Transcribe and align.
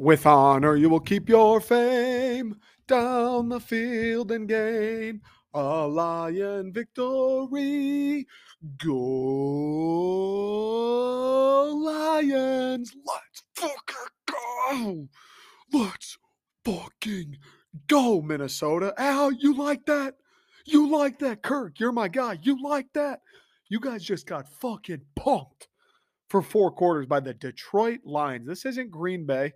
With 0.00 0.24
honor, 0.24 0.76
you 0.76 0.88
will 0.88 1.00
keep 1.00 1.28
your 1.28 1.60
fame 1.60 2.58
down 2.88 3.50
the 3.50 3.60
field 3.60 4.32
and 4.32 4.48
gain 4.48 5.20
a 5.52 5.86
lion 5.86 6.72
victory. 6.72 8.26
Go 8.82 8.94
Lions! 11.84 12.96
Let's 13.04 13.42
fucking 13.54 14.08
go! 14.24 15.06
Let's 15.70 16.16
fucking 16.64 17.36
go, 17.86 18.22
Minnesota. 18.22 18.94
Al, 18.96 19.32
you 19.32 19.54
like 19.54 19.84
that? 19.84 20.14
You 20.64 20.90
like 20.90 21.18
that, 21.18 21.42
Kirk? 21.42 21.78
You're 21.78 21.92
my 21.92 22.08
guy. 22.08 22.38
You 22.40 22.56
like 22.62 22.90
that? 22.94 23.20
You 23.68 23.78
guys 23.78 24.02
just 24.02 24.26
got 24.26 24.48
fucking 24.48 25.02
pumped 25.14 25.68
for 26.30 26.40
four 26.40 26.70
quarters 26.70 27.04
by 27.04 27.20
the 27.20 27.34
Detroit 27.34 28.00
Lions. 28.06 28.46
This 28.46 28.64
isn't 28.64 28.90
Green 28.90 29.26
Bay. 29.26 29.52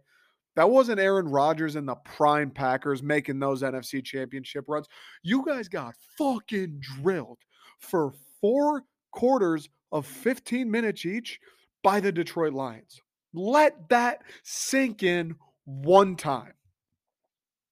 That 0.56 0.70
wasn't 0.70 1.00
Aaron 1.00 1.28
Rodgers 1.28 1.76
and 1.76 1.88
the 1.88 1.96
prime 1.96 2.50
Packers 2.50 3.02
making 3.02 3.40
those 3.40 3.62
NFC 3.62 4.04
championship 4.04 4.64
runs. 4.68 4.86
You 5.22 5.44
guys 5.44 5.68
got 5.68 5.94
fucking 6.16 6.80
drilled 6.80 7.38
for 7.78 8.12
four 8.40 8.82
quarters 9.10 9.68
of 9.90 10.06
15 10.06 10.70
minutes 10.70 11.04
each 11.04 11.40
by 11.82 12.00
the 12.00 12.12
Detroit 12.12 12.52
Lions. 12.52 13.00
Let 13.32 13.88
that 13.88 14.22
sink 14.42 15.02
in 15.02 15.34
one 15.64 16.16
time. 16.16 16.52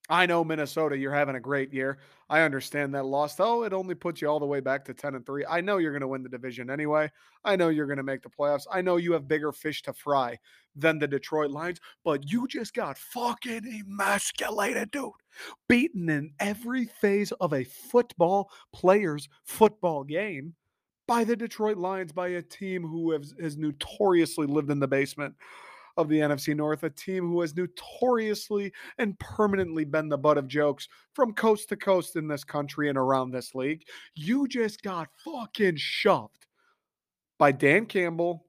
I 0.08 0.26
know 0.26 0.44
Minnesota, 0.44 0.96
you're 0.96 1.14
having 1.14 1.36
a 1.36 1.40
great 1.40 1.72
year. 1.72 1.98
I 2.32 2.40
understand 2.40 2.94
that 2.94 3.04
loss, 3.04 3.34
though. 3.34 3.62
It 3.62 3.74
only 3.74 3.94
puts 3.94 4.22
you 4.22 4.28
all 4.28 4.40
the 4.40 4.46
way 4.46 4.60
back 4.60 4.86
to 4.86 4.94
10 4.94 5.16
and 5.16 5.26
3. 5.26 5.44
I 5.50 5.60
know 5.60 5.76
you're 5.76 5.92
going 5.92 6.00
to 6.00 6.08
win 6.08 6.22
the 6.22 6.30
division 6.30 6.70
anyway. 6.70 7.10
I 7.44 7.56
know 7.56 7.68
you're 7.68 7.84
going 7.84 7.98
to 7.98 8.02
make 8.02 8.22
the 8.22 8.30
playoffs. 8.30 8.64
I 8.72 8.80
know 8.80 8.96
you 8.96 9.12
have 9.12 9.28
bigger 9.28 9.52
fish 9.52 9.82
to 9.82 9.92
fry 9.92 10.38
than 10.74 10.98
the 10.98 11.06
Detroit 11.06 11.50
Lions, 11.50 11.78
but 12.04 12.32
you 12.32 12.48
just 12.48 12.72
got 12.72 12.96
fucking 12.96 13.84
emasculated, 13.84 14.90
dude. 14.92 15.10
Beaten 15.68 16.08
in 16.08 16.32
every 16.40 16.86
phase 16.86 17.32
of 17.32 17.52
a 17.52 17.64
football 17.64 18.50
player's 18.72 19.28
football 19.44 20.02
game 20.02 20.54
by 21.06 21.24
the 21.24 21.36
Detroit 21.36 21.76
Lions, 21.76 22.12
by 22.12 22.28
a 22.28 22.40
team 22.40 22.82
who 22.82 23.10
has, 23.10 23.34
has 23.42 23.58
notoriously 23.58 24.46
lived 24.46 24.70
in 24.70 24.80
the 24.80 24.88
basement 24.88 25.34
of 25.96 26.08
the 26.08 26.18
NFC 26.18 26.56
North, 26.56 26.82
a 26.82 26.90
team 26.90 27.28
who 27.28 27.40
has 27.40 27.56
notoriously 27.56 28.72
and 28.98 29.18
permanently 29.18 29.84
been 29.84 30.08
the 30.08 30.18
butt 30.18 30.38
of 30.38 30.48
jokes 30.48 30.88
from 31.14 31.32
coast 31.32 31.68
to 31.70 31.76
coast 31.76 32.16
in 32.16 32.28
this 32.28 32.44
country 32.44 32.88
and 32.88 32.98
around 32.98 33.30
this 33.30 33.54
league. 33.54 33.82
You 34.14 34.48
just 34.48 34.82
got 34.82 35.08
fucking 35.24 35.76
shoved 35.76 36.46
by 37.38 37.52
Dan 37.52 37.86
Campbell, 37.86 38.46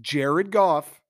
Jared 0.00 0.50
Goff, 0.50 1.00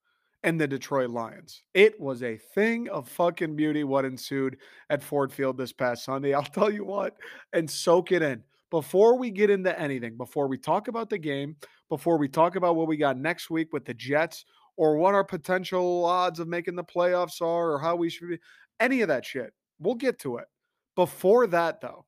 and 0.44 0.60
the 0.60 0.69
Detroit 0.69 1.10
Lions. 1.10 1.62
It 1.72 1.98
was 1.98 2.22
a 2.22 2.36
thing 2.36 2.88
of 2.91 3.08
fucking 3.08 3.56
beauty 3.56 3.82
what 3.82 4.05
ensued 4.05 4.58
at 4.91 5.02
Ford 5.02 5.32
Field 5.32 5.56
this 5.56 5.72
past 5.72 6.05
Sunday. 6.05 6.34
I'll 6.34 6.42
tell 6.42 6.70
you 6.70 6.84
what, 6.84 7.16
and 7.52 7.69
soak 7.69 8.12
it 8.12 8.22
in. 8.22 8.42
Before 8.70 9.16
we 9.16 9.30
get 9.30 9.50
into 9.50 9.78
anything, 9.78 10.16
before 10.16 10.47
we 10.47 10.58
talk 10.58 10.88
about 10.88 11.08
the 11.08 11.19
game, 11.19 11.56
before 11.88 12.19
we 12.19 12.28
talk 12.28 12.56
about 12.56 12.77
what 12.77 12.88
we 12.88 12.97
got 12.97 13.16
next 13.16 13.48
week 13.48 13.72
with 13.72 13.84
the 13.84 13.94
Jets 13.94 14.44
or 14.77 14.97
what 14.97 15.14
our 15.14 15.25
potential 15.25 16.05
odds 16.05 16.41
of 16.41 16.48
making 16.48 16.77
the 16.77 16.84
playoffs 16.84 17.41
are 17.41 17.72
or 17.72 17.78
how 17.78 17.97
we 17.97 18.11
should 18.11 18.28
be, 18.28 18.39
any 18.81 19.00
of 19.00 19.08
that 19.08 19.25
shit. 19.25 19.53
We'll 19.78 19.94
get 19.94 20.19
to 20.20 20.36
it. 20.39 20.47
Before 20.97 21.47
that, 21.48 21.81
though, 21.81 22.06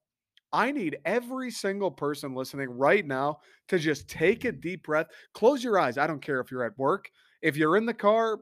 I 0.53 0.70
need 0.73 0.98
every 1.05 1.50
single 1.50 1.91
person 1.91 2.34
listening 2.34 2.70
right 2.70 3.05
now 3.05 3.41
to 3.69 3.78
just 3.78 4.08
take 4.08 4.45
a 4.45 4.53
deep 4.53 4.84
breath, 4.84 5.06
close 5.34 5.62
your 5.62 5.78
eyes. 5.78 5.98
I 5.98 6.06
don't 6.06 6.23
care 6.23 6.41
if 6.41 6.50
you're 6.50 6.64
at 6.64 6.78
work. 6.78 7.11
If 7.42 7.56
you're 7.56 7.77
in 7.77 7.86
the 7.86 7.95
car, 7.95 8.39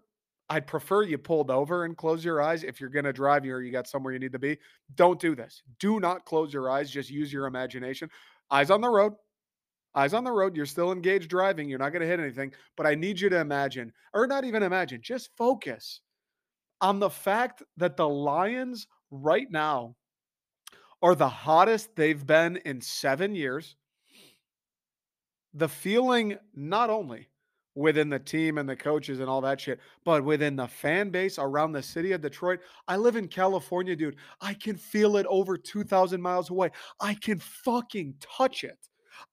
I'd 0.50 0.66
prefer 0.66 1.03
you 1.03 1.16
pulled 1.16 1.50
over 1.50 1.84
and 1.84 1.97
close 1.97 2.25
your 2.25 2.42
eyes. 2.42 2.64
If 2.64 2.81
you're 2.81 2.91
going 2.91 3.06
to 3.06 3.12
drive 3.12 3.44
or 3.44 3.62
you 3.62 3.72
got 3.72 3.88
somewhere 3.88 4.12
you 4.12 4.19
need 4.19 4.33
to 4.33 4.38
be, 4.38 4.59
don't 4.94 5.19
do 5.19 5.34
this. 5.34 5.62
Do 5.81 5.99
not 6.00 6.26
close 6.26 6.53
your 6.53 6.70
eyes. 6.70 6.91
Just 6.91 7.10
use 7.10 7.32
your 7.32 7.47
imagination. 7.47 8.10
Eyes 8.50 8.70
on 8.70 8.82
the 8.82 8.88
road 8.88 9.15
eyes 9.94 10.15
on 10.15 10.25
the 10.25 10.32
road. 10.32 10.56
You're 10.56 10.66
still 10.66 10.93
engaged 10.93 11.28
driving. 11.28 11.69
You're 11.69 11.78
not 11.78 11.91
going 11.91 12.03
to 12.03 12.09
hit 12.09 12.21
anything. 12.21 12.53
But 12.77 12.87
I 12.87 12.94
need 12.94 13.21
you 13.21 13.28
to 13.28 13.41
imagine, 13.41 13.93
or 14.12 14.27
not 14.27 14.44
even 14.44 14.62
imagine, 14.62 15.00
just 15.03 15.31
focus 15.37 16.00
on 16.81 16.99
the 16.99 17.10
fact 17.10 17.62
that 17.77 17.97
the 17.97 18.09
Lions 18.09 18.87
right 19.10 19.50
now 19.50 19.94
are 21.03 21.15
the 21.15 21.28
hottest 21.28 21.94
they've 21.97 22.27
been 22.27 22.56
in 22.65 22.81
seven 22.81 23.34
years. 23.34 23.77
The 25.55 25.69
feeling 25.69 26.37
not 26.55 26.91
only 26.91 27.28
within 27.75 28.09
the 28.09 28.19
team 28.19 28.59
and 28.59 28.69
the 28.69 28.76
coaches 28.76 29.21
and 29.21 29.28
all 29.28 29.41
that 29.41 29.61
shit, 29.61 29.81
but 30.05 30.25
within 30.25 30.56
the 30.56 30.66
fan 30.66 31.11
base 31.11 31.38
around 31.38 31.72
the 31.72 31.82
city 31.82 32.12
of 32.12 32.21
Detroit. 32.21 32.61
I 32.87 32.97
live 32.97 33.16
in 33.16 33.28
California, 33.28 33.97
dude. 33.97 34.16
I 34.41 34.55
can 34.55 34.76
feel 34.76 35.16
it 35.16 35.26
over 35.28 35.56
2,000 35.56 36.21
miles 36.21 36.50
away. 36.50 36.71
I 37.00 37.15
can 37.15 37.38
fucking 37.38 38.15
touch 38.21 38.65
it. 38.65 38.78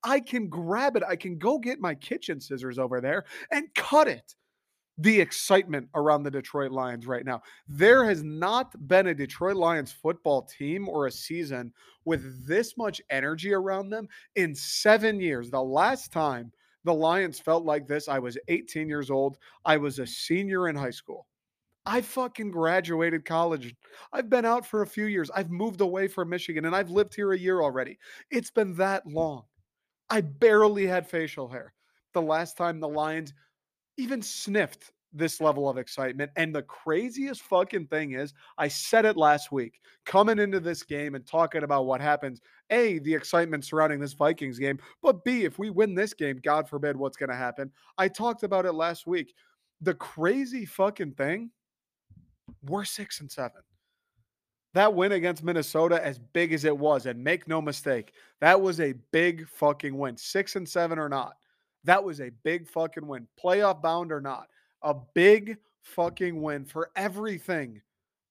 I 0.04 0.20
can 0.20 0.48
grab 0.48 0.96
it. 0.96 1.04
I 1.08 1.16
can 1.16 1.38
go 1.38 1.58
get 1.58 1.80
my 1.80 1.96
kitchen 1.96 2.40
scissors 2.40 2.80
over 2.80 3.02
there 3.02 3.26
and 3.52 3.74
cut 3.76 4.08
it. 4.08 4.36
The 4.98 5.20
excitement 5.20 5.90
around 5.96 6.24
the 6.24 6.32
Detroit 6.32 6.72
Lions 6.72 7.08
right 7.08 7.26
now. 7.26 7.42
There 7.68 8.06
has 8.06 8.24
not 8.24 8.88
been 8.88 9.08
a 9.08 9.16
Detroit 9.16 9.56
Lions 9.56 9.92
football 9.92 10.44
team 10.44 10.88
or 10.88 11.08
a 11.08 11.12
season 11.12 11.74
with 12.06 12.46
this 12.46 12.78
much 12.78 13.02
energy 13.10 13.54
around 13.54 13.90
them 13.90 14.08
in 14.36 14.54
seven 14.54 15.20
years. 15.20 15.50
The 15.50 15.64
last 15.64 16.12
time 16.12 16.52
the 16.84 16.94
Lions 16.94 17.40
felt 17.40 17.64
like 17.64 17.88
this, 17.88 18.08
I 18.08 18.20
was 18.20 18.38
18 18.48 18.88
years 18.88 19.10
old. 19.10 19.38
I 19.66 19.78
was 19.78 20.00
a 20.00 20.06
senior 20.06 20.68
in 20.68 20.76
high 20.76 20.92
school. 20.92 21.28
I 21.86 22.02
fucking 22.02 22.52
graduated 22.52 23.26
college. 23.26 23.76
I've 24.14 24.30
been 24.30 24.46
out 24.46 24.66
for 24.66 24.82
a 24.84 24.88
few 24.88 25.06
years. 25.06 25.32
I've 25.32 25.50
moved 25.50 25.82
away 25.82 26.08
from 26.08 26.30
Michigan 26.30 26.66
and 26.66 26.76
I've 26.76 26.92
lived 26.92 27.16
here 27.16 27.34
a 27.34 27.38
year 27.38 27.62
already. 27.62 27.98
It's 28.30 28.52
been 28.52 28.76
that 28.76 29.06
long. 29.08 29.46
I 30.12 30.22
barely 30.22 30.86
had 30.86 31.08
facial 31.08 31.48
hair 31.48 31.74
the 32.14 32.22
last 32.22 32.58
time 32.58 32.80
the 32.80 32.88
Lions 32.88 33.34
even 33.98 34.22
sniffed 34.22 34.92
this 35.14 35.42
level 35.42 35.70
of 35.70 35.78
excitement. 35.78 36.32
And 36.36 36.54
the 36.54 36.64
craziest 36.64 37.42
fucking 37.44 37.88
thing 37.88 38.12
is, 38.14 38.34
I 38.58 38.68
said 38.68 39.06
it 39.06 39.18
last 39.18 39.52
week, 39.52 39.80
coming 40.06 40.38
into 40.40 40.60
this 40.60 40.84
game 40.84 41.16
and 41.16 41.26
talking 41.26 41.64
about 41.64 41.86
what 41.86 42.02
happens. 42.02 42.42
A, 42.70 43.00
the 43.00 43.14
excitement 43.14 43.66
surrounding 43.66 44.00
this 44.00 44.14
Vikings 44.14 44.60
game, 44.60 44.80
but 45.02 45.24
B, 45.24 45.44
if 45.44 45.58
we 45.58 45.70
win 45.70 45.96
this 45.96 46.14
game, 46.14 46.40
God 46.44 46.68
forbid 46.68 46.96
what's 46.96 47.18
going 47.18 47.30
to 47.30 47.36
happen. 47.36 47.72
I 47.98 48.08
talked 48.08 48.44
about 48.44 48.66
it 48.66 48.74
last 48.74 49.08
week. 49.08 49.34
The 49.82 49.94
crazy 49.94 50.66
fucking 50.66 51.14
thing, 51.14 51.52
we're 52.68 52.86
six 52.86 53.22
and 53.22 53.32
seven. 53.32 53.62
That 54.74 54.94
win 54.94 55.12
against 55.12 55.44
Minnesota, 55.44 56.04
as 56.04 56.18
big 56.18 56.54
as 56.54 56.64
it 56.64 56.78
was, 56.78 57.06
and 57.06 57.22
make 57.22 57.48
no 57.48 57.62
mistake, 57.62 58.14
that 58.40 58.60
was 58.60 58.80
a 58.80 58.94
big 59.12 59.48
fucking 59.50 59.98
win. 59.98 60.16
Six 60.16 60.56
and 60.56 60.68
seven 60.68 60.98
or 60.98 61.10
not, 61.10 61.36
that 61.84 62.04
was 62.04 62.22
a 62.22 62.32
big 62.44 62.68
fucking 62.68 63.06
win. 63.06 63.28
Playoff 63.42 63.82
bound 63.82 64.12
or 64.12 64.22
not, 64.22 64.48
a 64.82 64.96
big 65.14 65.58
fucking 65.82 66.42
win 66.42 66.64
for 66.64 66.90
everything 66.96 67.82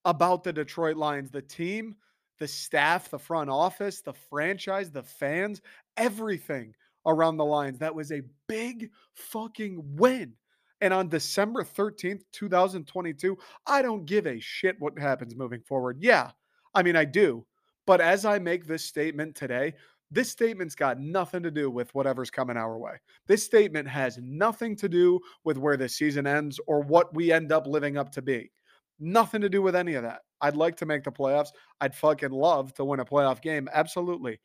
about 0.06 0.42
the 0.42 0.52
Detroit 0.52 0.96
Lions, 0.96 1.30
the 1.30 1.42
team, 1.42 1.94
the 2.38 2.48
staff, 2.48 3.10
the 3.10 3.18
front 3.18 3.50
office, 3.50 4.00
the 4.00 4.14
franchise, 4.14 4.90
the 4.90 5.02
fans, 5.02 5.60
everything 5.98 6.74
around 7.06 7.36
the 7.36 7.44
Lions. 7.44 7.78
That 7.78 7.94
was 7.94 8.12
a 8.12 8.22
big 8.48 8.90
fucking 9.12 9.82
win. 9.96 10.32
And 10.80 10.94
on 10.94 11.08
December 11.08 11.62
13th, 11.62 12.22
2022, 12.32 13.36
I 13.66 13.82
don't 13.82 14.06
give 14.06 14.26
a 14.26 14.40
shit 14.40 14.76
what 14.78 14.98
happens 14.98 15.36
moving 15.36 15.60
forward. 15.60 15.98
Yeah, 16.00 16.30
I 16.74 16.82
mean, 16.82 16.96
I 16.96 17.04
do. 17.04 17.46
But 17.86 18.00
as 18.00 18.24
I 18.24 18.38
make 18.38 18.66
this 18.66 18.84
statement 18.84 19.34
today, 19.34 19.74
this 20.10 20.30
statement's 20.30 20.74
got 20.74 20.98
nothing 20.98 21.42
to 21.42 21.50
do 21.50 21.70
with 21.70 21.94
whatever's 21.94 22.30
coming 22.30 22.56
our 22.56 22.78
way. 22.78 22.94
This 23.26 23.44
statement 23.44 23.88
has 23.88 24.18
nothing 24.22 24.74
to 24.76 24.88
do 24.88 25.20
with 25.44 25.56
where 25.56 25.76
the 25.76 25.88
season 25.88 26.26
ends 26.26 26.58
or 26.66 26.80
what 26.80 27.14
we 27.14 27.30
end 27.30 27.52
up 27.52 27.66
living 27.66 27.96
up 27.96 28.10
to 28.12 28.22
be. 28.22 28.50
Nothing 28.98 29.40
to 29.42 29.48
do 29.48 29.62
with 29.62 29.76
any 29.76 29.94
of 29.94 30.02
that. 30.02 30.20
I'd 30.40 30.56
like 30.56 30.76
to 30.78 30.86
make 30.86 31.04
the 31.04 31.12
playoffs. 31.12 31.50
I'd 31.80 31.94
fucking 31.94 32.30
love 32.30 32.74
to 32.74 32.84
win 32.84 33.00
a 33.00 33.04
playoff 33.04 33.40
game. 33.40 33.68
Absolutely 33.72 34.40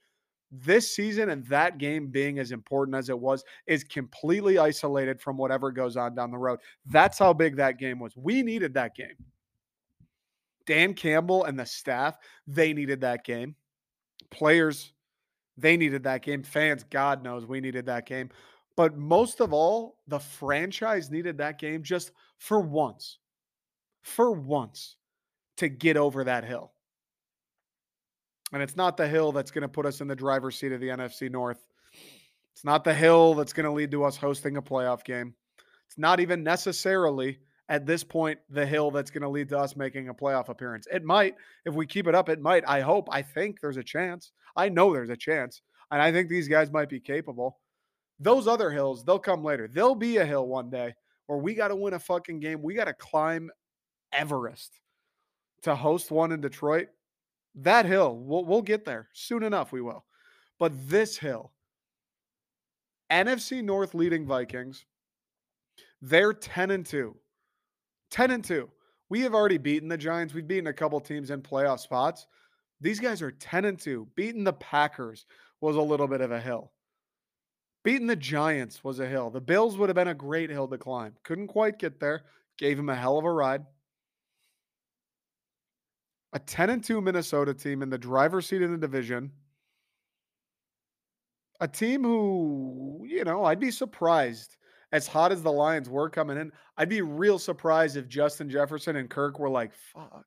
this 0.51 0.95
season 0.95 1.29
and 1.29 1.45
that 1.47 1.77
game 1.77 2.07
being 2.07 2.39
as 2.39 2.51
important 2.51 2.95
as 2.95 3.09
it 3.09 3.17
was 3.17 3.43
is 3.67 3.83
completely 3.83 4.57
isolated 4.57 5.19
from 5.19 5.37
whatever 5.37 5.71
goes 5.71 5.97
on 5.97 6.15
down 6.15 6.31
the 6.31 6.37
road. 6.37 6.59
That's 6.85 7.19
how 7.19 7.33
big 7.33 7.55
that 7.57 7.77
game 7.77 7.99
was. 7.99 8.15
We 8.15 8.41
needed 8.43 8.73
that 8.75 8.95
game. 8.95 9.15
Dan 10.65 10.93
Campbell 10.93 11.45
and 11.45 11.59
the 11.59 11.65
staff, 11.65 12.17
they 12.47 12.73
needed 12.73 13.01
that 13.01 13.23
game. 13.23 13.55
Players, 14.31 14.93
they 15.57 15.77
needed 15.77 16.03
that 16.03 16.23
game. 16.23 16.43
Fans, 16.43 16.83
God 16.83 17.23
knows 17.23 17.45
we 17.45 17.61
needed 17.61 17.85
that 17.85 18.05
game. 18.05 18.29
But 18.75 18.97
most 18.97 19.39
of 19.41 19.53
all, 19.53 19.97
the 20.07 20.19
franchise 20.19 21.09
needed 21.09 21.37
that 21.37 21.59
game 21.59 21.83
just 21.83 22.11
for 22.39 22.59
once, 22.59 23.19
for 24.01 24.31
once 24.31 24.97
to 25.57 25.69
get 25.69 25.97
over 25.97 26.23
that 26.25 26.43
hill. 26.43 26.73
And 28.53 28.61
it's 28.61 28.75
not 28.75 28.97
the 28.97 29.07
hill 29.07 29.31
that's 29.31 29.51
going 29.51 29.63
to 29.63 29.67
put 29.67 29.85
us 29.85 30.01
in 30.01 30.07
the 30.07 30.15
driver's 30.15 30.57
seat 30.57 30.71
of 30.71 30.79
the 30.79 30.89
NFC 30.89 31.31
North. 31.31 31.65
It's 32.53 32.63
not 32.63 32.83
the 32.83 32.93
hill 32.93 33.33
that's 33.33 33.53
going 33.53 33.65
to 33.65 33.71
lead 33.71 33.91
to 33.91 34.03
us 34.03 34.15
hosting 34.15 34.57
a 34.57 34.61
playoff 34.61 35.03
game. 35.03 35.33
It's 35.87 35.97
not 35.97 36.19
even 36.19 36.43
necessarily 36.43 37.39
at 37.67 37.85
this 37.85 38.03
point 38.03 38.39
the 38.49 38.65
hill 38.65 38.91
that's 38.91 39.11
going 39.11 39.23
to 39.23 39.29
lead 39.29 39.49
to 39.49 39.57
us 39.57 39.75
making 39.75 40.09
a 40.09 40.13
playoff 40.13 40.49
appearance. 40.49 40.87
It 40.91 41.03
might. 41.03 41.35
If 41.65 41.73
we 41.73 41.85
keep 41.85 42.07
it 42.07 42.15
up, 42.15 42.29
it 42.29 42.39
might. 42.39 42.63
I 42.67 42.81
hope. 42.81 43.07
I 43.11 43.21
think 43.21 43.59
there's 43.59 43.77
a 43.77 43.83
chance. 43.83 44.31
I 44.55 44.69
know 44.69 44.93
there's 44.93 45.09
a 45.09 45.17
chance. 45.17 45.61
And 45.91 46.01
I 46.01 46.11
think 46.11 46.29
these 46.29 46.47
guys 46.47 46.71
might 46.71 46.89
be 46.89 46.99
capable. 46.99 47.59
Those 48.19 48.47
other 48.47 48.71
hills, 48.71 49.03
they'll 49.03 49.19
come 49.19 49.43
later. 49.43 49.67
There'll 49.67 49.95
be 49.95 50.17
a 50.17 50.25
hill 50.25 50.47
one 50.47 50.69
day 50.69 50.93
where 51.27 51.39
we 51.39 51.53
got 51.53 51.69
to 51.69 51.75
win 51.75 51.93
a 51.93 51.99
fucking 51.99 52.39
game. 52.39 52.61
We 52.61 52.73
got 52.73 52.85
to 52.85 52.93
climb 52.93 53.49
Everest 54.13 54.79
to 55.63 55.75
host 55.75 56.11
one 56.11 56.31
in 56.31 56.41
Detroit. 56.41 56.87
That 57.55 57.85
hill, 57.85 58.17
we'll, 58.17 58.45
we'll 58.45 58.61
get 58.61 58.85
there 58.85 59.09
soon 59.13 59.43
enough. 59.43 59.71
We 59.71 59.81
will. 59.81 60.05
But 60.59 60.73
this 60.89 61.17
hill, 61.17 61.51
NFC 63.11 63.63
North 63.63 63.93
leading 63.93 64.25
Vikings, 64.25 64.85
they're 66.01 66.33
10 66.33 66.71
and 66.71 66.85
2. 66.85 67.15
10 68.11 68.31
and 68.31 68.43
2. 68.43 68.69
We 69.09 69.21
have 69.21 69.33
already 69.33 69.57
beaten 69.57 69.87
the 69.87 69.97
Giants. 69.97 70.33
We've 70.33 70.47
beaten 70.47 70.67
a 70.67 70.73
couple 70.73 70.99
teams 70.99 71.31
in 71.31 71.41
playoff 71.41 71.79
spots. 71.79 72.27
These 72.81 72.99
guys 72.99 73.21
are 73.21 73.31
10 73.31 73.65
and 73.65 73.79
2. 73.79 74.07
Beating 74.15 74.43
the 74.43 74.53
Packers 74.53 75.25
was 75.61 75.75
a 75.75 75.81
little 75.81 76.07
bit 76.07 76.21
of 76.21 76.31
a 76.31 76.39
hill. 76.39 76.71
Beating 77.83 78.07
the 78.07 78.15
Giants 78.15 78.83
was 78.83 78.99
a 78.99 79.07
hill. 79.07 79.29
The 79.29 79.41
Bills 79.41 79.77
would 79.77 79.89
have 79.89 79.95
been 79.95 80.07
a 80.07 80.15
great 80.15 80.49
hill 80.49 80.67
to 80.67 80.77
climb. 80.77 81.13
Couldn't 81.23 81.47
quite 81.47 81.77
get 81.77 81.99
there. 81.99 82.23
Gave 82.57 82.79
him 82.79 82.89
a 82.89 82.95
hell 82.95 83.17
of 83.17 83.25
a 83.25 83.31
ride. 83.31 83.63
A 86.35 86.39
10 86.39 86.69
and 86.69 86.83
2 86.83 86.99
Minnesota 86.99 87.53
team 87.53 87.81
in 87.81 87.89
the 87.89 87.97
driver's 87.97 88.47
seat 88.47 88.61
in 88.61 88.71
the 88.71 88.77
division. 88.77 89.31
A 91.61 91.67
team 91.67 92.03
who, 92.03 93.05
you 93.07 93.23
know, 93.23 93.45
I'd 93.45 93.59
be 93.59 93.71
surprised 93.71 94.57
as 94.91 95.07
hot 95.07 95.31
as 95.31 95.41
the 95.41 95.51
Lions 95.51 95.89
were 95.89 96.09
coming 96.09 96.37
in. 96.37 96.51
I'd 96.77 96.89
be 96.89 97.01
real 97.01 97.39
surprised 97.39 97.95
if 97.95 98.09
Justin 98.09 98.49
Jefferson 98.49 98.97
and 98.97 99.09
Kirk 99.09 99.39
were 99.39 99.49
like, 99.49 99.71
fuck, 99.93 100.25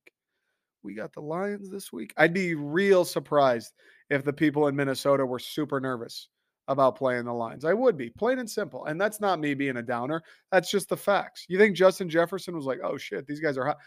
we 0.82 0.94
got 0.94 1.12
the 1.12 1.20
Lions 1.20 1.70
this 1.70 1.92
week. 1.92 2.14
I'd 2.16 2.32
be 2.32 2.54
real 2.54 3.04
surprised 3.04 3.74
if 4.08 4.24
the 4.24 4.32
people 4.32 4.66
in 4.68 4.74
Minnesota 4.74 5.26
were 5.26 5.38
super 5.38 5.78
nervous 5.78 6.30
about 6.68 6.96
playing 6.96 7.26
the 7.26 7.34
Lions. 7.34 7.66
I 7.66 7.74
would 7.74 7.98
be, 7.98 8.08
plain 8.08 8.38
and 8.38 8.48
simple. 8.48 8.86
And 8.86 8.98
that's 8.98 9.20
not 9.20 9.40
me 9.40 9.52
being 9.52 9.76
a 9.76 9.82
downer. 9.82 10.22
That's 10.50 10.70
just 10.70 10.88
the 10.88 10.96
facts. 10.96 11.44
You 11.48 11.58
think 11.58 11.76
Justin 11.76 12.08
Jefferson 12.08 12.56
was 12.56 12.64
like, 12.64 12.78
oh 12.82 12.96
shit, 12.96 13.26
these 13.26 13.40
guys 13.40 13.58
are 13.58 13.66
hot. 13.66 13.78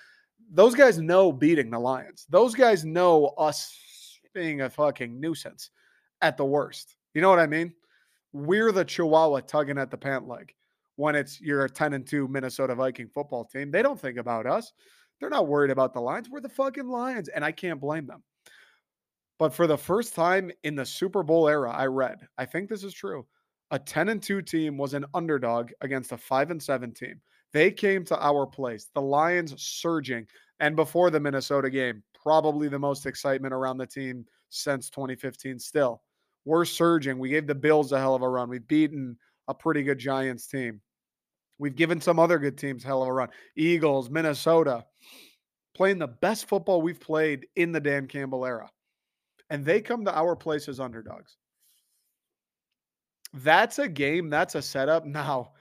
Those 0.50 0.76
guys 0.76 0.98
know 0.98 1.32
beating 1.32 1.70
the 1.70 1.80
Lions. 1.80 2.26
Those 2.30 2.56
guys 2.56 2.86
know 2.86 3.28
us 3.38 3.78
being 4.34 4.62
a 4.62 4.70
fucking 4.70 5.20
nuisance 5.20 5.70
at 6.22 6.38
the 6.38 6.46
worst. 6.46 6.96
You 7.14 7.22
know 7.22 7.30
what 7.30 7.40
I 7.40 7.48
mean? 7.48 7.74
We're 8.34 8.72
the 8.72 8.86
Chihuahua 8.86 9.42
tugging 9.42 9.78
at 9.78 9.92
the 9.92 9.98
pant 9.98 10.28
leg 10.28 10.54
when 10.96 11.16
it's 11.16 11.42
you're 11.42 11.66
a 11.66 11.70
10 11.70 11.94
and 11.94 12.08
2 12.08 12.28
Minnesota 12.28 12.76
Viking 12.76 13.10
football 13.10 13.46
team. 13.46 13.72
They 13.72 13.82
don't 13.82 14.00
think 14.00 14.18
about 14.18 14.46
us. 14.46 14.72
They're 15.20 15.30
not 15.30 15.48
worried 15.48 15.72
about 15.72 15.94
the 15.94 16.02
Lions. 16.02 16.30
We're 16.30 16.42
the 16.42 16.50
fucking 16.50 16.88
Lions, 16.88 17.28
and 17.28 17.46
I 17.46 17.52
can't 17.52 17.80
blame 17.80 18.08
them. 18.08 18.24
But 19.38 19.54
for 19.54 19.68
the 19.68 19.78
first 19.78 20.14
time 20.16 20.52
in 20.64 20.76
the 20.76 20.86
Super 20.86 21.24
Bowl 21.24 21.48
era, 21.48 21.72
I 21.72 21.88
read, 21.88 22.20
I 22.38 22.46
think 22.46 22.70
this 22.70 22.84
is 22.84 22.94
true. 22.94 23.26
A 23.72 23.80
10 23.80 24.10
and 24.10 24.22
2 24.22 24.42
team 24.42 24.78
was 24.78 24.94
an 24.94 25.06
underdog 25.14 25.72
against 25.82 26.12
a 26.12 26.18
5 26.18 26.52
and 26.52 26.62
7 26.62 26.94
team. 26.94 27.22
They 27.54 27.72
came 27.72 28.06
to 28.06 28.24
our 28.24 28.46
place. 28.46 28.90
The 28.94 29.02
Lions 29.02 29.54
surging. 29.62 30.28
And 30.60 30.76
before 30.76 31.10
the 31.10 31.20
Minnesota 31.20 31.70
game, 31.70 32.04
probably 32.14 32.68
the 32.68 32.80
most 32.80 33.06
excitement 33.06 33.54
around 33.54 33.78
the 33.78 33.88
team 33.88 34.26
since 34.50 34.90
2015 34.90 35.60
still. 35.60 36.02
We're 36.46 36.66
surging. 36.66 37.20
We 37.20 37.30
gave 37.30 37.48
the 37.48 37.56
Bills 37.56 37.92
a 37.92 38.00
hell 38.00 38.16
of 38.16 38.22
a 38.22 38.30
run. 38.30 38.50
We've 38.50 38.68
beaten 38.68 39.18
a 39.48 39.54
pretty 39.54 39.84
good 39.84 40.00
Giants 40.00 40.48
team. 40.48 40.82
We've 41.60 41.76
given 41.76 42.02
some 42.02 42.20
other 42.20 42.40
good 42.40 42.58
teams 42.58 42.84
hell 42.84 43.04
of 43.04 43.08
a 43.08 43.14
run. 43.14 43.30
Eagles, 43.56 44.10
Minnesota, 44.10 44.86
playing 45.76 46.00
the 46.00 46.08
best 46.08 46.48
football 46.48 46.82
we've 46.82 47.00
played 47.00 47.48
in 47.56 47.72
the 47.72 47.80
Dan 47.80 48.08
Campbell 48.08 48.46
era 48.46 48.70
and 49.52 49.66
they 49.66 49.82
come 49.82 50.06
to 50.06 50.18
our 50.18 50.36
place 50.36 50.70
as 50.70 50.80
underdogs. 50.80 51.36
That's 53.34 53.80
a 53.80 53.88
game, 53.88 54.30
that's 54.30 54.56
a 54.56 54.62
setup. 54.62 55.06
Now, 55.12 55.52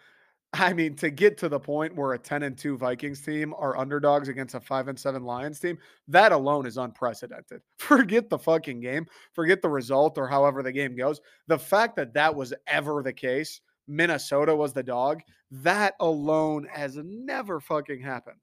I 0.52 0.73
mean, 0.73 0.97
to 0.97 1.11
get 1.11 1.38
to 1.38 1.49
the 1.49 1.61
point 1.61 1.94
where 1.94 2.12
a 2.12 2.19
10 2.19 2.43
and 2.43 2.58
2 2.58 2.76
Vikings 2.76 3.20
team 3.20 3.55
are 3.56 3.79
underdogs 3.79 4.29
against 4.29 4.56
a 4.56 4.61
5 4.61 4.88
and 4.88 4.99
7 4.99 5.23
Lions 5.23 5.61
team, 5.61 5.79
that 6.08 6.32
alone 6.32 6.67
is 6.67 6.76
unprecedented. 6.76 7.62
Forget 7.79 8.29
the 8.29 8.38
fucking 8.38 8.81
game, 8.81 9.06
forget 9.32 9.62
the 9.62 9.69
result 9.69 10.19
or 10.19 10.26
however 10.26 10.62
the 10.62 10.73
game 10.73 10.97
goes. 10.97 11.20
The 11.47 11.58
fact 11.58 11.94
that 11.97 12.14
that 12.14 12.35
was 12.35 12.52
ever 12.67 13.02
the 13.02 13.12
case, 13.12 13.61
Minnesota 13.87 14.55
was 14.55 14.73
the 14.73 14.82
dog, 14.82 15.23
that 15.52 15.94
alone 16.00 16.67
has 16.70 16.97
never 16.97 17.61
fucking 17.61 18.00
happened. 18.00 18.41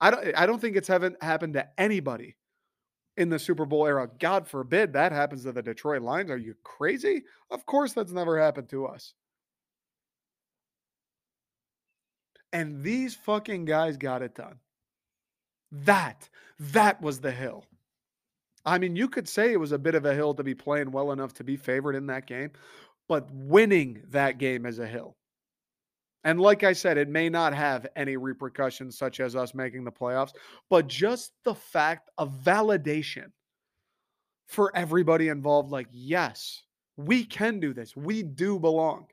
I 0.00 0.10
don't 0.10 0.36
I 0.36 0.46
don't 0.46 0.60
think 0.60 0.76
it's 0.76 0.88
haven't 0.88 1.22
happened 1.22 1.54
to 1.54 1.68
anybody 1.78 2.36
in 3.16 3.28
the 3.28 3.38
Super 3.38 3.64
Bowl 3.64 3.86
era. 3.86 4.08
God 4.18 4.48
forbid 4.48 4.92
that 4.92 5.12
happens 5.12 5.44
to 5.44 5.52
the 5.52 5.62
Detroit 5.62 6.02
Lions. 6.02 6.30
Are 6.30 6.36
you 6.36 6.54
crazy? 6.64 7.22
Of 7.50 7.64
course, 7.66 7.92
that's 7.92 8.12
never 8.12 8.38
happened 8.40 8.68
to 8.70 8.86
us. 8.86 9.14
And 12.52 12.82
these 12.82 13.14
fucking 13.14 13.64
guys 13.64 13.96
got 13.96 14.22
it 14.22 14.34
done. 14.34 14.58
That, 15.70 16.28
that 16.58 17.00
was 17.00 17.20
the 17.20 17.30
hill. 17.30 17.64
I 18.64 18.78
mean, 18.78 18.94
you 18.94 19.08
could 19.08 19.28
say 19.28 19.52
it 19.52 19.60
was 19.60 19.72
a 19.72 19.78
bit 19.78 19.94
of 19.94 20.04
a 20.04 20.14
hill 20.14 20.34
to 20.34 20.44
be 20.44 20.54
playing 20.54 20.92
well 20.92 21.12
enough 21.12 21.34
to 21.34 21.44
be 21.44 21.56
favored 21.56 21.96
in 21.96 22.06
that 22.06 22.26
game, 22.26 22.50
but 23.08 23.28
winning 23.32 24.02
that 24.10 24.38
game 24.38 24.66
is 24.66 24.78
a 24.78 24.86
hill. 24.86 25.16
And 26.24 26.40
like 26.40 26.62
I 26.62 26.72
said, 26.72 26.98
it 26.98 27.08
may 27.08 27.28
not 27.28 27.52
have 27.52 27.86
any 27.96 28.16
repercussions 28.16 28.96
such 28.96 29.18
as 29.18 29.34
us 29.34 29.54
making 29.54 29.82
the 29.84 29.90
playoffs, 29.90 30.32
but 30.70 30.86
just 30.86 31.32
the 31.44 31.54
fact 31.54 32.10
of 32.18 32.38
validation 32.44 33.32
for 34.46 34.74
everybody 34.76 35.28
involved 35.28 35.70
like, 35.70 35.88
yes, 35.90 36.62
we 36.96 37.24
can 37.24 37.58
do 37.58 37.74
this. 37.74 37.96
We 37.96 38.22
do 38.22 38.60
belong. 38.60 39.06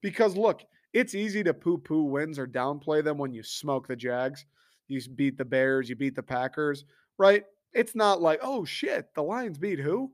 Because 0.00 0.36
look, 0.36 0.62
it's 0.92 1.14
easy 1.14 1.42
to 1.44 1.54
poo 1.54 1.78
poo 1.78 2.04
wins 2.04 2.38
or 2.38 2.46
downplay 2.46 3.02
them 3.02 3.18
when 3.18 3.32
you 3.32 3.42
smoke 3.42 3.88
the 3.88 3.96
Jags. 3.96 4.44
You 4.88 5.00
beat 5.14 5.38
the 5.38 5.44
Bears, 5.44 5.88
you 5.88 5.96
beat 5.96 6.16
the 6.16 6.22
Packers, 6.22 6.84
right? 7.18 7.44
It's 7.72 7.94
not 7.94 8.20
like, 8.20 8.40
oh 8.42 8.64
shit, 8.64 9.14
the 9.14 9.22
Lions 9.22 9.58
beat 9.58 9.78
who? 9.78 10.12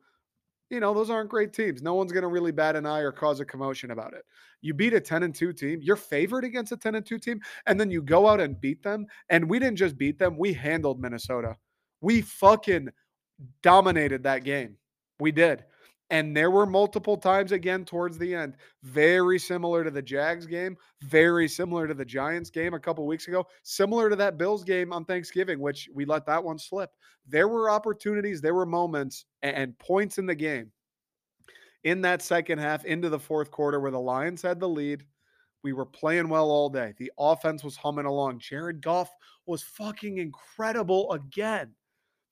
you 0.70 0.80
know, 0.80 0.92
those 0.92 1.10
aren't 1.10 1.30
great 1.30 1.52
teams. 1.52 1.82
No 1.82 1.94
one's 1.94 2.12
going 2.12 2.22
to 2.22 2.28
really 2.28 2.50
bat 2.50 2.76
an 2.76 2.86
eye 2.86 3.00
or 3.00 3.12
cause 3.12 3.40
a 3.40 3.44
commotion 3.44 3.92
about 3.92 4.14
it. 4.14 4.24
You 4.62 4.74
beat 4.74 4.94
a 4.94 5.00
10 5.00 5.22
and 5.22 5.34
2 5.34 5.52
team, 5.52 5.80
you're 5.80 5.96
favored 5.96 6.44
against 6.44 6.72
a 6.72 6.76
10 6.76 6.96
and 6.96 7.06
2 7.06 7.18
team, 7.18 7.40
and 7.66 7.78
then 7.78 7.90
you 7.90 8.02
go 8.02 8.26
out 8.26 8.40
and 8.40 8.60
beat 8.60 8.82
them. 8.82 9.06
And 9.28 9.48
we 9.48 9.58
didn't 9.58 9.78
just 9.78 9.96
beat 9.96 10.18
them, 10.18 10.36
we 10.36 10.52
handled 10.52 11.00
Minnesota. 11.00 11.56
We 12.00 12.22
fucking 12.22 12.88
dominated 13.62 14.24
that 14.24 14.44
game. 14.44 14.76
We 15.20 15.30
did. 15.30 15.64
And 16.10 16.36
there 16.36 16.52
were 16.52 16.66
multiple 16.66 17.16
times 17.16 17.50
again 17.50 17.84
towards 17.84 18.16
the 18.16 18.32
end, 18.32 18.56
very 18.84 19.40
similar 19.40 19.82
to 19.82 19.90
the 19.90 20.02
Jags 20.02 20.46
game, 20.46 20.76
very 21.02 21.48
similar 21.48 21.88
to 21.88 21.94
the 21.94 22.04
Giants 22.04 22.48
game 22.48 22.74
a 22.74 22.80
couple 22.80 23.04
weeks 23.06 23.26
ago, 23.26 23.44
similar 23.64 24.08
to 24.08 24.16
that 24.16 24.38
Bills 24.38 24.62
game 24.62 24.92
on 24.92 25.04
Thanksgiving, 25.04 25.58
which 25.58 25.88
we 25.92 26.04
let 26.04 26.24
that 26.26 26.44
one 26.44 26.58
slip. 26.58 26.90
There 27.26 27.48
were 27.48 27.70
opportunities, 27.70 28.40
there 28.40 28.54
were 28.54 28.66
moments 28.66 29.24
and 29.42 29.76
points 29.80 30.18
in 30.18 30.26
the 30.26 30.34
game 30.34 30.70
in 31.82 32.00
that 32.02 32.22
second 32.22 32.58
half 32.58 32.84
into 32.84 33.08
the 33.08 33.18
fourth 33.18 33.50
quarter 33.50 33.80
where 33.80 33.90
the 33.90 34.00
Lions 34.00 34.42
had 34.42 34.60
the 34.60 34.68
lead. 34.68 35.04
We 35.62 35.72
were 35.72 35.86
playing 35.86 36.28
well 36.28 36.50
all 36.50 36.68
day. 36.68 36.94
The 36.98 37.12
offense 37.18 37.64
was 37.64 37.76
humming 37.76 38.06
along. 38.06 38.38
Jared 38.38 38.80
Goff 38.80 39.10
was 39.46 39.62
fucking 39.62 40.18
incredible 40.18 41.10
again. 41.12 41.74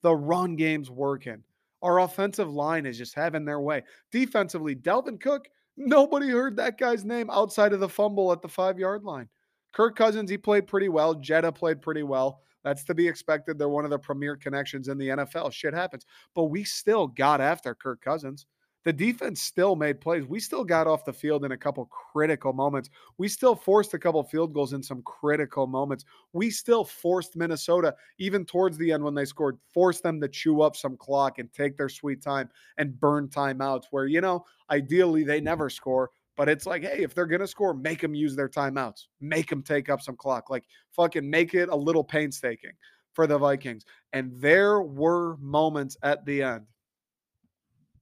The 0.03 0.15
run 0.15 0.55
game's 0.55 0.91
working. 0.91 1.43
Our 1.85 2.01
offensive 2.01 2.51
line 2.51 2.87
is 2.87 2.99
just 2.99 3.15
having 3.15 3.45
their 3.45 3.61
way. 3.61 3.83
Defensively, 4.11 4.75
Dalvin 4.75 5.21
Cook, 5.21 5.49
nobody 5.77 6.31
heard 6.31 6.57
that 6.57 6.79
guy's 6.79 7.05
name 7.05 7.29
outside 7.31 7.75
of 7.75 7.81
the 7.81 7.89
fumble 7.89 8.33
at 8.33 8.41
the 8.43 8.49
five 8.49 8.79
yard 8.79 9.05
line. 9.05 9.29
Kirk 9.73 9.95
Cousins, 9.95 10.31
he 10.31 10.39
played 10.39 10.67
pretty 10.67 10.89
well. 10.89 11.15
Jetta 11.15 11.53
played 11.53 11.83
pretty 11.83 12.03
well. 12.03 12.41
That's 12.65 12.85
to 12.85 12.95
be 12.95 13.07
expected. 13.07 13.59
They're 13.59 13.69
one 13.69 13.85
of 13.85 13.91
the 13.91 13.99
premier 13.99 14.35
connections 14.35 14.89
in 14.89 14.97
the 14.97 15.09
NFL. 15.09 15.53
Shit 15.53 15.75
happens. 15.75 16.07
But 16.35 16.45
we 16.45 16.65
still 16.65 17.07
got 17.07 17.43
after 17.43 17.75
Kirk 17.75 18.01
Cousins 18.01 18.47
the 18.85 18.93
defense 18.93 19.41
still 19.41 19.77
made 19.77 20.01
plays. 20.01 20.27
We 20.27 20.41
still 20.41 20.65
got 20.65 20.87
off 20.87 21.05
the 21.05 21.13
field 21.13 21.45
in 21.45 21.53
a 21.53 21.57
couple 21.57 21.87
critical 21.87 22.53
moments. 22.53 22.91
We 23.17 23.29
still 23.29 23.55
forced 23.55 23.95
a 23.95 23.99
couple 23.99 24.23
field 24.23 24.53
goals 24.53 24.75
in 24.75 24.83
some 24.83 25.03
critical 25.03 25.67
moments. 25.67 26.05
We 26.33 26.51
still 26.51 26.85
forced 26.85 27.37
Minnesota, 27.37 27.95
even 28.19 28.45
towards 28.45 28.77
the 28.77 28.93
end 28.93 29.03
when 29.03 29.15
they 29.15 29.25
scored, 29.25 29.59
forced 29.73 30.03
them 30.03 30.21
to 30.21 30.29
chew 30.29 30.61
up 30.61 30.77
some 30.77 30.97
clock 30.97 31.39
and 31.39 31.53
take 31.53 31.77
their 31.77 31.89
sweet 31.89 32.23
time 32.23 32.51
and 32.77 32.99
burn 33.01 33.29
timeouts 33.29 33.85
where, 33.91 34.07
you 34.07 34.21
know, 34.21 34.45
ideally 34.71 35.25
they 35.25 35.39
mm-hmm. 35.39 35.47
never 35.47 35.71
score. 35.71 36.11
But 36.37 36.49
it's 36.49 36.67
like, 36.67 36.83
hey, 36.83 37.03
if 37.03 37.15
they're 37.15 37.27
going 37.27 37.41
to 37.41 37.47
score, 37.47 37.75
make 37.75 38.01
them 38.01 38.15
use 38.15 38.35
their 38.35 38.49
timeouts, 38.49 39.07
make 39.21 39.49
them 39.49 39.63
take 39.63 39.89
up 39.89 40.03
some 40.03 40.17
clock. 40.17 40.51
Like, 40.51 40.65
fucking 40.91 41.29
make 41.29 41.55
it 41.55 41.69
a 41.69 41.77
little 41.77 42.03
painstaking 42.03 42.73
for 43.13 43.29
the 43.29 43.39
Vikings. 43.39 43.85
And 44.13 44.33
there 44.35 44.83
were 44.83 45.37
moments 45.37 45.97
at 46.03 46.25
the 46.27 46.43
end 46.43 46.67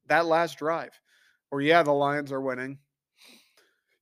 that 0.07 0.27
last 0.27 0.59
drive 0.59 0.99
Or, 1.51 1.61
yeah, 1.61 1.83
the 1.83 1.93
Lions 1.93 2.33
are 2.33 2.41
winning. 2.41 2.79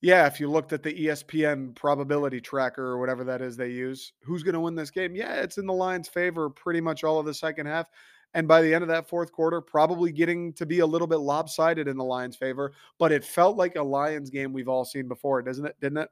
Yeah, 0.03 0.27
if 0.27 0.41
you 0.41 0.51
looked 0.51 0.73
at 0.73 0.83
the 0.83 0.95
ESPN 0.95 1.75
probability 1.77 2.41
tracker 2.41 2.83
or 2.83 2.99
whatever 2.99 3.23
that 3.25 3.43
is 3.43 3.57
they 3.57 3.69
use, 3.69 4.15
who's 4.23 4.43
going 4.43 4.55
to 4.55 4.61
win 4.61 4.75
this 4.75 4.91
game? 4.91 5.15
Yeah, 5.15 5.35
it's 5.35 5.59
in 5.59 5.67
the 5.67 5.75
Lions' 5.75 6.09
favor 6.09 6.49
pretty 6.49 6.81
much 6.81 7.05
all 7.05 7.19
of 7.19 7.27
the 7.27 7.35
second 7.35 7.67
half. 7.67 7.89
And 8.33 8.49
by 8.49 8.63
the 8.63 8.73
end 8.73 8.83
of 8.83 8.89
that 8.89 9.09
fourth 9.09 9.31
quarter, 9.33 9.61
probably 9.61 10.13
getting 10.13 10.53
to 10.55 10.65
be 10.65 10.79
a 10.79 10.87
little 10.87 11.09
bit 11.09 11.19
lopsided 11.19 11.87
in 11.89 11.99
the 11.99 12.05
Lions' 12.05 12.37
favor. 12.37 12.73
But 12.99 13.13
it 13.13 13.25
felt 13.25 13.57
like 13.57 13.77
a 13.77 13.83
Lions 13.83 14.31
game 14.31 14.53
we've 14.53 14.69
all 14.69 14.85
seen 14.85 15.09
before, 15.09 15.43
doesn't 15.43 15.67
it? 15.67 15.77
Didn't 15.81 15.99
it? 15.99 16.09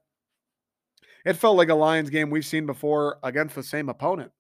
It 1.25 1.35
felt 1.35 1.57
like 1.57 1.69
a 1.69 1.75
Lions 1.75 2.11
game 2.11 2.29
we've 2.29 2.45
seen 2.45 2.67
before 2.67 3.19
against 3.23 3.55
the 3.55 3.63
same 3.63 3.89
opponent 3.89 4.33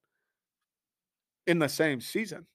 in 1.46 1.58
the 1.58 1.68
same 1.68 2.00
season. 2.00 2.46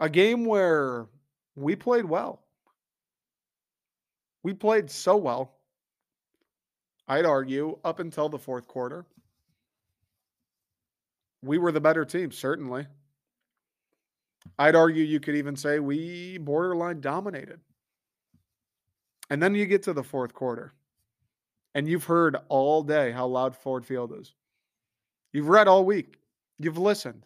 A 0.00 0.08
game 0.08 0.44
where 0.44 1.06
we 1.54 1.76
played 1.76 2.04
well. 2.04 2.42
We 4.42 4.52
played 4.52 4.90
so 4.90 5.16
well. 5.16 5.54
I'd 7.06 7.26
argue 7.26 7.78
up 7.84 8.00
until 8.00 8.28
the 8.28 8.38
fourth 8.38 8.66
quarter. 8.66 9.04
We 11.42 11.58
were 11.58 11.72
the 11.72 11.80
better 11.80 12.04
team, 12.04 12.32
certainly. 12.32 12.86
I'd 14.58 14.74
argue 14.74 15.04
you 15.04 15.20
could 15.20 15.36
even 15.36 15.56
say 15.56 15.78
we 15.78 16.38
borderline 16.38 17.00
dominated. 17.00 17.60
And 19.30 19.42
then 19.42 19.54
you 19.54 19.66
get 19.66 19.82
to 19.84 19.92
the 19.92 20.02
fourth 20.02 20.34
quarter, 20.34 20.74
and 21.74 21.88
you've 21.88 22.04
heard 22.04 22.36
all 22.48 22.82
day 22.82 23.10
how 23.10 23.26
loud 23.26 23.56
Ford 23.56 23.84
Field 23.86 24.12
is. 24.18 24.34
You've 25.32 25.48
read 25.48 25.66
all 25.66 25.84
week, 25.84 26.18
you've 26.58 26.78
listened 26.78 27.24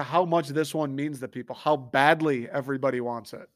to 0.00 0.04
how 0.04 0.24
much 0.24 0.48
this 0.48 0.74
one 0.74 0.96
means 0.96 1.20
to 1.20 1.28
people, 1.28 1.54
how 1.54 1.76
badly 1.76 2.48
everybody 2.48 3.00
wants 3.00 3.32
it 3.32 3.48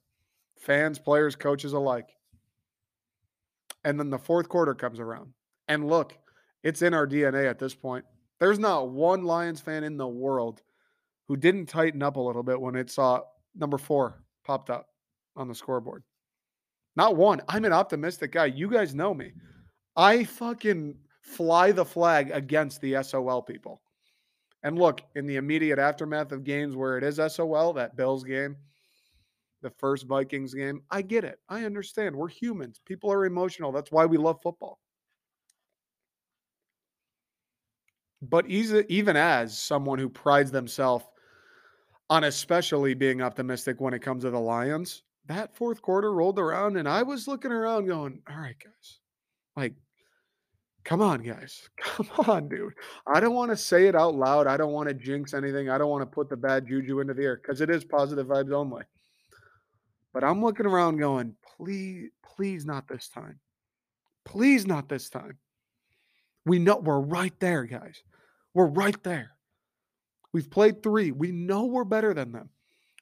fans, 0.59 0.99
players, 0.99 1.37
coaches 1.37 1.73
alike. 1.73 2.11
And 3.85 3.99
then 3.99 4.09
the 4.09 4.19
fourth 4.19 4.49
quarter 4.49 4.75
comes 4.75 4.99
around. 4.99 5.33
And 5.69 5.87
look, 5.87 6.17
it's 6.63 6.81
in 6.81 6.95
our 6.95 7.07
DNA 7.07 7.49
at 7.49 7.59
this 7.59 7.75
point. 7.75 8.05
There's 8.41 8.59
not 8.59 8.89
one 8.89 9.25
Lions 9.25 9.61
fan 9.61 9.85
in 9.85 9.99
the 9.99 10.07
world 10.07 10.63
who 11.29 11.37
didn't 11.37 11.67
tighten 11.67 12.03
up 12.03 12.17
a 12.17 12.21
little 12.21 12.43
bit 12.43 12.61
when 12.61 12.77
it 12.77 12.91
saw 12.91 13.21
number 13.55 13.77
four 13.77 14.23
popped 14.45 14.71
up 14.71 14.87
on 15.37 15.49
the 15.49 15.55
scoreboard. 15.55 16.03
Not 16.97 17.17
one. 17.17 17.43
I'm 17.49 17.65
an 17.65 17.73
optimistic 17.73 18.33
guy. 18.33 18.47
You 18.47 18.71
guys 18.71 18.95
know 18.95 19.13
me. 19.13 19.33
I 19.97 20.25
fucking 20.25 20.95
fly 21.21 21.73
the 21.73 21.85
flag 21.85 22.31
against 22.33 22.81
the 22.81 23.03
SOL 23.03 23.43
people. 23.43 23.83
And 24.65 24.79
look, 24.79 25.03
in 25.15 25.27
the 25.27 25.37
immediate 25.37 25.79
aftermath 25.79 26.33
of 26.33 26.43
games 26.43 26.75
where 26.75 26.99
it 26.99 27.05
is 27.05 27.21
SOL, 27.33 27.75
that 27.75 27.97
Bills 27.97 28.25
game, 28.25 28.57
the 29.63 29.71
first 29.71 30.07
Vikings 30.07 30.55
game, 30.55 30.83
I 30.91 31.03
get 31.03 31.23
it. 31.23 31.39
I 31.49 31.65
understand. 31.65 32.17
We're 32.17 32.29
humans. 32.29 32.81
People 32.85 33.13
are 33.13 33.27
emotional. 33.27 33.73
That's 33.73 33.93
why 33.93 34.07
we 34.07 34.17
love 34.17 34.41
football. 34.43 34.81
But 38.23 38.47
even 38.49 39.17
as 39.17 39.59
someone 39.59 39.99
who 39.99 40.09
prides 40.09 40.51
themselves 40.51 41.05
on 42.09 42.25
especially 42.25 42.95
being 42.95 43.21
optimistic 43.21 43.83
when 43.83 43.93
it 43.93 44.01
comes 44.01 44.25
to 44.25 44.31
the 44.31 44.41
Lions, 44.41 45.03
that 45.27 45.55
fourth 45.55 45.83
quarter 45.83 46.13
rolled 46.15 46.39
around 46.39 46.79
and 46.79 46.89
I 46.89 47.03
was 47.03 47.29
looking 47.29 47.53
around 47.53 47.87
going, 47.87 48.23
all 48.31 48.37
right, 48.39 48.57
guys, 48.63 49.01
like, 49.57 49.75
come 50.85 51.01
on, 51.01 51.23
guys. 51.23 51.69
Come 51.79 52.09
on, 52.29 52.49
dude. 52.49 52.75
I 53.07 53.21
don't 53.21 53.35
want 53.35 53.51
to 53.51 53.57
say 53.57 53.87
it 53.87 53.95
out 53.95 54.15
loud. 54.15 54.47
I 54.47 54.57
don't 54.57 54.73
want 54.73 54.89
to 54.89 54.95
jinx 54.95 55.35
anything. 55.35 55.71
I 55.71 55.79
don't 55.79 55.91
want 55.91 56.03
to 56.03 56.15
put 56.15 56.29
the 56.29 56.37
bad 56.37 56.67
juju 56.67 57.01
into 57.01 57.15
the 57.15 57.23
air 57.23 57.37
because 57.37 57.61
it 57.61 57.71
is 57.71 57.85
positive 57.85 58.27
vibes 58.27 58.53
only. 58.53 58.85
But 60.13 60.25
I'm 60.25 60.43
looking 60.43 60.67
around 60.67 60.99
going, 60.99 61.35
please, 61.57 62.11
please 62.23 62.65
not 62.65 62.87
this 62.87 63.09
time. 63.09 63.41
Please 64.25 64.67
not 64.67 64.89
this 64.89 65.09
time. 65.09 65.39
We 66.47 66.59
know 66.59 66.77
we're 66.77 67.01
right 67.01 67.39
there, 67.41 67.65
guys. 67.65 68.03
We're 68.53 68.67
right 68.67 69.03
there. 69.03 69.31
We've 70.33 70.51
played 70.51 70.83
three. 70.83 71.11
We 71.11 71.33
know 71.33 71.65
we're 71.65 71.85
better 71.85 72.15
than 72.15 72.33
them. 72.33 72.51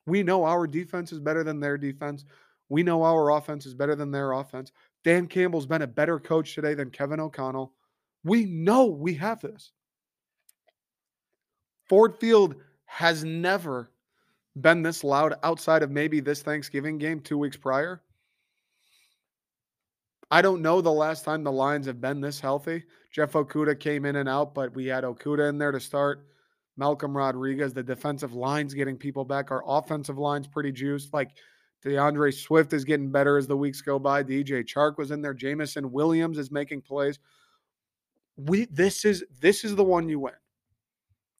We 0.07 0.23
know 0.23 0.45
our 0.45 0.67
defense 0.67 1.13
is 1.13 1.21
better 1.21 1.45
than 1.45 1.61
their 1.61 1.79
defense. 1.79 2.25
We 2.69 2.83
know 2.83 3.03
our 3.03 3.31
offense 3.31 3.67
is 3.67 3.75
better 3.75 3.95
than 3.95 4.11
their 4.11 4.33
offense. 4.33 4.73
Dan 5.05 5.27
Campbell's 5.27 5.67
been 5.67 5.83
a 5.83 5.87
better 5.87 6.19
coach 6.19 6.55
today 6.55 6.75
than 6.75 6.91
Kevin 6.91 7.21
O'Connell. 7.21 7.73
We 8.25 8.45
know 8.45 8.87
we 8.87 9.15
have 9.15 9.41
this. 9.41 9.73
Ford 11.89 12.17
Field 12.19 12.55
has 12.87 13.25
never 13.25 13.91
been 14.61 14.83
this 14.83 15.03
loud 15.03 15.35
outside 15.43 15.83
of 15.83 15.91
maybe 15.91 16.21
this 16.21 16.43
Thanksgiving 16.43 16.99
game 16.99 17.21
two 17.21 17.39
weeks 17.39 17.57
prior. 17.57 18.03
I 20.31 20.41
don't 20.41 20.63
know 20.63 20.81
the 20.81 20.93
last 20.93 21.25
time 21.25 21.43
the 21.43 21.53
Lions 21.53 21.87
have 21.87 22.01
been 22.01 22.21
this 22.21 22.41
healthy. 22.41 22.85
Jeff 23.13 23.33
Okudah 23.33 23.79
came 23.79 24.07
in 24.07 24.17
and 24.17 24.29
out, 24.29 24.55
but 24.55 24.75
we 24.75 24.87
had 24.87 25.05
Okudah 25.05 25.49
in 25.49 25.59
there 25.59 25.73
to 25.73 25.81
start. 25.81 26.27
Malcolm 26.79 27.15
Rodriguez, 27.15 27.75
the 27.75 27.83
defensive 27.83 28.33
line's 28.33 28.73
getting 28.73 28.97
people 28.97 29.25
back. 29.27 29.51
Our 29.51 29.63
offensive 29.67 30.17
line's 30.17 30.47
pretty 30.47 30.73
juiced. 30.73 31.13
Like 31.13 31.33
D'Andre 31.83 32.31
Swift 32.31 32.73
is 32.73 32.85
getting 32.85 33.11
better 33.11 33.37
as 33.37 33.47
the 33.47 33.57
weeks 33.57 33.81
go 33.81 33.99
by. 33.99 34.23
DJ 34.23 34.65
Chark 34.65 34.99
was 34.99 35.11
in 35.11 35.21
there. 35.21 35.35
Jameson 35.35 35.91
Williams 35.91 36.39
is 36.39 36.51
making 36.51 36.83
plays. 36.83 37.19
We 38.37 38.67
this 38.67 39.05
is 39.05 39.25
this 39.41 39.65
is 39.65 39.77
the 39.77 39.85
one 39.85 40.09
you 40.09 40.21
win. 40.21 40.35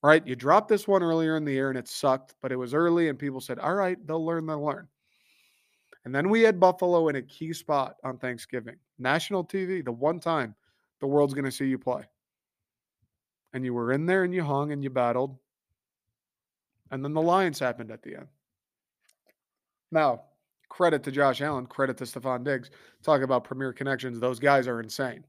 Right? 0.03 0.27
You 0.27 0.35
dropped 0.35 0.69
this 0.69 0.89
one 0.89 1.03
earlier 1.03 1.37
in 1.37 1.45
the 1.45 1.53
year 1.53 1.69
and 1.69 1.79
it 1.79 1.87
sucked, 1.87 2.35
but 2.43 2.51
it 2.51 2.57
was 2.57 2.75
early 2.75 3.09
and 3.09 3.19
people 3.19 3.41
said, 3.41 3.59
"All 3.61 3.75
right, 3.75 4.05
they'll 4.07 4.25
learn, 4.25 4.47
they'll 4.47 4.65
learn." 4.65 4.89
And 6.05 6.13
then 6.13 6.29
we 6.29 6.43
had 6.43 6.59
Buffalo 6.59 7.09
in 7.09 7.17
a 7.17 7.23
key 7.23 7.53
spot 7.53 7.97
on 8.03 8.19
Thanksgiving. 8.19 8.77
National 8.99 9.45
TV, 9.45 9.85
the 9.85 9.93
one 9.93 10.19
time 10.19 10.57
the 11.01 11.07
world's 11.07 11.35
going 11.35 11.45
to 11.45 11.53
see 11.53 11.67
you 11.67 11.79
play 11.79 12.03
and 13.53 13.65
you 13.65 13.75
were 13.75 13.93
in 13.93 14.07
there 14.07 14.25
and 14.25 14.35
you 14.35 14.43
hung 14.43 14.73
and 14.73 14.83
you 14.83 14.91
battled. 14.91 15.37
And 16.91 17.05
then 17.05 17.15
the 17.15 17.23
Lions 17.23 17.59
happened 17.59 17.91
at 17.91 18.03
the 18.03 18.17
end. 18.17 18.29
Now, 19.91 20.23
credit 20.73 21.03
to 21.03 21.13
Josh 21.13 21.43
Allen, 21.43 21.67
credit 21.67 21.99
to 21.99 22.05
Stefon 22.05 22.43
Diggs. 22.43 22.71
Talk 23.03 23.21
about 23.21 23.45
premier 23.45 23.75
connections. 23.75 24.19
Those 24.19 24.41
guys 24.41 24.67
are 24.67 24.81
insane. 24.81 25.23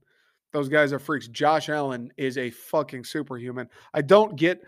Those 0.53 0.69
guys 0.69 0.93
are 0.93 0.99
freaks. 0.99 1.27
Josh 1.27 1.67
Allen 1.67 2.13
is 2.15 2.37
a 2.37 2.49
fucking 2.49 3.03
superhuman. 3.03 3.67
I 3.93 4.03
don't 4.03 4.37
get, 4.37 4.63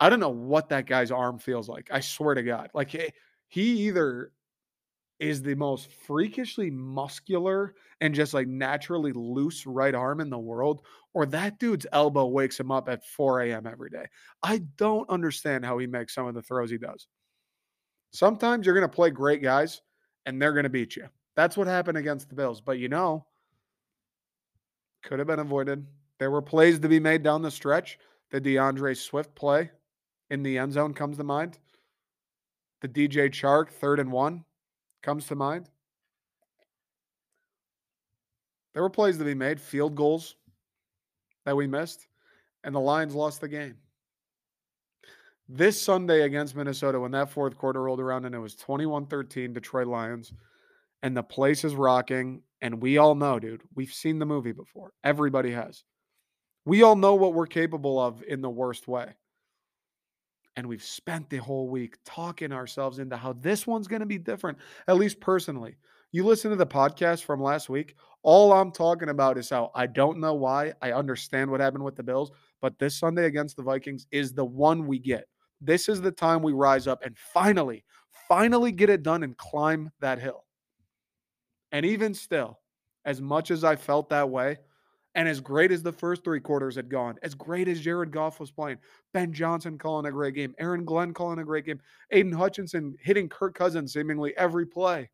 I 0.00 0.10
don't 0.10 0.18
know 0.18 0.28
what 0.28 0.68
that 0.70 0.86
guy's 0.86 1.12
arm 1.12 1.38
feels 1.38 1.68
like. 1.68 1.90
I 1.92 2.00
swear 2.00 2.34
to 2.34 2.42
God. 2.42 2.70
Like 2.74 2.90
he 3.46 3.70
either 3.86 4.32
is 5.20 5.42
the 5.42 5.54
most 5.54 5.92
freakishly 5.92 6.70
muscular 6.70 7.76
and 8.00 8.12
just 8.12 8.34
like 8.34 8.48
naturally 8.48 9.12
loose 9.12 9.64
right 9.64 9.94
arm 9.94 10.20
in 10.20 10.28
the 10.28 10.36
world, 10.36 10.82
or 11.14 11.24
that 11.26 11.60
dude's 11.60 11.86
elbow 11.92 12.26
wakes 12.26 12.58
him 12.58 12.72
up 12.72 12.88
at 12.88 13.06
4 13.06 13.42
a.m. 13.42 13.64
every 13.64 13.90
day. 13.90 14.06
I 14.42 14.62
don't 14.76 15.08
understand 15.08 15.64
how 15.64 15.78
he 15.78 15.86
makes 15.86 16.16
some 16.16 16.26
of 16.26 16.34
the 16.34 16.42
throws 16.42 16.68
he 16.68 16.78
does. 16.78 17.06
Sometimes 18.10 18.66
you're 18.66 18.74
going 18.74 18.90
to 18.90 18.94
play 18.94 19.10
great 19.10 19.40
guys 19.40 19.82
and 20.26 20.42
they're 20.42 20.52
going 20.52 20.64
to 20.64 20.70
beat 20.70 20.96
you. 20.96 21.08
That's 21.36 21.56
what 21.56 21.66
happened 21.66 21.96
against 21.96 22.28
the 22.28 22.34
Bills. 22.34 22.60
But 22.60 22.78
you 22.78 22.88
know, 22.88 23.24
could 25.02 25.18
have 25.18 25.28
been 25.28 25.38
avoided. 25.38 25.86
There 26.18 26.30
were 26.30 26.42
plays 26.42 26.80
to 26.80 26.88
be 26.88 27.00
made 27.00 27.22
down 27.22 27.42
the 27.42 27.50
stretch. 27.50 27.98
The 28.30 28.40
D'Andre 28.40 28.94
Swift 28.94 29.34
play 29.34 29.70
in 30.30 30.42
the 30.42 30.58
end 30.58 30.72
zone 30.72 30.92
comes 30.92 31.16
to 31.18 31.24
mind. 31.24 31.58
The 32.80 32.88
DJ 32.88 33.30
Chark 33.30 33.70
third 33.70 34.00
and 34.00 34.10
one 34.10 34.44
comes 35.02 35.26
to 35.28 35.36
mind. 35.36 35.70
There 38.74 38.82
were 38.82 38.90
plays 38.90 39.16
to 39.18 39.24
be 39.24 39.34
made, 39.34 39.60
field 39.60 39.94
goals 39.94 40.36
that 41.46 41.56
we 41.56 41.66
missed, 41.66 42.08
and 42.64 42.74
the 42.74 42.80
Lions 42.80 43.14
lost 43.14 43.40
the 43.40 43.48
game. 43.48 43.76
This 45.48 45.80
Sunday 45.80 46.22
against 46.22 46.56
Minnesota, 46.56 46.98
when 46.98 47.12
that 47.12 47.30
fourth 47.30 47.56
quarter 47.56 47.82
rolled 47.82 48.00
around 48.00 48.24
and 48.24 48.34
it 48.34 48.38
was 48.38 48.56
21 48.56 49.06
13 49.06 49.52
Detroit 49.52 49.86
Lions, 49.86 50.32
and 51.02 51.16
the 51.16 51.22
place 51.22 51.62
is 51.62 51.76
rocking, 51.76 52.42
and 52.60 52.82
we 52.82 52.98
all 52.98 53.14
know, 53.14 53.38
dude, 53.38 53.62
we've 53.76 53.92
seen 53.92 54.18
the 54.18 54.26
movie 54.26 54.50
before. 54.50 54.92
Everybody 55.04 55.52
has. 55.52 55.84
We 56.64 56.82
all 56.82 56.96
know 56.96 57.14
what 57.14 57.32
we're 57.32 57.46
capable 57.46 58.00
of 58.00 58.24
in 58.24 58.40
the 58.40 58.50
worst 58.50 58.88
way. 58.88 59.14
And 60.56 60.66
we've 60.66 60.82
spent 60.82 61.30
the 61.30 61.36
whole 61.36 61.68
week 61.68 61.96
talking 62.04 62.50
ourselves 62.50 62.98
into 62.98 63.16
how 63.16 63.34
this 63.34 63.68
one's 63.68 63.86
going 63.86 64.00
to 64.00 64.06
be 64.06 64.18
different, 64.18 64.58
at 64.88 64.96
least 64.96 65.20
personally. 65.20 65.76
You 66.10 66.24
listen 66.24 66.50
to 66.50 66.56
the 66.56 66.66
podcast 66.66 67.22
from 67.22 67.40
last 67.40 67.68
week, 67.68 67.94
all 68.24 68.52
I'm 68.52 68.72
talking 68.72 69.10
about 69.10 69.38
is 69.38 69.50
how 69.50 69.70
I 69.76 69.86
don't 69.86 70.18
know 70.18 70.34
why. 70.34 70.72
I 70.82 70.90
understand 70.90 71.50
what 71.50 71.60
happened 71.60 71.84
with 71.84 71.94
the 71.94 72.02
Bills, 72.02 72.32
but 72.60 72.76
this 72.80 72.98
Sunday 72.98 73.26
against 73.26 73.56
the 73.56 73.62
Vikings 73.62 74.08
is 74.10 74.32
the 74.32 74.44
one 74.44 74.88
we 74.88 74.98
get. 74.98 75.28
This 75.60 75.88
is 75.88 76.00
the 76.00 76.12
time 76.12 76.42
we 76.42 76.52
rise 76.52 76.86
up 76.86 77.02
and 77.04 77.16
finally, 77.18 77.84
finally 78.28 78.72
get 78.72 78.90
it 78.90 79.02
done 79.02 79.22
and 79.22 79.36
climb 79.36 79.90
that 80.00 80.18
hill. 80.18 80.44
And 81.72 81.84
even 81.84 82.14
still, 82.14 82.60
as 83.04 83.20
much 83.20 83.50
as 83.50 83.64
I 83.64 83.76
felt 83.76 84.08
that 84.10 84.28
way, 84.28 84.58
and 85.14 85.26
as 85.26 85.40
great 85.40 85.72
as 85.72 85.82
the 85.82 85.92
first 85.92 86.22
three 86.22 86.40
quarters 86.40 86.76
had 86.76 86.90
gone, 86.90 87.18
as 87.22 87.34
great 87.34 87.68
as 87.68 87.80
Jared 87.80 88.10
Goff 88.10 88.38
was 88.38 88.50
playing, 88.50 88.76
Ben 89.14 89.32
Johnson 89.32 89.78
calling 89.78 90.04
a 90.04 90.12
great 90.12 90.34
game, 90.34 90.54
Aaron 90.58 90.84
Glenn 90.84 91.14
calling 91.14 91.38
a 91.38 91.44
great 91.44 91.64
game, 91.64 91.80
Aidan 92.10 92.32
Hutchinson 92.32 92.94
hitting 93.00 93.28
Kirk 93.28 93.54
Cousins 93.54 93.94
seemingly 93.94 94.36
every 94.36 94.66
play. 94.66 95.10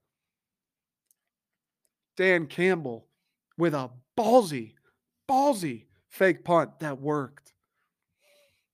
Dan 2.16 2.46
Campbell 2.46 3.06
with 3.56 3.74
a 3.74 3.90
ballsy, 4.18 4.74
ballsy 5.30 5.86
fake 6.08 6.44
punt 6.44 6.80
that 6.80 7.00
worked. 7.00 7.51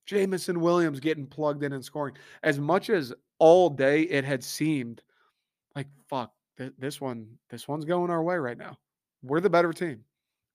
Jameson 0.08 0.60
Williams 0.60 1.00
getting 1.00 1.26
plugged 1.26 1.62
in 1.62 1.74
and 1.74 1.84
scoring. 1.84 2.14
As 2.42 2.58
much 2.58 2.88
as 2.88 3.12
all 3.38 3.68
day 3.68 4.02
it 4.02 4.24
had 4.24 4.42
seemed 4.42 5.02
like 5.76 5.86
fuck 6.08 6.32
th- 6.56 6.72
this 6.78 6.98
one 6.98 7.28
this 7.50 7.68
one's 7.68 7.84
going 7.84 8.10
our 8.10 8.22
way 8.22 8.36
right 8.36 8.56
now. 8.56 8.78
We're 9.22 9.40
the 9.40 9.50
better 9.50 9.72
team. 9.72 10.00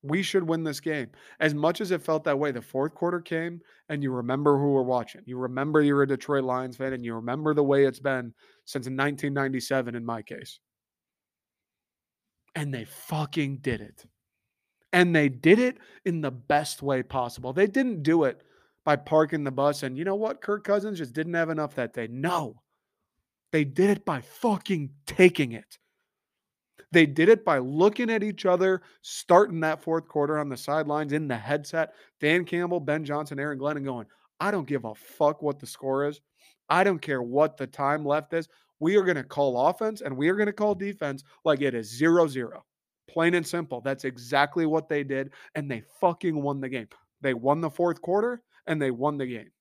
We 0.01 0.23
should 0.23 0.43
win 0.43 0.63
this 0.63 0.79
game. 0.79 1.11
As 1.39 1.53
much 1.53 1.81
as 1.81 1.91
it 1.91 2.01
felt 2.01 2.23
that 2.23 2.37
way, 2.37 2.51
the 2.51 2.61
fourth 2.63 2.95
quarter 2.95 3.21
came 3.21 3.61
and 3.89 4.01
you 4.01 4.11
remember 4.11 4.57
who 4.57 4.71
we're 4.71 4.81
watching. 4.81 5.21
You 5.25 5.37
remember 5.37 5.81
you're 5.81 6.01
a 6.01 6.07
Detroit 6.07 6.43
Lions 6.43 6.75
fan 6.75 6.91
and 6.91 7.05
you 7.05 7.13
remember 7.13 7.53
the 7.53 7.63
way 7.63 7.85
it's 7.85 7.99
been 7.99 8.33
since 8.65 8.85
1997 8.85 9.95
in 9.95 10.03
my 10.03 10.21
case. 10.23 10.59
And 12.55 12.73
they 12.73 12.85
fucking 12.85 13.57
did 13.57 13.81
it. 13.81 14.03
And 14.91 15.15
they 15.15 15.29
did 15.29 15.59
it 15.59 15.77
in 16.05 16.21
the 16.21 16.31
best 16.31 16.81
way 16.81 17.03
possible. 17.03 17.53
They 17.53 17.67
didn't 17.67 18.03
do 18.03 18.23
it 18.23 18.43
by 18.85 18.95
parking 18.95 19.43
the 19.43 19.51
bus 19.51 19.83
and 19.83 19.97
you 19.97 20.03
know 20.03 20.15
what? 20.15 20.41
Kirk 20.41 20.63
Cousins 20.63 20.97
just 20.97 21.13
didn't 21.13 21.33
have 21.33 21.49
enough 21.49 21.75
that 21.75 21.93
day. 21.93 22.07
No. 22.09 22.55
They 23.51 23.63
did 23.63 23.91
it 23.91 24.03
by 24.05 24.21
fucking 24.21 24.89
taking 25.05 25.51
it. 25.51 25.77
They 26.91 27.05
did 27.05 27.29
it 27.29 27.43
by 27.43 27.57
looking 27.57 28.11
at 28.11 28.23
each 28.23 28.45
other, 28.45 28.81
starting 29.01 29.59
that 29.61 29.81
fourth 29.81 30.07
quarter 30.07 30.37
on 30.37 30.49
the 30.49 30.57
sidelines 30.57 31.13
in 31.13 31.27
the 31.27 31.37
headset. 31.37 31.93
Dan 32.19 32.45
Campbell, 32.45 32.79
Ben 32.79 33.03
Johnson, 33.03 33.39
Aaron 33.39 33.57
Glenn, 33.57 33.77
and 33.77 33.85
going, 33.85 34.05
I 34.39 34.51
don't 34.51 34.67
give 34.67 34.85
a 34.85 34.93
fuck 34.93 35.41
what 35.41 35.59
the 35.59 35.65
score 35.65 36.07
is. 36.07 36.21
I 36.69 36.83
don't 36.83 37.01
care 37.01 37.21
what 37.21 37.57
the 37.57 37.67
time 37.67 38.05
left 38.05 38.33
is. 38.33 38.47
We 38.79 38.95
are 38.97 39.03
going 39.03 39.17
to 39.17 39.23
call 39.23 39.67
offense 39.67 40.01
and 40.01 40.15
we 40.15 40.29
are 40.29 40.35
going 40.35 40.47
to 40.47 40.53
call 40.53 40.75
defense 40.75 41.23
like 41.45 41.61
it 41.61 41.73
is 41.73 41.95
zero 41.95 42.27
zero. 42.27 42.63
Plain 43.09 43.35
and 43.35 43.45
simple. 43.45 43.81
That's 43.81 44.05
exactly 44.05 44.65
what 44.65 44.89
they 44.89 45.03
did. 45.03 45.31
And 45.55 45.69
they 45.69 45.83
fucking 46.01 46.41
won 46.41 46.59
the 46.59 46.69
game. 46.69 46.87
They 47.21 47.33
won 47.33 47.61
the 47.61 47.69
fourth 47.69 48.01
quarter 48.01 48.41
and 48.67 48.81
they 48.81 48.91
won 48.91 49.17
the 49.17 49.25
game. 49.25 49.51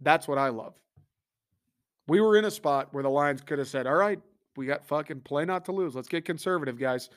That's 0.00 0.28
what 0.28 0.38
I 0.38 0.48
love. 0.48 0.74
We 2.08 2.20
were 2.20 2.36
in 2.36 2.44
a 2.44 2.50
spot 2.50 2.88
where 2.92 3.02
the 3.02 3.10
Lions 3.10 3.40
could 3.40 3.58
have 3.58 3.68
said, 3.68 3.86
all 3.86 3.94
right, 3.94 4.20
we 4.56 4.66
got 4.66 4.86
fucking 4.86 5.22
play 5.22 5.44
not 5.44 5.64
to 5.66 5.72
lose. 5.72 5.94
Let's 5.94 6.08
get 6.08 6.24
conservative, 6.24 6.78
guys. 6.78 7.10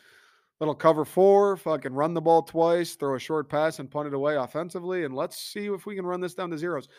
Little 0.60 0.76
cover 0.76 1.06
four, 1.06 1.56
fucking 1.56 1.94
run 1.94 2.14
the 2.14 2.22
ball 2.22 2.42
twice, 2.42 2.96
throw 2.96 3.16
a 3.16 3.20
short 3.20 3.50
pass 3.50 3.80
and 3.80 3.90
punt 3.90 4.08
it 4.08 4.14
away 4.14 4.36
offensively, 4.36 5.06
and 5.06 5.16
let's 5.16 5.38
see 5.38 5.68
if 5.68 5.86
we 5.86 5.96
can 5.96 6.06
run 6.06 6.20
this 6.20 6.34
down 6.34 6.50
to 6.50 6.58
zeros. 6.58 6.90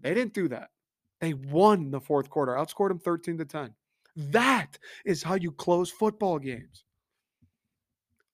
They 0.00 0.12
didn't 0.12 0.34
do 0.34 0.48
that. 0.48 0.68
They 1.20 1.32
won 1.32 1.90
the 1.90 2.00
fourth 2.00 2.28
quarter, 2.28 2.52
outscored 2.52 2.88
them 2.88 2.98
13 2.98 3.38
to 3.38 3.44
10. 3.46 3.72
That 4.16 4.78
is 5.04 5.22
how 5.22 5.34
you 5.34 5.50
close 5.52 5.90
football 5.90 6.38
games. 6.38 6.84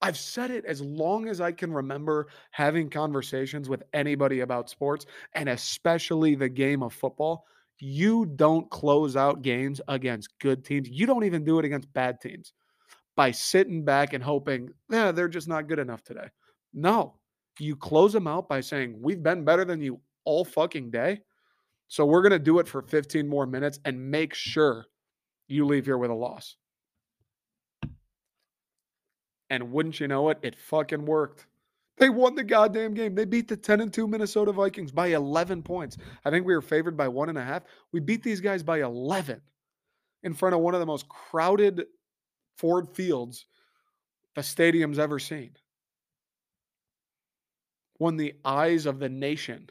I've 0.03 0.17
said 0.17 0.51
it 0.51 0.65
as 0.65 0.81
long 0.81 1.29
as 1.29 1.39
I 1.39 1.53
can 1.53 1.71
remember 1.71 2.27
having 2.51 2.89
conversations 2.89 3.69
with 3.69 3.83
anybody 3.93 4.41
about 4.41 4.69
sports 4.69 5.05
and 5.33 5.47
especially 5.47 6.35
the 6.35 6.49
game 6.49 6.83
of 6.83 6.93
football. 6.93 7.45
You 7.79 8.25
don't 8.25 8.69
close 8.69 9.15
out 9.15 9.43
games 9.43 9.79
against 9.87 10.37
good 10.39 10.65
teams. 10.65 10.89
You 10.89 11.05
don't 11.05 11.23
even 11.23 11.45
do 11.45 11.57
it 11.57 11.63
against 11.63 11.91
bad 11.93 12.19
teams 12.19 12.51
by 13.15 13.31
sitting 13.31 13.85
back 13.85 14.11
and 14.11 14.21
hoping, 14.21 14.71
yeah, 14.91 15.13
they're 15.13 15.29
just 15.29 15.47
not 15.47 15.69
good 15.69 15.79
enough 15.79 16.03
today. 16.03 16.27
No, 16.73 17.15
you 17.57 17.77
close 17.77 18.11
them 18.11 18.27
out 18.27 18.49
by 18.49 18.59
saying, 18.59 18.97
we've 18.99 19.23
been 19.23 19.45
better 19.45 19.63
than 19.63 19.81
you 19.81 20.01
all 20.25 20.43
fucking 20.43 20.91
day. 20.91 21.21
So 21.87 22.05
we're 22.05 22.23
going 22.23 22.31
to 22.31 22.39
do 22.39 22.59
it 22.59 22.67
for 22.67 22.81
15 22.81 23.25
more 23.25 23.45
minutes 23.45 23.79
and 23.85 24.11
make 24.11 24.33
sure 24.33 24.85
you 25.47 25.65
leave 25.65 25.85
here 25.85 25.97
with 25.97 26.11
a 26.11 26.13
loss. 26.13 26.57
And 29.53 29.71
wouldn't 29.71 29.99
you 29.99 30.07
know 30.07 30.29
it, 30.29 30.39
it 30.41 30.55
fucking 30.55 31.05
worked. 31.05 31.45
They 31.97 32.09
won 32.09 32.33
the 32.33 32.43
goddamn 32.43 32.95
game. 32.95 33.13
They 33.13 33.23
beat 33.23 33.47
the 33.47 33.55
10 33.55 33.81
and 33.81 33.93
2 33.93 34.07
Minnesota 34.07 34.51
Vikings 34.51 34.91
by 34.91 35.09
11 35.09 35.61
points. 35.61 35.95
I 36.25 36.31
think 36.31 36.47
we 36.47 36.55
were 36.55 36.61
favored 36.61 36.97
by 36.97 37.07
one 37.07 37.29
and 37.29 37.37
a 37.37 37.43
half. 37.43 37.61
We 37.91 37.99
beat 37.99 38.23
these 38.23 38.41
guys 38.41 38.63
by 38.63 38.81
11 38.81 39.39
in 40.23 40.33
front 40.33 40.55
of 40.55 40.61
one 40.61 40.73
of 40.73 40.79
the 40.79 40.87
most 40.87 41.07
crowded 41.07 41.85
Ford 42.57 42.89
Fields 42.89 43.45
the 44.33 44.41
stadium's 44.41 44.97
ever 44.97 45.19
seen. 45.19 45.51
When 47.99 48.17
the 48.17 48.33
eyes 48.43 48.87
of 48.87 48.97
the 48.97 49.09
nation, 49.09 49.69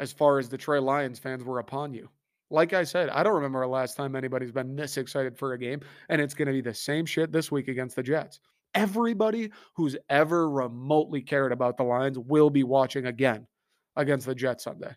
as 0.00 0.12
far 0.12 0.40
as 0.40 0.48
the 0.48 0.58
Trey 0.58 0.80
Lions 0.80 1.20
fans, 1.20 1.44
were 1.44 1.60
upon 1.60 1.94
you. 1.94 2.08
Like 2.50 2.72
I 2.72 2.82
said, 2.82 3.10
I 3.10 3.22
don't 3.22 3.34
remember 3.34 3.60
the 3.60 3.68
last 3.68 3.96
time 3.96 4.16
anybody's 4.16 4.50
been 4.50 4.74
this 4.74 4.96
excited 4.96 5.38
for 5.38 5.52
a 5.52 5.58
game, 5.58 5.82
and 6.08 6.20
it's 6.20 6.34
going 6.34 6.46
to 6.46 6.52
be 6.52 6.62
the 6.62 6.74
same 6.74 7.06
shit 7.06 7.30
this 7.30 7.52
week 7.52 7.68
against 7.68 7.94
the 7.94 8.02
Jets. 8.02 8.40
Everybody 8.74 9.50
who's 9.74 9.96
ever 10.08 10.48
remotely 10.48 11.22
cared 11.22 11.52
about 11.52 11.76
the 11.76 11.82
Lions 11.82 12.18
will 12.18 12.50
be 12.50 12.62
watching 12.62 13.06
again 13.06 13.46
against 13.96 14.26
the 14.26 14.34
Jets 14.34 14.64
Sunday. 14.64 14.94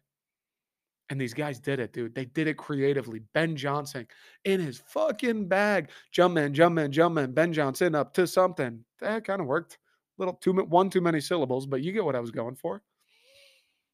And 1.10 1.20
these 1.20 1.34
guys 1.34 1.60
did 1.60 1.80
it, 1.80 1.94
dude. 1.94 2.16
They 2.16 2.26
did 2.26 2.48
it 2.48 2.58
creatively. 2.58 3.22
Ben 3.34 3.56
Johnson 3.56 4.08
in 4.46 4.60
his 4.60 4.82
fucking 4.88 5.48
bag. 5.48 5.90
Jump 6.12 6.36
man, 6.36 6.54
jump 6.54 6.76
man, 6.76 6.92
jump 6.92 7.16
man. 7.16 7.34
Ben 7.34 7.52
Johnson 7.52 7.94
up 7.94 8.14
to 8.14 8.26
something. 8.26 8.84
That 9.00 9.26
kind 9.26 9.42
of 9.42 9.48
worked. 9.48 9.74
A 10.18 10.22
little 10.22 10.36
too 10.36 10.54
one 10.54 10.90
too 10.90 11.02
many 11.02 11.20
syllables, 11.20 11.66
but 11.66 11.82
you 11.82 11.92
get 11.92 12.06
what 12.06 12.16
I 12.16 12.20
was 12.20 12.32
going 12.32 12.56
for. 12.56 12.82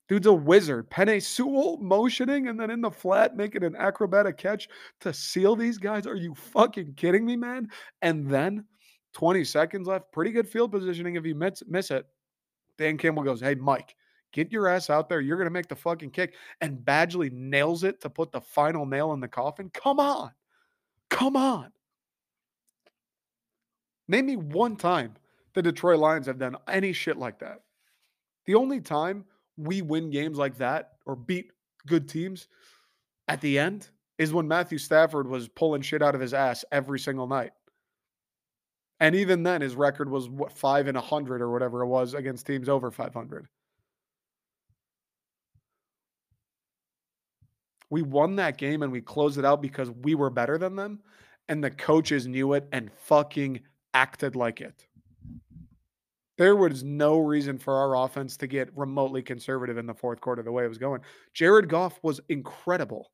Dude's 0.08 0.28
a 0.28 0.34
wizard. 0.34 0.89
Penei 0.89 1.22
Sewell 1.22 1.78
motioning 1.78 2.48
and 2.48 2.60
then 2.60 2.72
in 2.72 2.82
the 2.82 2.89
flat 2.89 3.38
making 3.38 3.63
an 3.63 3.76
acrobatic 3.76 4.38
catch 4.38 4.68
to 5.02 5.13
seal 5.13 5.56
these 5.56 5.78
guys. 5.78 6.08
Are 6.08 6.15
you 6.15 6.34
fucking 6.34 6.96
kidding 6.96 7.26
me, 7.26 7.38
man? 7.38 7.70
And 8.02 8.28
then 8.28 8.65
20 9.13 9.43
seconds 9.43 9.88
left. 9.88 10.12
Pretty 10.12 10.32
good 10.32 10.48
field 10.48 10.72
positioning 10.72 11.15
if 11.15 11.26
you 11.26 11.36
miss, 11.36 11.63
miss 11.67 11.91
it. 11.91 12.06
Dan 12.78 12.98
Campbell 12.98 13.24
goes, 13.24 13.41
Hey, 13.41 13.56
Mike, 13.56 13.95
get 14.32 14.52
your 14.52 14.67
ass 14.67 14.89
out 14.89 15.10
there. 15.10 15.22
You're 15.22 15.38
going 15.38 15.48
to 15.48 15.52
make 15.52 15.67
the 15.67 15.76
fucking 15.76 16.12
kick. 16.12 16.36
And 16.62 16.80
Badgley 16.80 17.32
nails 17.32 17.84
it 17.84 18.02
to 18.02 18.10
put 18.10 18.32
the 18.32 18.41
final 18.41 18.86
nail 18.86 19.13
in 19.13 19.19
the 19.19 19.28
coffin. 19.28 19.69
Come 19.74 20.00
on. 20.00 20.32
Come 21.10 21.36
on. 21.36 21.72
Name 24.08 24.26
me 24.26 24.36
one 24.38 24.76
time 24.76 25.15
the 25.54 25.62
Detroit 25.62 26.00
Lions 26.00 26.28
have 26.28 26.39
done 26.39 26.56
any 26.67 26.93
shit 26.93 27.17
like 27.17 27.39
that. 27.39 27.62
The 28.45 28.56
only 28.56 28.80
time 28.80 29.26
we 29.58 29.82
win 29.82 30.10
games 30.10 30.38
like 30.38 30.58
that 30.58 30.93
or 31.06 31.15
beat 31.15 31.52
good 31.86 32.08
teams 32.08 32.48
at 33.28 33.41
the 33.41 33.60
end 33.60 33.89
is 34.17 34.34
when 34.34 34.48
Matthew 34.48 34.78
Stafford 34.78 35.28
was 35.28 35.48
pulling 35.48 35.82
shit 35.82 36.02
out 36.02 36.15
of 36.15 36.22
his 36.22 36.34
ass 36.34 36.65
every 36.72 37.00
single 37.00 37.28
night. 37.28 37.52
And 39.00 39.16
even 39.16 39.44
then, 39.44 39.62
his 39.62 39.76
record 39.76 40.10
was 40.10 40.30
what 40.30 40.52
five 40.52 40.88
and 40.88 40.98
a 40.98 41.02
hundred 41.02 41.42
or 41.42 41.52
whatever 41.52 41.82
it 41.82 41.88
was 41.88 42.14
against 42.14 42.46
teams 42.46 42.68
over 42.68 42.92
500. 42.92 43.48
We 47.90 48.02
won 48.02 48.36
that 48.36 48.58
game 48.58 48.84
and 48.84 48.92
we 48.92 49.02
closed 49.02 49.38
it 49.38 49.46
out 49.46 49.62
because 49.62 49.90
we 49.90 50.16
were 50.16 50.30
better 50.30 50.58
than 50.58 50.76
them, 50.76 51.00
and 51.48 51.64
the 51.64 51.72
coaches 51.72 52.28
knew 52.28 52.54
it 52.54 52.68
and 52.72 52.92
fucking 52.92 53.62
acted 53.94 54.36
like 54.36 54.62
it. 54.62 54.86
There 56.38 56.56
was 56.56 56.84
no 56.84 57.18
reason 57.18 57.58
for 57.58 57.76
our 57.76 58.06
offense 58.06 58.38
to 58.38 58.48
get 58.48 58.76
remotely 58.78 59.22
conservative 59.22 59.78
in 59.78 59.86
the 59.86 59.94
fourth 59.94 60.22
quarter 60.22 60.42
the 60.42 60.52
way 60.52 60.64
it 60.64 60.70
was 60.70 60.78
going. 60.78 61.02
Jared 61.34 61.68
Goff 61.68 62.00
was 62.02 62.22
incredible. 62.30 63.12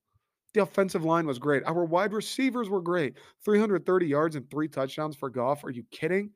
The 0.55 0.61
offensive 0.61 1.03
line 1.03 1.27
was 1.27 1.37
great. 1.37 1.63
Our 1.65 1.83
wide 1.83 2.13
receivers 2.13 2.69
were 2.69 2.79
great. 2.79 3.17
330 3.43 4.07
yards 4.07 4.37
and 4.37 4.49
three 4.49 4.69
touchdowns 4.69 5.17
for 5.17 5.29
Goff. 5.29 5.65
Are 5.65 5.69
you 5.69 5.83
kidding? 5.91 6.31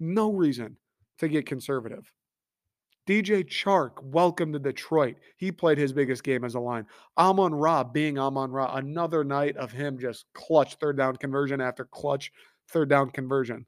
No 0.00 0.32
reason 0.32 0.76
to 1.18 1.28
get 1.28 1.46
conservative. 1.46 2.12
DJ 3.06 3.44
Chark, 3.44 4.02
welcome 4.02 4.52
to 4.52 4.58
Detroit. 4.58 5.18
He 5.36 5.52
played 5.52 5.78
his 5.78 5.92
biggest 5.92 6.24
game 6.24 6.42
as 6.42 6.56
a 6.56 6.60
line. 6.60 6.84
Amon 7.16 7.54
Ra 7.54 7.84
being 7.84 8.18
Amon 8.18 8.50
Ra, 8.50 8.74
another 8.74 9.22
night 9.22 9.56
of 9.56 9.70
him 9.70 10.00
just 10.00 10.24
clutch 10.34 10.74
third 10.74 10.96
down 10.96 11.14
conversion 11.14 11.60
after 11.60 11.84
clutch 11.84 12.32
third 12.70 12.88
down 12.88 13.10
conversion. 13.10 13.66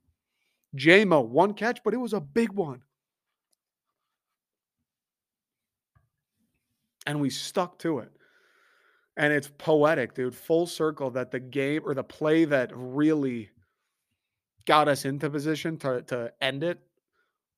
JMO, 0.76 1.28
one 1.28 1.54
catch, 1.54 1.78
but 1.84 1.94
it 1.94 1.98
was 1.98 2.12
a 2.12 2.20
big 2.20 2.50
one. 2.50 2.82
And 7.06 7.20
we 7.20 7.30
stuck 7.30 7.78
to 7.80 8.00
it. 8.00 8.10
And 9.16 9.32
it's 9.32 9.50
poetic, 9.58 10.14
dude. 10.14 10.34
Full 10.34 10.66
circle 10.66 11.10
that 11.10 11.30
the 11.30 11.40
game 11.40 11.82
or 11.84 11.94
the 11.94 12.04
play 12.04 12.44
that 12.46 12.70
really 12.74 13.50
got 14.64 14.88
us 14.88 15.04
into 15.04 15.28
position 15.28 15.76
to, 15.78 16.02
to 16.02 16.32
end 16.40 16.64
it 16.64 16.78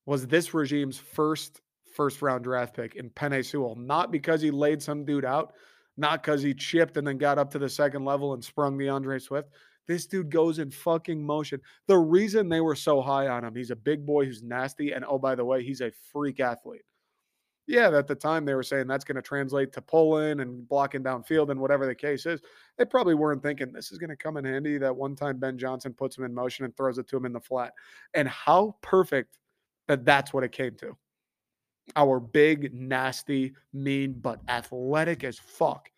was 0.05 0.27
this 0.27 0.53
regime's 0.53 0.97
first 0.97 1.61
first 1.95 2.21
round 2.21 2.43
draft 2.43 2.75
pick 2.75 2.95
in 2.95 3.09
Penei 3.11 3.45
Sewell. 3.45 3.75
Not 3.75 4.11
because 4.11 4.41
he 4.41 4.51
laid 4.51 4.81
some 4.81 5.05
dude 5.05 5.23
out, 5.23 5.53
not 5.97 6.21
because 6.21 6.41
he 6.41 6.53
chipped 6.53 6.97
and 6.97 7.07
then 7.07 7.17
got 7.17 7.37
up 7.37 7.49
to 7.51 7.59
the 7.59 7.69
second 7.69 8.03
level 8.03 8.33
and 8.33 8.43
sprung 8.43 8.77
D'Andre 8.77 9.17
Swift. 9.19 9.49
This 9.87 10.05
dude 10.05 10.31
goes 10.31 10.59
in 10.59 10.71
fucking 10.71 11.23
motion. 11.23 11.61
The 11.87 11.97
reason 11.97 12.49
they 12.49 12.61
were 12.61 12.75
so 12.75 13.01
high 13.01 13.27
on 13.27 13.45
him, 13.45 13.55
he's 13.55 13.71
a 13.71 13.75
big 13.75 14.05
boy 14.05 14.25
who's 14.25 14.43
nasty. 14.43 14.91
And 14.91 15.05
oh, 15.07 15.19
by 15.19 15.35
the 15.35 15.45
way, 15.45 15.63
he's 15.63 15.81
a 15.81 15.91
freak 16.11 16.39
athlete. 16.39 16.81
Yeah, 17.67 17.89
at 17.97 18.07
the 18.07 18.15
time 18.15 18.45
they 18.45 18.53
were 18.53 18.63
saying 18.63 18.87
that's 18.87 19.03
going 19.03 19.15
to 19.15 19.21
translate 19.23 19.73
to 19.73 19.81
pulling 19.81 20.39
and 20.39 20.67
blocking 20.67 21.03
downfield 21.03 21.49
and 21.49 21.59
whatever 21.59 21.87
the 21.87 21.95
case 21.95 22.27
is. 22.27 22.41
They 22.77 22.85
probably 22.85 23.15
weren't 23.15 23.41
thinking 23.41 23.71
this 23.71 23.91
is 23.91 23.97
going 23.97 24.11
to 24.11 24.15
come 24.15 24.37
in 24.37 24.45
handy 24.45 24.77
that 24.77 24.95
one 24.95 25.15
time 25.15 25.37
Ben 25.39 25.57
Johnson 25.57 25.93
puts 25.93 26.17
him 26.17 26.25
in 26.25 26.33
motion 26.33 26.65
and 26.65 26.77
throws 26.77 26.99
it 26.99 27.07
to 27.07 27.17
him 27.17 27.25
in 27.25 27.33
the 27.33 27.39
flat. 27.39 27.73
And 28.13 28.27
how 28.27 28.75
perfect 28.81 29.39
that 29.87 30.05
that's 30.05 30.31
what 30.31 30.43
it 30.43 30.51
came 30.51 30.75
to. 30.75 30.95
Our 31.95 32.19
big, 32.19 32.73
nasty, 32.73 33.53
mean, 33.73 34.13
but 34.13 34.41
athletic 34.47 35.23
as 35.23 35.39
fuck 35.39 35.89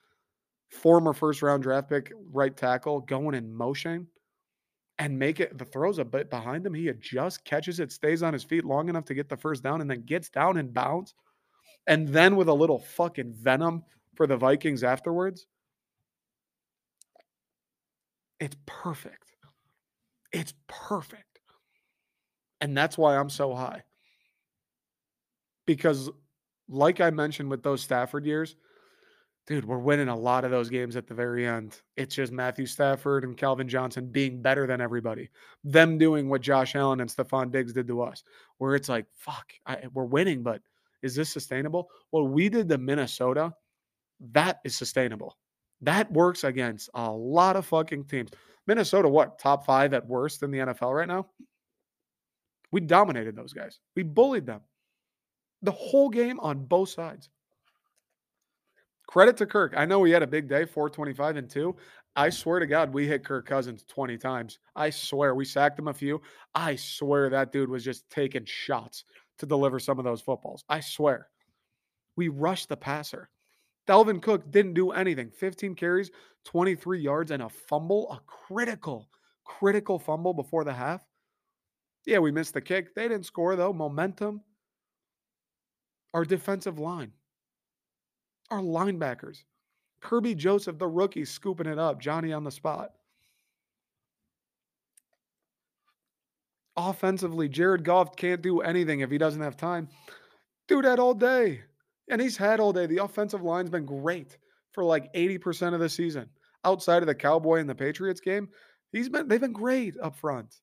former 0.69 1.13
first 1.13 1.41
round 1.41 1.63
draft 1.63 1.89
pick 1.89 2.12
right 2.32 2.56
tackle 2.56 2.99
going 3.01 3.36
in 3.36 3.53
motion 3.53 4.08
and 4.99 5.17
make 5.17 5.39
it 5.39 5.58
the 5.58 5.65
throws 5.65 5.99
a 5.99 6.06
bit 6.06 6.30
behind 6.30 6.65
him. 6.65 6.73
He 6.73 6.88
adjusts, 6.89 7.38
catches 7.38 7.80
it, 7.80 7.91
stays 7.91 8.23
on 8.23 8.34
his 8.34 8.43
feet 8.43 8.65
long 8.65 8.89
enough 8.89 9.06
to 9.06 9.13
get 9.13 9.30
the 9.30 9.38
first 9.38 9.63
down, 9.63 9.82
and 9.82 9.89
then 9.89 10.01
gets 10.01 10.30
down 10.30 10.58
and 10.58 10.73
bounds. 10.73 11.13
And 11.88 12.08
then 12.08 12.36
with 12.36 12.50
a 12.50 12.54
little 12.54 12.80
fucking 12.80 13.34
venom 13.34 13.84
for 14.15 14.28
the 14.28 14.38
Vikings 14.38 14.84
afterwards. 14.84 15.47
It's 18.39 18.58
perfect. 18.65 19.32
It's 20.32 20.54
perfect. 20.67 21.23
And 22.60 22.78
that's 22.78 22.97
why 22.97 23.17
I'm 23.17 23.30
so 23.30 23.56
high. 23.56 23.84
Because, 25.65 26.10
like 26.67 27.02
I 27.02 27.10
mentioned 27.10 27.50
with 27.50 27.63
those 27.63 27.82
Stafford 27.82 28.26
years, 28.26 28.56
dude, 29.45 29.65
we're 29.65 29.78
winning 29.78 30.10
a 30.10 30.15
lot 30.15 30.43
of 30.43 30.52
those 30.52 30.69
games 30.69 30.95
at 30.95 31.08
the 31.08 31.13
very 31.13 31.47
end. 31.47 31.82
It's 31.95 32.15
just 32.15 32.32
Matthew 32.32 32.65
Stafford 32.65 33.23
and 33.23 33.38
Calvin 33.38 33.67
Johnson 33.67 34.08
being 34.08 34.41
better 34.41 34.67
than 34.67 34.82
everybody. 34.82 35.30
Them 35.63 35.97
doing 35.97 36.30
what 36.30 36.41
Josh 36.41 36.76
Allen 36.76 37.00
and 37.00 37.10
Stefon 37.10 37.52
Diggs 37.52 37.73
did 37.73 37.88
to 37.88 38.02
us, 38.02 38.23
where 38.58 38.76
it's 38.76 38.89
like, 38.89 39.06
fuck, 39.15 39.54
I, 39.65 39.84
we're 39.93 40.04
winning, 40.04 40.43
but 40.43 40.62
is 41.01 41.15
this 41.15 41.29
sustainable? 41.29 41.89
Well, 42.12 42.27
we 42.27 42.49
did 42.49 42.67
the 42.67 42.77
Minnesota, 42.77 43.53
that 44.31 44.60
is 44.63 44.75
sustainable. 44.75 45.38
That 45.81 46.12
works 46.12 46.43
against 46.43 46.89
a 46.93 47.12
lot 47.12 47.55
of 47.55 47.65
fucking 47.65 48.05
teams. 48.05 48.31
Minnesota, 48.65 49.07
what, 49.07 49.39
top 49.39 49.65
five 49.65 49.93
at 49.93 50.05
worst 50.07 50.43
in 50.43 50.51
the 50.51 50.60
NFL 50.60 50.95
right 50.95 51.07
now? 51.07 51.27
We 52.71 52.81
dominated 52.81 53.36
those 53.36 53.53
guys. 53.53 53.79
We 53.95 54.03
bullied 54.03 54.45
them. 54.45 54.62
The 55.62 55.71
whole 55.71 56.10
game 56.10 56.39
on 56.39 56.65
both 56.65 56.89
sides. 56.89 57.29
Credit 59.07 59.38
to 59.38 59.45
Kirk. 59.45 59.73
I 59.77 59.86
know 59.86 60.03
he 60.03 60.12
had 60.12 60.23
a 60.23 60.27
big 60.27 60.49
day, 60.49 60.65
425 60.65 61.38
and 61.38 61.49
2. 61.49 61.75
I 62.17 62.29
swear 62.29 62.60
to 62.60 62.67
God, 62.67 62.93
we 62.93 63.07
hit 63.07 63.23
Kirk 63.23 63.47
Cousins 63.47 63.86
20 63.88 64.17
times. 64.17 64.60
I 64.75 64.89
swear 64.89 65.33
we 65.33 65.45
sacked 65.45 65.79
him 65.79 65.88
a 65.88 65.93
few. 65.93 66.21
I 66.53 66.75
swear 66.75 67.29
that 67.29 67.51
dude 67.53 67.69
was 67.69 67.86
just 67.86 68.10
taking 68.10 68.43
shots 68.43 69.05
to 69.39 69.45
deliver 69.45 69.80
some 69.80 70.00
of 70.00 70.06
those 70.06 70.21
footballs. 70.21 70.63
I 70.69 70.80
swear. 70.80 71.28
We 72.15 72.30
rushed 72.30 72.69
the 72.69 72.78
passer. 72.78 73.30
Dalvin 73.88 74.21
Cook 74.21 74.52
didn't 74.52 74.73
do 74.73 74.91
anything. 74.91 75.32
15 75.32 75.76
carries, 75.76 76.12
23 76.45 77.00
yards, 77.00 77.32
and 77.32 77.43
a 77.43 77.50
fumble, 77.50 78.12
a 78.12 78.19
critical, 78.26 79.08
critical 79.45 80.00
fumble 80.00 80.34
before 80.34 80.63
the 80.63 80.73
half. 80.73 81.06
Yeah, 82.06 82.19
we 82.19 82.32
missed 82.32 82.54
the 82.54 82.62
kick. 82.62 82.95
They 82.95 83.08
didn't 83.08 83.26
score, 83.26 83.56
though. 83.56 83.73
Momentum. 83.73 84.41
Our 86.13 86.26
defensive 86.26 86.80
line 86.80 87.12
our 88.50 88.60
linebackers. 88.60 89.43
Kerby 90.02 90.36
Joseph, 90.36 90.78
the 90.78 90.88
rookie, 90.88 91.26
scooping 91.26 91.67
it 91.67 91.80
up. 91.80 92.00
Johnny 92.00 92.34
on 92.34 92.43
the 92.43 92.52
spot. 92.52 92.91
Offensively, 96.78 97.50
Jared 97.50 97.84
Goff 97.84 98.16
can't 98.16 98.42
do 98.42 98.62
anything 98.62 99.00
if 99.00 99.10
he 99.10 99.18
doesn't 99.18 99.42
have 99.42 99.58
time. 99.58 99.90
Do 100.68 100.84
that 100.84 101.00
all 101.00 101.16
day. 101.16 101.62
And 102.10 102.22
he's 102.22 102.38
had 102.38 102.60
all 102.60 102.72
day. 102.72 102.86
The 102.86 103.04
offensive 103.04 103.42
line's 103.42 103.72
been 103.72 103.86
great 103.86 104.38
for 104.74 104.84
like 104.84 105.12
80% 105.13 105.74
of 105.74 105.80
the 105.80 105.90
season. 105.90 106.30
Outside 106.63 107.02
of 107.02 107.08
the 107.08 107.16
Cowboy 107.16 107.60
and 107.60 107.70
the 107.70 107.76
Patriots 107.76 108.22
game, 108.22 108.50
he's 108.92 109.10
been 109.10 109.28
they've 109.28 109.42
been 109.42 109.54
great 109.54 109.96
up 110.02 110.16
front. 110.16 110.56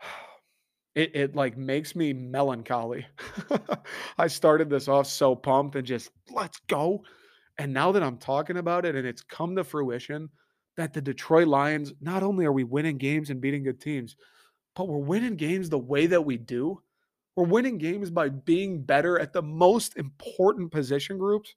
it, 0.94 1.14
it 1.14 1.36
like 1.36 1.56
makes 1.56 1.94
me 1.94 2.12
melancholy. 2.12 3.06
I 4.18 4.26
started 4.26 4.68
this 4.68 4.88
off 4.88 5.06
so 5.06 5.36
pumped 5.36 5.76
and 5.76 5.86
just 5.86 6.10
let's 6.30 6.60
go. 6.68 7.04
And 7.58 7.72
now 7.72 7.92
that 7.92 8.02
I'm 8.02 8.16
talking 8.16 8.56
about 8.56 8.84
it 8.84 8.96
and 8.96 9.06
it's 9.06 9.22
come 9.22 9.54
to 9.56 9.64
fruition 9.64 10.28
that 10.76 10.92
the 10.92 11.00
Detroit 11.00 11.48
Lions, 11.48 11.92
not 12.00 12.22
only 12.22 12.44
are 12.44 12.52
we 12.52 12.64
winning 12.64 12.98
games 12.98 13.30
and 13.30 13.40
beating 13.40 13.62
good 13.62 13.80
teams, 13.80 14.16
but 14.74 14.88
we're 14.88 14.98
winning 14.98 15.36
games 15.36 15.68
the 15.68 15.78
way 15.78 16.06
that 16.06 16.22
we 16.22 16.36
do. 16.36 16.80
We're 17.36 17.44
winning 17.44 17.78
games 17.78 18.10
by 18.10 18.28
being 18.28 18.82
better 18.82 19.18
at 19.18 19.32
the 19.32 19.42
most 19.42 19.96
important 19.96 20.70
position 20.70 21.18
groups. 21.18 21.54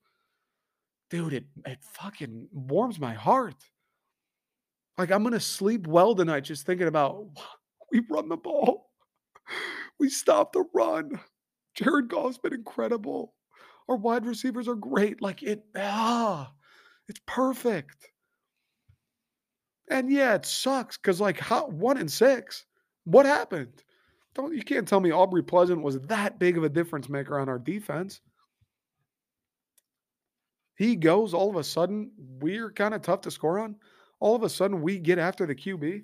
Dude, 1.10 1.34
it, 1.34 1.46
it 1.66 1.80
fucking 1.82 2.48
warms 2.52 3.00
my 3.00 3.14
heart. 3.14 3.56
Like 4.98 5.12
I'm 5.12 5.24
gonna 5.24 5.40
sleep 5.40 5.88
well 5.88 6.16
tonight 6.16 6.42
just 6.42 6.66
thinking 6.66 6.88
about 6.88 7.28
we 7.92 8.02
run 8.10 8.30
the 8.30 8.38
ball. 8.38 8.90
We 9.98 10.10
stopped 10.10 10.52
the 10.52 10.66
run. 10.74 11.22
Jared 11.74 12.10
Goff's 12.10 12.38
been 12.38 12.54
incredible. 12.54 13.34
Our 13.88 13.96
wide 13.96 14.26
receivers 14.26 14.68
are 14.68 14.76
great. 14.76 15.22
Like 15.22 15.42
it, 15.42 15.64
ah, 15.78 16.52
it's 17.08 17.22
perfect. 17.26 18.12
And 19.90 20.12
yeah, 20.12 20.36
it 20.36 20.46
sucks 20.46 20.98
because 20.98 21.22
like 21.22 21.40
how 21.40 21.68
one 21.68 21.98
and 21.98 22.12
six. 22.12 22.66
What 23.04 23.26
happened? 23.26 23.84
Don't 24.34 24.56
you 24.56 24.64
can't 24.64 24.88
tell 24.88 25.00
me 25.00 25.12
Aubrey 25.12 25.44
Pleasant 25.44 25.82
was 25.82 26.00
that 26.02 26.40
big 26.40 26.58
of 26.58 26.64
a 26.64 26.70
difference 26.70 27.08
maker 27.08 27.40
on 27.40 27.48
our 27.50 27.60
defense. 27.60 28.22
He 30.76 30.96
goes, 30.96 31.34
all 31.34 31.50
of 31.50 31.56
a 31.56 31.64
sudden, 31.64 32.12
we're 32.18 32.72
kind 32.72 32.94
of 32.94 33.02
tough 33.02 33.22
to 33.22 33.32
score 33.32 33.60
on. 33.60 33.78
All 34.20 34.36
of 34.36 34.44
a 34.44 34.50
sudden, 34.50 34.82
we 34.82 35.00
get 35.00 35.20
after 35.20 35.46
the 35.46 35.56
QB 35.56 36.04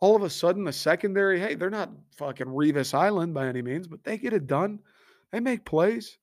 all 0.00 0.14
of 0.14 0.22
a 0.22 0.30
sudden 0.30 0.64
the 0.64 0.72
secondary, 0.72 1.40
hey, 1.40 1.54
they're 1.54 1.70
not 1.70 1.90
fucking 2.16 2.46
Revis 2.46 2.94
Island 2.94 3.34
by 3.34 3.46
any 3.46 3.62
means, 3.62 3.88
but 3.88 4.04
they 4.04 4.16
get 4.16 4.32
it 4.32 4.46
done. 4.46 4.78
They 5.32 5.40
make 5.40 5.64
plays. 5.64 6.18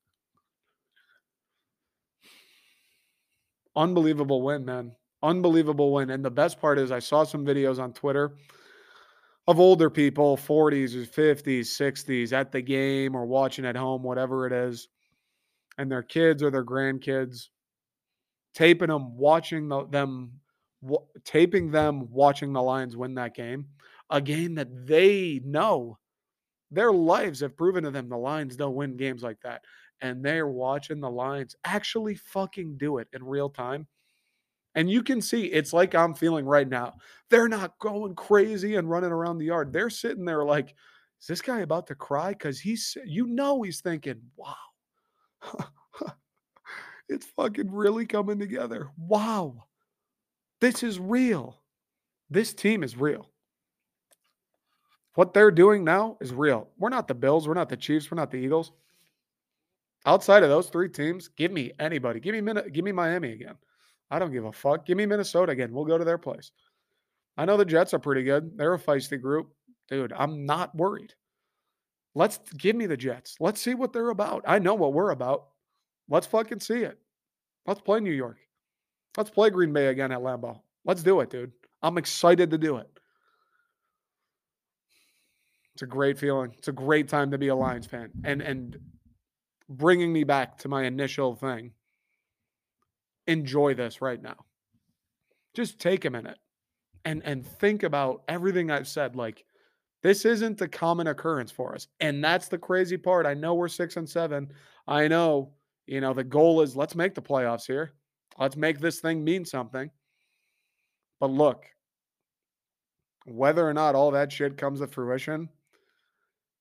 Unbelievable 3.75 4.41
win, 4.41 4.63
man. 4.63 4.95
Unbelievable 5.23 5.91
win. 5.93 6.09
And 6.09 6.23
the 6.23 6.31
best 6.31 6.59
part 6.59 6.79
is 6.79 6.91
I 6.91 6.99
saw 6.99 7.23
some 7.23 7.45
videos 7.45 7.79
on 7.79 7.93
Twitter 7.93 8.35
of 9.47 9.59
older 9.59 9.89
people, 9.89 10.37
40s 10.37 10.95
or 10.95 11.05
50s, 11.05 11.67
60s 11.67 12.33
at 12.33 12.51
the 12.51 12.61
game 12.61 13.15
or 13.15 13.25
watching 13.25 13.65
at 13.65 13.75
home, 13.75 14.03
whatever 14.03 14.47
it 14.47 14.53
is, 14.53 14.87
and 15.77 15.91
their 15.91 16.03
kids 16.03 16.43
or 16.43 16.51
their 16.51 16.65
grandkids 16.65 17.49
taping 18.53 18.87
them, 18.89 19.17
watching 19.17 19.67
the, 19.67 19.85
them 19.87 20.31
w- 20.81 21.05
taping 21.23 21.71
them 21.71 22.09
watching 22.11 22.53
the 22.53 22.61
Lions 22.61 22.95
win 22.95 23.15
that 23.15 23.35
game, 23.35 23.67
a 24.09 24.21
game 24.21 24.55
that 24.55 24.87
they 24.87 25.41
know 25.43 25.97
their 26.71 26.91
lives 26.93 27.41
have 27.41 27.57
proven 27.57 27.83
to 27.83 27.91
them 27.91 28.09
the 28.09 28.17
Lions 28.17 28.55
don't 28.55 28.75
win 28.75 28.97
games 28.97 29.23
like 29.23 29.41
that. 29.41 29.63
And 30.01 30.23
they're 30.25 30.47
watching 30.47 30.99
the 30.99 31.09
Lions 31.09 31.55
actually 31.65 32.15
fucking 32.15 32.77
do 32.77 32.97
it 32.97 33.07
in 33.13 33.23
real 33.23 33.49
time. 33.49 33.87
And 34.75 34.89
you 34.89 35.01
can 35.01 35.21
see 35.21 35.45
it's 35.45 35.73
like 35.73 35.95
I'm 35.95 36.13
feeling 36.13 36.45
right 36.45 36.67
now. 36.67 36.95
They're 37.29 37.47
not 37.47 37.79
going 37.79 38.13
crazy 38.15 38.75
and 38.75 38.89
running 38.89 39.11
around 39.11 39.37
the 39.37 39.45
yard. 39.45 39.71
They're 39.71 39.89
sitting 39.89 40.25
there 40.25 40.43
like, 40.43 40.75
is 41.21 41.27
this 41.27 41.41
guy 41.41 41.59
about 41.59 41.87
to 41.87 41.95
cry? 41.95 42.29
Because 42.29 42.59
he's, 42.59 42.97
you 43.05 43.25
know, 43.25 43.61
he's 43.61 43.79
thinking, 43.79 44.21
wow, 44.35 44.55
it's 47.09 47.25
fucking 47.25 47.71
really 47.71 48.05
coming 48.05 48.37
together. 48.37 48.89
Wow. 48.97 49.63
This 50.59 50.83
is 50.83 50.99
real. 50.99 51.61
This 52.29 52.53
team 52.53 52.83
is 52.83 52.97
real. 52.97 53.29
What 55.15 55.33
they're 55.33 55.51
doing 55.51 55.85
now 55.85 56.17
is 56.19 56.33
real. 56.33 56.69
We're 56.77 56.89
not 56.89 57.07
the 57.07 57.15
Bills. 57.15 57.47
We're 57.47 57.53
not 57.53 57.69
the 57.69 57.77
Chiefs. 57.77 58.11
We're 58.11 58.17
not 58.17 58.31
the 58.31 58.37
Eagles. 58.37 58.73
Outside 60.05 60.43
of 60.43 60.49
those 60.49 60.67
three 60.69 60.89
teams, 60.89 61.29
give 61.29 61.51
me 61.51 61.71
anybody. 61.79 62.19
Give 62.19 62.35
me 62.35 62.53
give 62.71 62.83
me 62.83 62.91
Miami 62.91 63.31
again. 63.31 63.55
I 64.11 64.19
don't 64.19 64.31
give 64.31 64.45
a 64.45 64.51
fuck. 64.51 64.85
Give 64.85 64.97
me 64.97 65.05
Minnesota 65.05 65.51
again. 65.51 65.73
We'll 65.73 65.85
go 65.85 65.97
to 65.97 66.05
their 66.05 66.17
place. 66.17 66.51
I 67.37 67.45
know 67.45 67.57
the 67.57 67.65
Jets 67.65 67.93
are 67.93 67.99
pretty 67.99 68.23
good. 68.23 68.57
They're 68.57 68.73
a 68.73 68.79
feisty 68.79 69.19
group. 69.19 69.51
Dude, 69.89 70.13
I'm 70.13 70.45
not 70.45 70.75
worried. 70.75 71.13
Let's 72.13 72.39
give 72.57 72.75
me 72.75 72.85
the 72.85 72.97
Jets. 72.97 73.35
Let's 73.39 73.59
see 73.59 73.73
what 73.73 73.91
they're 73.91 74.09
about. 74.09 74.43
I 74.47 74.59
know 74.59 74.73
what 74.73 74.93
we're 74.93 75.11
about. 75.11 75.47
Let's 76.07 76.27
fucking 76.27 76.61
see 76.61 76.83
it. 76.83 76.97
Let's 77.65 77.81
play 77.81 77.99
New 77.99 78.11
York. 78.11 78.37
Let's 79.17 79.29
play 79.29 79.49
Green 79.49 79.73
Bay 79.73 79.87
again 79.87 80.11
at 80.11 80.19
Lambeau. 80.19 80.61
Let's 80.85 81.03
do 81.03 81.19
it, 81.19 81.29
dude. 81.29 81.51
I'm 81.81 81.97
excited 81.97 82.51
to 82.51 82.57
do 82.57 82.77
it. 82.77 82.87
It's 85.73 85.81
a 85.81 85.87
great 85.87 86.17
feeling. 86.17 86.53
It's 86.57 86.69
a 86.69 86.73
great 86.73 87.09
time 87.09 87.31
to 87.31 87.37
be 87.37 87.49
a 87.49 87.55
Lions 87.55 87.85
fan. 87.85 88.11
And 88.23 88.41
and 88.41 88.77
bringing 89.67 90.13
me 90.13 90.23
back 90.23 90.57
to 90.59 90.69
my 90.69 90.83
initial 90.83 91.35
thing. 91.35 91.71
Enjoy 93.27 93.73
this 93.73 94.01
right 94.01 94.21
now. 94.21 94.45
Just 95.53 95.79
take 95.79 96.05
a 96.05 96.09
minute 96.09 96.37
and 97.05 97.23
and 97.25 97.45
think 97.45 97.83
about 97.83 98.23
everything 98.27 98.71
I've 98.71 98.87
said 98.87 99.15
like 99.15 99.45
This 100.03 100.25
isn't 100.25 100.57
the 100.59 100.67
common 100.67 101.07
occurrence 101.07 101.51
for 101.51 101.73
us. 101.73 101.87
And 101.99 102.23
that's 102.23 102.47
the 102.47 102.57
crazy 102.59 102.97
part. 102.97 103.25
I 103.25 103.33
know 103.33 103.55
we're 103.55 103.67
six 103.67 103.97
and 103.97 104.07
seven. 104.07 104.51
I 104.87 105.07
know, 105.07 105.53
you 105.87 105.99
know, 106.01 106.13
the 106.13 106.23
goal 106.23 106.61
is 106.61 106.75
let's 106.75 106.95
make 106.95 107.15
the 107.15 107.21
playoffs 107.21 107.65
here. 107.65 107.93
Let's 108.37 108.55
make 108.55 108.79
this 108.79 108.99
thing 108.99 109.23
mean 109.23 109.45
something. 109.45 109.89
But 111.19 111.31
look, 111.31 111.65
whether 113.25 113.67
or 113.67 113.73
not 113.73 113.95
all 113.95 114.11
that 114.11 114.31
shit 114.31 114.57
comes 114.57 114.79
to 114.79 114.87
fruition, 114.87 115.49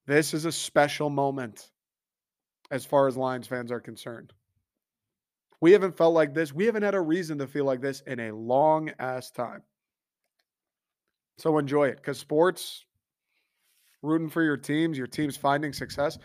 this 0.07 0.33
is 0.33 0.45
a 0.47 0.53
special 0.53 1.11
moment 1.11 1.71
as 2.71 2.87
far 2.87 3.09
as 3.09 3.17
Lions 3.17 3.47
fans 3.47 3.71
are 3.71 3.81
concerned. 3.81 4.33
We 5.61 5.73
haven't 5.73 5.97
felt 5.97 6.15
like 6.15 6.35
this. 6.35 6.53
We 6.53 6.67
haven't 6.67 6.83
had 6.83 6.95
a 6.95 7.01
reason 7.01 7.39
to 7.39 7.47
feel 7.47 7.65
like 7.65 7.81
this 7.81 8.03
in 8.07 8.21
a 8.21 8.33
long 8.33 8.91
ass 8.99 9.31
time. 9.31 9.63
So 11.39 11.59
enjoy 11.59 11.89
it 11.89 11.97
because 11.97 12.19
sports, 12.19 12.85
rooting 14.03 14.29
for 14.29 14.43
your 14.43 14.57
teams, 14.57 14.99
your 14.99 15.07
team's 15.07 15.37
finding 15.37 15.73
success, 15.73 16.19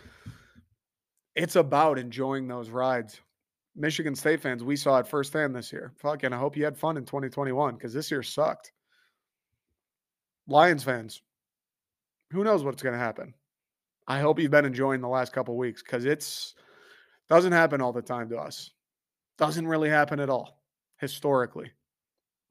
it's 1.36 1.56
about 1.56 1.98
enjoying 1.98 2.48
those 2.48 2.70
rides. 2.70 3.20
Michigan 3.76 4.15
State 4.15 4.42
fans, 4.42 4.63
we 4.63 4.76
saw 4.76 4.98
it 4.98 5.08
firsthand 5.08 5.56
this 5.56 5.72
year. 5.72 5.94
Fucking, 5.98 6.34
I 6.34 6.38
hope 6.38 6.58
you 6.58 6.65
had 6.65 6.78
fun 6.78 6.98
in 6.98 7.06
2021 7.06 7.76
because 7.76 7.94
this 7.94 8.12
year 8.12 8.24
sucked. 8.24 8.72
Lions 10.48 10.84
fans, 10.84 11.22
who 12.32 12.44
knows 12.44 12.63
what's 12.63 12.84
going 12.84 12.94
to 12.94 13.00
happen? 13.00 13.34
I 14.08 14.20
hope 14.20 14.39
you've 14.39 14.52
been 14.52 14.65
enjoying 14.65 15.02
the 15.02 15.08
last 15.08 15.32
couple 15.32 15.56
weeks 15.56 15.84
because 15.84 16.06
it's 16.06 16.56
doesn't 17.30 17.52
happen 17.52 17.80
all 17.80 17.94
the 17.94 18.02
time 18.02 18.28
to 18.30 18.38
us. 18.38 18.72
Doesn't 19.39 19.67
really 19.67 19.89
happen 19.89 20.19
at 20.19 20.30
all 20.30 20.62
historically 20.97 21.71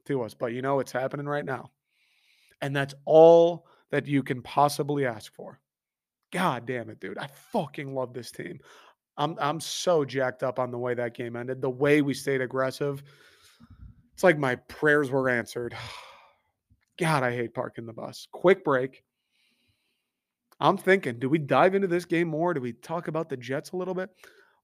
to 0.07 0.23
us, 0.23 0.35
but 0.35 0.53
you 0.53 0.63
know 0.63 0.81
it's 0.81 0.91
happening 0.91 1.27
right 1.27 1.45
now. 1.45 1.71
And 2.63 2.75
that's 2.75 2.95
all 3.05 3.67
that 3.91 4.07
you 4.07 4.23
can 4.23 4.43
possibly 4.43 5.07
ask 5.07 5.33
for. 5.35 5.61
God 6.33 6.67
damn 6.67 6.91
it, 6.91 6.99
dude. 6.99 7.19
I 7.19 7.29
fucking 7.53 7.95
love 7.95 8.13
this 8.13 8.33
team. 8.33 8.59
I'm 9.17 9.37
I'm 9.41 9.61
so 9.61 10.05
jacked 10.05 10.43
up 10.43 10.59
on 10.59 10.71
the 10.71 10.79
way 10.79 10.95
that 10.95 11.15
game 11.15 11.37
ended. 11.37 11.61
The 11.61 11.71
way 11.71 12.03
we 12.03 12.15
stayed 12.15 12.41
aggressive. 12.41 13.03
It's 14.15 14.25
like 14.25 14.39
my 14.39 14.57
prayers 14.57 15.11
were 15.11 15.29
answered. 15.29 15.77
God, 16.99 17.23
I 17.23 17.31
hate 17.33 17.55
parking 17.55 17.87
the 17.87 17.93
bus. 17.93 18.27
Quick 18.33 18.65
break. 18.65 19.05
I'm 20.59 20.77
thinking, 20.77 21.21
do 21.21 21.29
we 21.29 21.39
dive 21.39 21.77
into 21.77 21.87
this 21.87 22.05
game 22.05 22.29
more? 22.29 22.53
Do 22.53 22.61
we 22.61 22.73
talk 22.73 23.07
about 23.07 23.29
the 23.29 23.37
Jets 23.37 23.71
a 23.71 23.77
little 23.77 23.95
bit? 23.95 24.11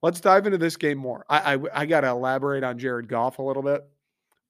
Let's 0.04 0.20
dive 0.20 0.44
into 0.44 0.58
this 0.58 0.76
game 0.76 0.98
more. 0.98 1.24
I 1.30 1.54
I, 1.54 1.58
I 1.72 1.86
got 1.86 2.02
to 2.02 2.08
elaborate 2.08 2.62
on 2.62 2.78
Jared 2.78 3.08
Goff 3.08 3.38
a 3.38 3.42
little 3.42 3.62
bit. 3.62 3.88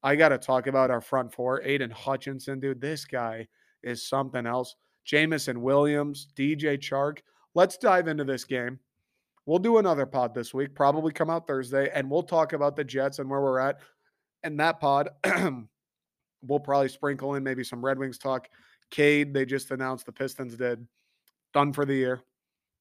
I 0.02 0.16
got 0.16 0.30
to 0.30 0.38
talk 0.38 0.66
about 0.66 0.90
our 0.90 1.00
front 1.00 1.32
four. 1.32 1.62
Aidan 1.62 1.92
Hutchinson, 1.92 2.58
dude, 2.58 2.80
this 2.80 3.04
guy 3.04 3.46
is 3.84 4.04
something 4.04 4.48
else. 4.48 4.74
Jameson 5.04 5.62
Williams, 5.62 6.26
DJ 6.36 6.76
Chark. 6.76 7.18
Let's 7.54 7.78
dive 7.78 8.08
into 8.08 8.24
this 8.24 8.42
game. 8.42 8.80
We'll 9.46 9.60
do 9.60 9.78
another 9.78 10.06
pod 10.06 10.34
this 10.34 10.52
week, 10.52 10.74
probably 10.74 11.12
come 11.12 11.30
out 11.30 11.46
Thursday, 11.46 11.88
and 11.94 12.10
we'll 12.10 12.24
talk 12.24 12.52
about 12.52 12.74
the 12.74 12.82
Jets 12.82 13.20
and 13.20 13.30
where 13.30 13.40
we're 13.40 13.60
at. 13.60 13.78
And 14.42 14.58
that 14.58 14.80
pod, 14.80 15.10
we'll 16.42 16.58
probably 16.58 16.88
sprinkle 16.88 17.36
in 17.36 17.44
maybe 17.44 17.62
some 17.62 17.84
Red 17.84 18.00
Wings 18.00 18.18
talk. 18.18 18.48
Cade, 18.90 19.32
they 19.32 19.46
just 19.46 19.70
announced 19.70 20.04
the 20.04 20.10
Pistons 20.10 20.56
did. 20.56 20.84
Done 21.52 21.72
for 21.72 21.84
the 21.84 21.94
year. 21.94 22.24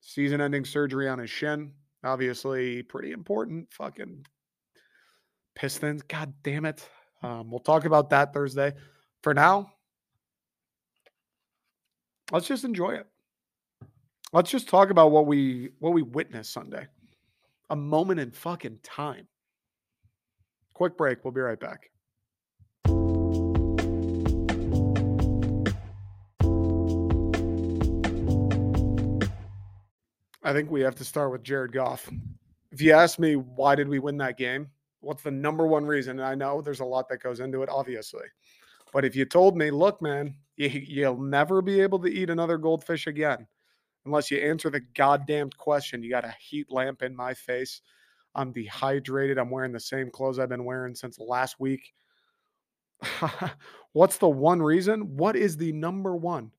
Season 0.02 0.42
ending 0.42 0.66
surgery 0.66 1.08
on 1.08 1.20
his 1.20 1.30
shin. 1.30 1.72
Obviously, 2.04 2.84
pretty 2.84 3.12
important. 3.12 3.72
Fucking 3.72 4.26
Pistons. 5.56 6.02
God 6.04 6.34
damn 6.44 6.66
it. 6.66 6.88
Um, 7.22 7.50
we'll 7.50 7.60
talk 7.60 7.86
about 7.86 8.10
that 8.10 8.34
Thursday. 8.34 8.74
For 9.22 9.34
now, 9.34 9.72
let's 12.32 12.48
just 12.48 12.66
enjoy 12.66 12.96
it. 12.96 13.08
Let's 14.34 14.52
just 14.52 14.68
talk 14.68 14.90
about 14.90 15.12
what 15.12 15.28
we 15.28 15.70
what 15.80 15.94
we 15.94 16.02
witnessed 16.02 16.52
Sunday. 16.52 16.88
A 17.70 17.76
moment 17.76 18.20
in 18.20 18.32
fucking 18.32 18.80
time. 18.84 19.28
Quick 20.74 20.98
break. 20.98 21.24
We'll 21.24 21.34
be 21.34 21.42
right 21.42 21.60
back. 21.60 21.92
I 30.44 30.52
think 30.52 30.70
we 30.70 30.82
have 30.82 30.96
to 30.96 31.06
start 31.06 31.32
with 31.32 31.44
Jared 31.44 31.72
Goff. 31.72 32.10
If 32.72 32.82
you 32.82 32.92
ask 32.92 33.18
me 33.18 33.36
why 33.36 33.76
did 33.76 33.88
we 33.88 34.00
win 34.00 34.18
that 34.18 34.38
game, 34.38 34.68
what's 35.00 35.24
the 35.24 35.32
number 35.32 35.68
one 35.68 35.86
reason? 35.86 36.20
And 36.20 36.28
I 36.28 36.36
know 36.36 36.62
there's 36.62 36.82
a 36.82 36.86
lot 36.86 37.08
that 37.10 37.24
goes 37.24 37.40
into 37.40 37.64
it, 37.64 37.70
obviously. 37.70 38.26
But 38.92 39.06
if 39.06 39.16
you 39.16 39.26
told 39.26 39.56
me, 39.56 39.72
look, 39.72 40.02
man, 40.02 40.36
you, 40.58 41.06
will 41.06 41.22
never 41.22 41.62
be 41.62 41.80
able 41.80 42.00
to 42.00 42.12
eat 42.12 42.30
another 42.30 42.58
goldfish 42.58 43.08
again 43.08 43.48
unless 44.06 44.30
you 44.30 44.38
answer 44.40 44.70
the 44.70 44.82
goddamn 44.96 45.50
question. 45.58 46.04
You 46.04 46.10
got 46.10 46.26
a 46.26 46.36
heat 46.40 46.70
lamp 46.70 47.04
in 47.04 47.16
my 47.16 47.34
face. 47.34 47.82
I'm 48.36 48.52
dehydrated. 48.52 49.38
I'm 49.38 49.50
wearing 49.50 49.72
the 49.72 49.80
same 49.80 50.10
clothes 50.10 50.40
I've 50.40 50.50
been 50.50 50.66
wearing 50.66 50.94
since 50.94 51.20
last 51.20 51.60
week. 51.60 51.94
What's 53.94 54.18
the 54.18 54.30
one 54.30 54.62
reason? 54.62 55.16
What 55.16 55.36
is 55.36 55.56
the 55.56 55.72
number 55.72 56.16
one 56.16 56.52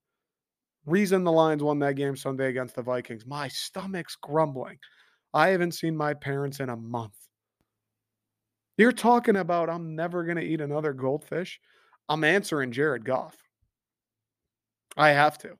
reason 0.86 1.24
the 1.24 1.32
Lions 1.32 1.62
won 1.62 1.78
that 1.80 1.96
game 1.96 2.16
Sunday 2.16 2.48
against 2.48 2.74
the 2.74 2.82
Vikings? 2.82 3.26
My 3.26 3.48
stomach's 3.48 4.16
grumbling. 4.16 4.78
I 5.32 5.48
haven't 5.48 5.72
seen 5.72 5.96
my 5.96 6.14
parents 6.14 6.60
in 6.60 6.68
a 6.68 6.76
month. 6.76 7.16
You're 8.76 8.92
talking 8.92 9.36
about 9.36 9.70
I'm 9.70 9.94
never 9.94 10.24
going 10.24 10.36
to 10.36 10.44
eat 10.44 10.60
another 10.60 10.92
goldfish. 10.92 11.60
I'm 12.08 12.24
answering 12.24 12.72
Jared 12.72 13.04
Goff. 13.04 13.36
I 14.96 15.10
have 15.10 15.38
to. 15.38 15.56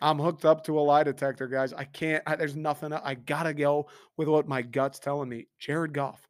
I'm 0.00 0.18
hooked 0.18 0.44
up 0.44 0.64
to 0.64 0.78
a 0.78 0.82
lie 0.82 1.04
detector, 1.04 1.48
guys. 1.48 1.72
I 1.72 1.84
can't, 1.84 2.22
I, 2.26 2.36
there's 2.36 2.56
nothing. 2.56 2.92
I 2.92 3.14
got 3.14 3.44
to 3.44 3.54
go 3.54 3.88
with 4.16 4.28
what 4.28 4.46
my 4.46 4.60
gut's 4.62 4.98
telling 4.98 5.28
me. 5.28 5.46
Jared 5.58 5.94
Goff. 5.94 6.28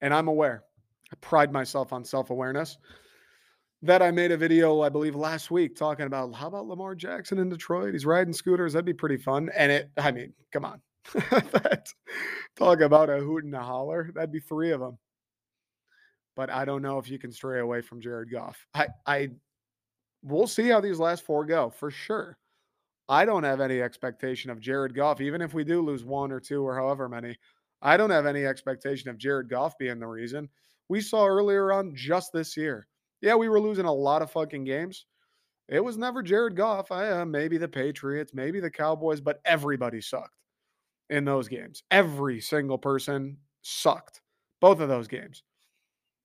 And 0.00 0.12
I'm 0.12 0.28
aware. 0.28 0.64
I 1.12 1.16
pride 1.20 1.52
myself 1.52 1.92
on 1.92 2.04
self 2.04 2.30
awareness. 2.30 2.78
That 3.86 4.02
I 4.02 4.10
made 4.10 4.32
a 4.32 4.36
video, 4.36 4.80
I 4.80 4.88
believe, 4.88 5.14
last 5.14 5.48
week 5.48 5.76
talking 5.76 6.06
about 6.06 6.34
how 6.34 6.48
about 6.48 6.66
Lamar 6.66 6.96
Jackson 6.96 7.38
in 7.38 7.48
Detroit? 7.48 7.92
He's 7.92 8.04
riding 8.04 8.32
scooters. 8.32 8.72
That'd 8.72 8.84
be 8.84 8.92
pretty 8.92 9.16
fun. 9.16 9.48
And 9.56 9.70
it, 9.70 9.90
I 9.96 10.10
mean, 10.10 10.32
come 10.52 10.64
on. 10.64 10.80
talk 12.56 12.80
about 12.80 13.10
a 13.10 13.18
hoot 13.18 13.44
and 13.44 13.54
a 13.54 13.62
holler. 13.62 14.10
That'd 14.12 14.32
be 14.32 14.40
three 14.40 14.72
of 14.72 14.80
them. 14.80 14.98
But 16.34 16.50
I 16.50 16.64
don't 16.64 16.82
know 16.82 16.98
if 16.98 17.08
you 17.08 17.20
can 17.20 17.30
stray 17.30 17.60
away 17.60 17.80
from 17.80 18.00
Jared 18.00 18.28
Goff. 18.28 18.58
I, 18.74 18.88
I 19.06 19.28
we'll 20.24 20.48
see 20.48 20.66
how 20.66 20.80
these 20.80 20.98
last 20.98 21.24
four 21.24 21.44
go 21.44 21.70
for 21.70 21.92
sure. 21.92 22.36
I 23.08 23.24
don't 23.24 23.44
have 23.44 23.60
any 23.60 23.80
expectation 23.80 24.50
of 24.50 24.58
Jared 24.58 24.96
Goff, 24.96 25.20
even 25.20 25.40
if 25.40 25.54
we 25.54 25.62
do 25.62 25.80
lose 25.80 26.04
one 26.04 26.32
or 26.32 26.40
two 26.40 26.66
or 26.66 26.74
however 26.74 27.08
many. 27.08 27.38
I 27.80 27.96
don't 27.96 28.10
have 28.10 28.26
any 28.26 28.46
expectation 28.46 29.10
of 29.10 29.16
Jared 29.18 29.48
Goff 29.48 29.78
being 29.78 30.00
the 30.00 30.08
reason. 30.08 30.48
We 30.88 31.00
saw 31.00 31.24
earlier 31.24 31.72
on 31.72 31.94
just 31.94 32.32
this 32.32 32.56
year. 32.56 32.88
Yeah, 33.20 33.34
we 33.34 33.48
were 33.48 33.60
losing 33.60 33.86
a 33.86 33.92
lot 33.92 34.22
of 34.22 34.30
fucking 34.30 34.64
games. 34.64 35.06
It 35.68 35.82
was 35.82 35.96
never 35.96 36.22
Jared 36.22 36.56
Goff. 36.56 36.92
I, 36.92 37.10
uh, 37.10 37.24
maybe 37.24 37.58
the 37.58 37.68
Patriots, 37.68 38.32
maybe 38.34 38.60
the 38.60 38.70
Cowboys, 38.70 39.20
but 39.20 39.40
everybody 39.44 40.00
sucked 40.00 40.36
in 41.10 41.24
those 41.24 41.48
games. 41.48 41.82
Every 41.90 42.40
single 42.40 42.78
person 42.78 43.36
sucked. 43.62 44.20
Both 44.60 44.80
of 44.80 44.88
those 44.88 45.08
games. 45.08 45.42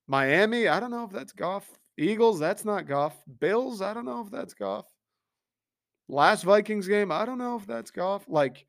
Miami, 0.08 0.68
I 0.68 0.80
don't 0.80 0.92
know 0.92 1.06
if 1.06 1.12
that's 1.12 1.34
Goff. 1.34 1.70
Eagles, 1.98 2.40
that's 2.40 2.66
not 2.66 2.88
Goff. 2.88 3.16
Bills, 3.40 3.82
I 3.82 3.94
don't 3.94 4.06
know 4.06 4.22
if 4.22 4.32
that's 4.32 4.54
Goff. 4.54 4.86
Last 6.08 6.44
Vikings 6.44 6.88
game, 6.88 7.12
I 7.12 7.26
don't 7.26 7.38
know 7.38 7.56
if 7.56 7.66
that's 7.66 7.92
Goff. 7.92 8.26
Like, 8.28 8.66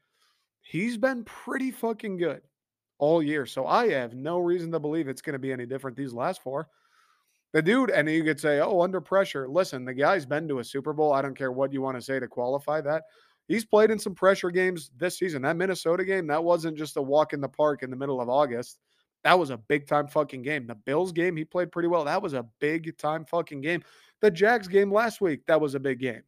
he's 0.63 0.97
been 0.97 1.25
pretty 1.25 1.71
fucking 1.71 2.17
good 2.17 2.43
all 2.99 3.23
year. 3.23 3.47
So 3.47 3.67
I 3.67 3.89
have 3.91 4.15
no 4.15 4.39
reason 4.39 4.71
to 4.73 4.81
believe 4.81 5.09
it's 5.09 5.23
going 5.23 5.33
to 5.35 5.39
be 5.39 5.53
any 5.53 5.67
different 5.67 5.97
these 5.97 6.13
last 6.13 6.43
four. 6.43 6.69
The 7.53 7.63
dude, 7.63 7.91
and 7.91 8.09
you 8.09 8.25
could 8.25 8.41
say, 8.41 8.61
oh, 8.61 8.81
under 8.81 9.01
pressure. 9.01 9.47
Listen, 9.49 9.85
the 9.85 9.93
guy's 9.93 10.25
been 10.25 10.49
to 10.49 10.61
a 10.61 10.65
Super 10.65 10.93
Bowl. 10.93 11.13
I 11.13 11.21
don't 11.21 11.37
care 11.37 11.53
what 11.53 11.73
you 11.73 11.83
want 11.83 11.97
to 11.99 12.03
say 12.03 12.19
to 12.19 12.27
qualify 12.27 12.81
that. 12.81 13.05
He's 13.49 13.65
played 13.65 13.91
in 13.91 13.99
some 13.99 14.15
pressure 14.15 14.51
games 14.51 14.91
this 14.97 15.19
season. 15.19 15.43
That 15.43 15.57
Minnesota 15.57 16.05
game, 16.05 16.27
that 16.29 16.43
wasn't 16.43 16.79
just 16.79 16.97
a 16.97 17.03
walk 17.03 17.33
in 17.35 17.41
the 17.41 17.49
park 17.49 17.83
in 17.83 17.91
the 17.91 17.97
middle 17.97 18.21
of 18.21 18.31
August. 18.31 18.79
That 19.25 19.39
was 19.39 19.51
a 19.51 19.59
big 19.59 19.87
time 19.87 20.07
fucking 20.09 20.43
game. 20.43 20.67
The 20.67 20.75
Bills 20.75 21.13
game, 21.13 21.37
he 21.37 21.45
played 21.45 21.71
pretty 21.71 21.89
well. 21.89 22.05
That 22.05 22.23
was 22.23 22.33
a 22.33 22.47
big 22.61 22.97
time 22.97 23.25
fucking 23.25 23.61
game. 23.61 23.83
The 24.21 24.31
Jags 24.31 24.69
game 24.69 24.93
last 24.93 25.21
week, 25.21 25.47
that 25.47 25.61
was 25.61 25.75
a 25.75 25.81
big 25.81 25.99
game. 25.99 26.23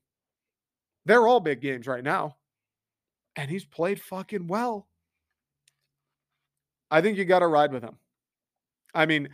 They're 1.06 1.26
all 1.26 1.40
big 1.40 1.60
games 1.60 1.86
right 1.86 2.04
now. 2.04 2.36
And 3.36 3.50
he's 3.50 3.64
played 3.64 4.00
fucking 4.00 4.46
well. 4.46 4.86
I 6.90 7.00
think 7.00 7.18
you 7.18 7.24
got 7.24 7.40
to 7.40 7.48
ride 7.48 7.72
with 7.72 7.82
him. 7.82 7.96
I 8.94 9.06
mean, 9.06 9.28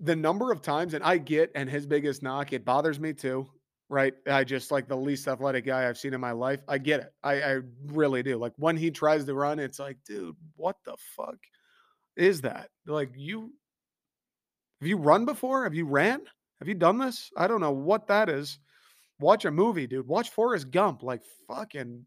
the 0.00 0.16
number 0.16 0.52
of 0.52 0.62
times, 0.62 0.94
and 0.94 1.04
I 1.04 1.18
get, 1.18 1.50
and 1.54 1.68
his 1.68 1.86
biggest 1.86 2.22
knock, 2.22 2.52
it 2.52 2.64
bothers 2.64 3.00
me 3.00 3.12
too, 3.12 3.46
right? 3.88 4.14
I 4.26 4.44
just 4.44 4.70
like 4.70 4.88
the 4.88 4.96
least 4.96 5.28
athletic 5.28 5.66
guy 5.66 5.88
I've 5.88 5.98
seen 5.98 6.14
in 6.14 6.20
my 6.20 6.32
life. 6.32 6.60
I 6.68 6.78
get 6.78 7.00
it. 7.00 7.12
I, 7.22 7.42
I 7.42 7.60
really 7.86 8.22
do. 8.22 8.36
Like 8.36 8.52
when 8.56 8.76
he 8.76 8.90
tries 8.90 9.24
to 9.24 9.34
run, 9.34 9.58
it's 9.58 9.78
like, 9.78 9.98
dude, 10.06 10.36
what 10.56 10.76
the 10.84 10.96
fuck? 11.16 11.38
is 12.16 12.40
that? 12.42 12.68
Like 12.86 13.10
you 13.16 13.52
have 14.80 14.88
you 14.88 14.96
run 14.96 15.24
before? 15.24 15.64
Have 15.64 15.74
you 15.74 15.86
ran? 15.86 16.20
Have 16.58 16.68
you 16.68 16.74
done 16.74 16.98
this? 16.98 17.30
I 17.36 17.46
don't 17.46 17.60
know 17.60 17.72
what 17.72 18.06
that 18.08 18.28
is. 18.28 18.58
Watch 19.20 19.44
a 19.44 19.50
movie, 19.50 19.86
dude. 19.86 20.06
Watch 20.06 20.30
Forrest 20.30 20.70
Gump. 20.70 21.02
Like 21.02 21.22
fucking 21.48 22.06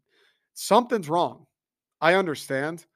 something's 0.54 1.08
wrong. 1.08 1.46
I 2.00 2.14
understand, 2.14 2.86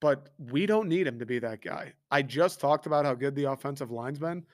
but 0.00 0.28
we 0.38 0.66
don't 0.66 0.88
need 0.88 1.06
him 1.06 1.18
to 1.18 1.26
be 1.26 1.38
that 1.40 1.62
guy. 1.62 1.92
I 2.10 2.22
just 2.22 2.60
talked 2.60 2.86
about 2.86 3.04
how 3.04 3.14
good 3.14 3.34
the 3.34 3.44
offensive 3.44 3.90
line's 3.90 4.18
been. 4.18 4.44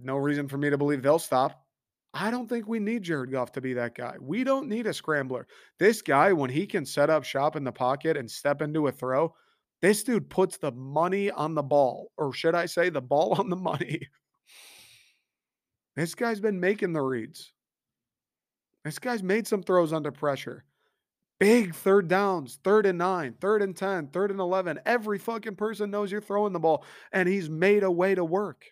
No 0.00 0.16
reason 0.16 0.48
for 0.48 0.58
me 0.58 0.70
to 0.70 0.78
believe 0.78 1.02
they'll 1.02 1.18
stop. 1.18 1.64
I 2.12 2.30
don't 2.30 2.48
think 2.48 2.66
we 2.66 2.78
need 2.78 3.02
Jared 3.02 3.30
Goff 3.30 3.52
to 3.52 3.60
be 3.60 3.74
that 3.74 3.94
guy. 3.94 4.16
We 4.20 4.44
don't 4.44 4.68
need 4.68 4.86
a 4.86 4.94
scrambler. 4.94 5.46
This 5.78 6.00
guy, 6.00 6.32
when 6.32 6.50
he 6.50 6.66
can 6.66 6.86
set 6.86 7.10
up 7.10 7.24
shop 7.24 7.56
in 7.56 7.64
the 7.64 7.72
pocket 7.72 8.16
and 8.16 8.30
step 8.30 8.62
into 8.62 8.86
a 8.86 8.92
throw, 8.92 9.34
this 9.82 10.02
dude 10.02 10.30
puts 10.30 10.56
the 10.56 10.72
money 10.72 11.30
on 11.30 11.54
the 11.54 11.62
ball, 11.62 12.10
or 12.16 12.32
should 12.32 12.54
I 12.54 12.66
say, 12.66 12.88
the 12.88 13.02
ball 13.02 13.34
on 13.38 13.50
the 13.50 13.56
money. 13.56 14.08
This 15.94 16.14
guy's 16.14 16.40
been 16.40 16.60
making 16.60 16.92
the 16.92 17.00
reads. 17.00 17.52
This 18.84 18.98
guy's 18.98 19.22
made 19.22 19.46
some 19.46 19.62
throws 19.62 19.92
under 19.92 20.12
pressure. 20.12 20.64
Big 21.38 21.74
third 21.74 22.08
downs, 22.08 22.58
third 22.64 22.86
and 22.86 22.96
nine, 22.96 23.34
third 23.40 23.60
and 23.60 23.76
10, 23.76 24.08
third 24.08 24.30
and 24.30 24.40
11. 24.40 24.80
Every 24.86 25.18
fucking 25.18 25.56
person 25.56 25.90
knows 25.90 26.10
you're 26.10 26.22
throwing 26.22 26.54
the 26.54 26.58
ball, 26.58 26.84
and 27.12 27.28
he's 27.28 27.50
made 27.50 27.82
a 27.82 27.90
way 27.90 28.14
to 28.14 28.24
work. 28.24 28.64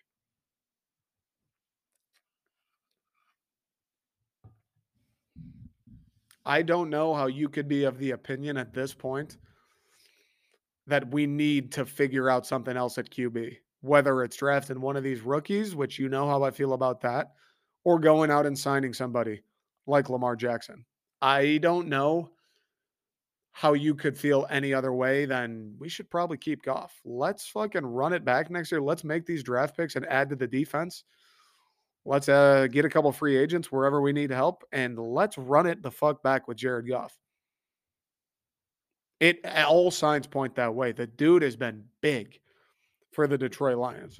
I 6.43 6.63
don't 6.63 6.89
know 6.89 7.13
how 7.13 7.27
you 7.27 7.49
could 7.49 7.67
be 7.67 7.83
of 7.83 7.99
the 7.99 8.11
opinion 8.11 8.57
at 8.57 8.73
this 8.73 8.93
point 8.93 9.37
that 10.87 11.11
we 11.11 11.25
need 11.25 11.71
to 11.73 11.85
figure 11.85 12.29
out 12.29 12.45
something 12.45 12.77
else 12.77 12.97
at 12.97 13.09
QB, 13.09 13.57
whether 13.81 14.23
it's 14.23 14.37
drafting 14.37 14.81
one 14.81 14.95
of 14.95 15.03
these 15.03 15.21
rookies, 15.21 15.75
which 15.75 15.97
you 15.97 16.09
know 16.09 16.27
how 16.27 16.43
I 16.43 16.51
feel 16.51 16.73
about 16.73 17.01
that, 17.01 17.33
or 17.83 17.99
going 17.99 18.29
out 18.29 18.45
and 18.45 18.57
signing 18.57 18.93
somebody 18.93 19.41
like 19.87 20.09
Lamar 20.09 20.35
Jackson. 20.35 20.85
I 21.21 21.57
don't 21.57 21.87
know 21.87 22.29
how 23.57 23.71
you 23.71 23.95
could 23.95 24.17
feel 24.17 24.45
any 24.49 24.73
other 24.73 24.91
way 24.91 25.23
than 25.23 25.73
we 25.79 25.87
should 25.87 26.09
probably 26.09 26.35
keep 26.35 26.61
Goff. 26.61 26.99
Let's 27.05 27.47
fucking 27.47 27.85
run 27.85 28.11
it 28.11 28.25
back 28.25 28.51
next 28.51 28.69
year. 28.69 28.81
Let's 28.81 29.05
make 29.05 29.25
these 29.25 29.43
draft 29.43 29.77
picks 29.77 29.95
and 29.95 30.05
add 30.07 30.27
to 30.27 30.35
the 30.35 30.45
defense. 30.45 31.05
Let's 32.03 32.27
uh, 32.27 32.67
get 32.69 32.83
a 32.83 32.89
couple 32.89 33.13
free 33.13 33.37
agents 33.37 33.71
wherever 33.71 34.01
we 34.01 34.11
need 34.11 34.29
help, 34.29 34.65
and 34.73 34.99
let's 34.99 35.37
run 35.37 35.67
it 35.67 35.81
the 35.81 35.89
fuck 35.89 36.21
back 36.21 36.49
with 36.49 36.57
Jared 36.57 36.89
Goff. 36.89 37.17
It 39.21 39.39
all 39.45 39.89
signs 39.89 40.27
point 40.27 40.55
that 40.55 40.75
way. 40.75 40.91
The 40.91 41.07
dude 41.07 41.41
has 41.41 41.55
been 41.55 41.85
big 42.01 42.37
for 43.13 43.25
the 43.25 43.37
Detroit 43.37 43.77
Lions, 43.77 44.19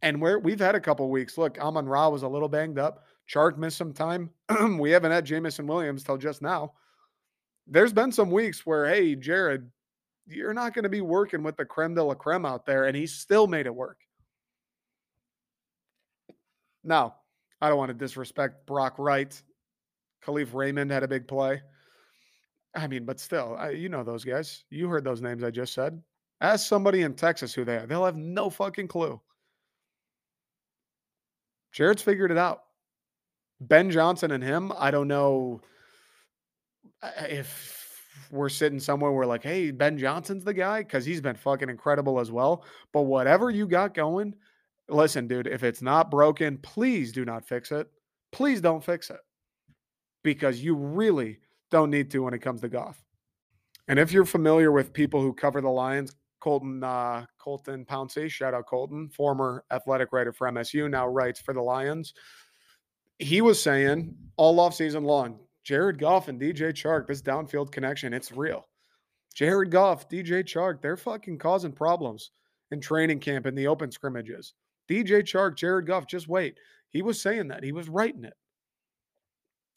and 0.00 0.18
we've 0.18 0.58
had 0.58 0.74
a 0.74 0.80
couple 0.80 1.10
weeks. 1.10 1.36
Look, 1.36 1.60
Amon 1.60 1.84
Ra 1.84 2.08
was 2.08 2.22
a 2.22 2.28
little 2.28 2.48
banged 2.48 2.78
up. 2.78 3.04
Chark 3.30 3.58
missed 3.58 3.76
some 3.76 3.92
time. 3.92 4.30
we 4.78 4.92
haven't 4.92 5.12
had 5.12 5.26
Jameson 5.26 5.66
Williams 5.66 6.04
till 6.04 6.16
just 6.16 6.40
now. 6.40 6.72
There's 7.66 7.92
been 7.92 8.12
some 8.12 8.30
weeks 8.30 8.64
where, 8.64 8.86
hey, 8.86 9.14
Jared, 9.16 9.68
you're 10.26 10.54
not 10.54 10.74
going 10.74 10.84
to 10.84 10.88
be 10.88 11.00
working 11.00 11.42
with 11.42 11.56
the 11.56 11.64
creme 11.64 11.94
de 11.94 12.02
la 12.02 12.14
creme 12.14 12.46
out 12.46 12.66
there, 12.66 12.84
and 12.84 12.96
he 12.96 13.06
still 13.06 13.46
made 13.46 13.66
it 13.66 13.74
work. 13.74 13.98
Now, 16.84 17.16
I 17.60 17.68
don't 17.68 17.78
want 17.78 17.90
to 17.90 17.94
disrespect 17.94 18.66
Brock 18.66 18.94
Wright. 18.98 19.40
Kalif 20.24 20.54
Raymond 20.54 20.90
had 20.90 21.02
a 21.02 21.08
big 21.08 21.26
play. 21.26 21.62
I 22.74 22.86
mean, 22.86 23.04
but 23.04 23.18
still, 23.18 23.56
I, 23.58 23.70
you 23.70 23.88
know 23.88 24.04
those 24.04 24.24
guys. 24.24 24.64
You 24.70 24.88
heard 24.88 25.04
those 25.04 25.22
names 25.22 25.42
I 25.42 25.50
just 25.50 25.72
said. 25.72 26.00
Ask 26.40 26.66
somebody 26.66 27.02
in 27.02 27.14
Texas 27.14 27.54
who 27.54 27.64
they 27.64 27.76
are. 27.76 27.86
They'll 27.86 28.04
have 28.04 28.16
no 28.16 28.50
fucking 28.50 28.88
clue. 28.88 29.20
Jared's 31.72 32.02
figured 32.02 32.30
it 32.30 32.38
out. 32.38 32.62
Ben 33.60 33.90
Johnson 33.90 34.30
and 34.30 34.44
him, 34.44 34.72
I 34.76 34.90
don't 34.90 35.08
know 35.08 35.62
if 37.28 37.86
we're 38.30 38.48
sitting 38.48 38.80
somewhere 38.80 39.12
we're 39.12 39.26
like, 39.26 39.42
hey, 39.42 39.70
Ben 39.70 39.98
Johnson's 39.98 40.44
the 40.44 40.54
guy 40.54 40.82
because 40.82 41.04
he's 41.04 41.20
been 41.20 41.36
fucking 41.36 41.68
incredible 41.68 42.18
as 42.18 42.30
well. 42.30 42.64
But 42.92 43.02
whatever 43.02 43.50
you 43.50 43.66
got 43.66 43.94
going, 43.94 44.34
listen, 44.88 45.26
dude, 45.28 45.46
if 45.46 45.62
it's 45.62 45.82
not 45.82 46.10
broken, 46.10 46.58
please 46.58 47.12
do 47.12 47.24
not 47.24 47.46
fix 47.46 47.72
it. 47.72 47.88
Please 48.32 48.60
don't 48.60 48.84
fix 48.84 49.10
it 49.10 49.20
because 50.22 50.60
you 50.60 50.74
really 50.74 51.38
don't 51.70 51.90
need 51.90 52.10
to 52.10 52.20
when 52.20 52.34
it 52.34 52.40
comes 52.40 52.60
to 52.60 52.68
Goff. 52.68 53.02
And 53.88 53.98
if 53.98 54.12
you're 54.12 54.24
familiar 54.24 54.72
with 54.72 54.92
people 54.92 55.20
who 55.20 55.32
cover 55.32 55.60
the 55.60 55.68
Lions, 55.68 56.12
Colton 56.40 56.82
uh, 56.82 57.26
Colton 57.38 57.84
Pouncy, 57.84 58.28
shout 58.28 58.54
out 58.54 58.66
Colton, 58.66 59.08
former 59.08 59.64
athletic 59.70 60.12
writer 60.12 60.32
for 60.32 60.50
MSU, 60.50 60.90
now 60.90 61.06
writes 61.06 61.40
for 61.40 61.54
the 61.54 61.62
Lions. 61.62 62.14
He 63.18 63.40
was 63.40 63.62
saying 63.62 64.14
all 64.36 64.60
off 64.60 64.74
season 64.74 65.04
long, 65.04 65.38
Jared 65.66 65.98
Goff 65.98 66.28
and 66.28 66.40
DJ 66.40 66.72
Chark, 66.72 67.08
this 67.08 67.20
downfield 67.20 67.72
connection, 67.72 68.14
it's 68.14 68.30
real. 68.30 68.68
Jared 69.34 69.72
Goff, 69.72 70.08
DJ 70.08 70.44
Chark, 70.44 70.80
they're 70.80 70.96
fucking 70.96 71.38
causing 71.38 71.72
problems 71.72 72.30
in 72.70 72.80
training 72.80 73.18
camp 73.18 73.46
in 73.46 73.56
the 73.56 73.66
open 73.66 73.90
scrimmages. 73.90 74.54
DJ 74.88 75.24
Chark, 75.24 75.56
Jared 75.56 75.88
Goff, 75.88 76.06
just 76.06 76.28
wait. 76.28 76.56
He 76.90 77.02
was 77.02 77.20
saying 77.20 77.48
that. 77.48 77.64
He 77.64 77.72
was 77.72 77.88
writing 77.88 78.22
it. 78.22 78.34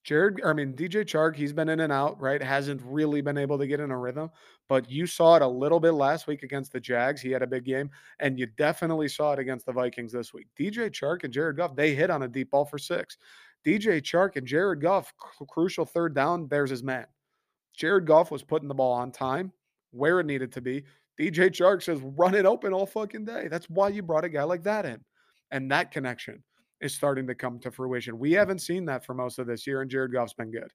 Jared, 0.03 0.39
I 0.45 0.53
mean, 0.53 0.73
DJ 0.73 1.03
Chark, 1.03 1.35
he's 1.35 1.53
been 1.53 1.69
in 1.69 1.79
and 1.79 1.91
out, 1.91 2.21
right? 2.21 2.41
Hasn't 2.41 2.81
really 2.85 3.21
been 3.21 3.37
able 3.37 3.57
to 3.57 3.65
get 3.65 3.79
in 3.79 3.89
a 3.89 3.97
rhythm, 3.97 4.29
but 4.67 4.89
you 4.91 5.07
saw 5.07 5.37
it 5.37 5.41
a 5.41 5.47
little 5.47 5.79
bit 5.79 5.91
last 5.91 6.27
week 6.27 6.43
against 6.43 6.71
the 6.71 6.79
Jags. 6.79 7.19
He 7.19 7.31
had 7.31 7.41
a 7.41 7.47
big 7.47 7.65
game, 7.65 7.89
and 8.19 8.37
you 8.37 8.45
definitely 8.45 9.07
saw 9.07 9.33
it 9.33 9.39
against 9.39 9.65
the 9.65 9.73
Vikings 9.73 10.11
this 10.11 10.35
week. 10.35 10.47
DJ 10.57 10.91
Chark 10.91 11.23
and 11.23 11.33
Jared 11.33 11.57
Goff, 11.57 11.75
they 11.75 11.95
hit 11.95 12.11
on 12.11 12.21
a 12.21 12.27
deep 12.27 12.51
ball 12.51 12.63
for 12.63 12.77
six. 12.77 13.17
DJ 13.65 14.01
Chark 14.01 14.35
and 14.35 14.47
Jared 14.47 14.81
Goff, 14.81 15.13
crucial 15.49 15.85
third 15.85 16.15
down, 16.15 16.47
there's 16.47 16.69
his 16.69 16.83
man. 16.83 17.05
Jared 17.75 18.05
Goff 18.05 18.31
was 18.31 18.43
putting 18.43 18.67
the 18.67 18.73
ball 18.73 18.93
on 18.93 19.11
time 19.11 19.51
where 19.91 20.19
it 20.19 20.25
needed 20.25 20.51
to 20.53 20.61
be. 20.61 20.83
DJ 21.19 21.49
Chark 21.49 21.83
says, 21.83 21.99
run 22.01 22.35
it 22.35 22.45
open 22.45 22.73
all 22.73 22.85
fucking 22.85 23.25
day. 23.25 23.47
That's 23.49 23.69
why 23.69 23.89
you 23.89 24.01
brought 24.01 24.23
a 24.23 24.29
guy 24.29 24.43
like 24.43 24.63
that 24.63 24.85
in. 24.85 25.03
And 25.51 25.69
that 25.71 25.91
connection 25.91 26.43
is 26.81 26.93
starting 26.93 27.27
to 27.27 27.35
come 27.35 27.59
to 27.59 27.71
fruition. 27.71 28.17
We 28.17 28.31
haven't 28.31 28.59
seen 28.59 28.85
that 28.85 29.05
for 29.05 29.13
most 29.13 29.39
of 29.39 29.47
this 29.47 29.67
year, 29.67 29.81
and 29.81 29.91
Jared 29.91 30.13
Goff's 30.13 30.33
been 30.33 30.51
good. 30.51 30.71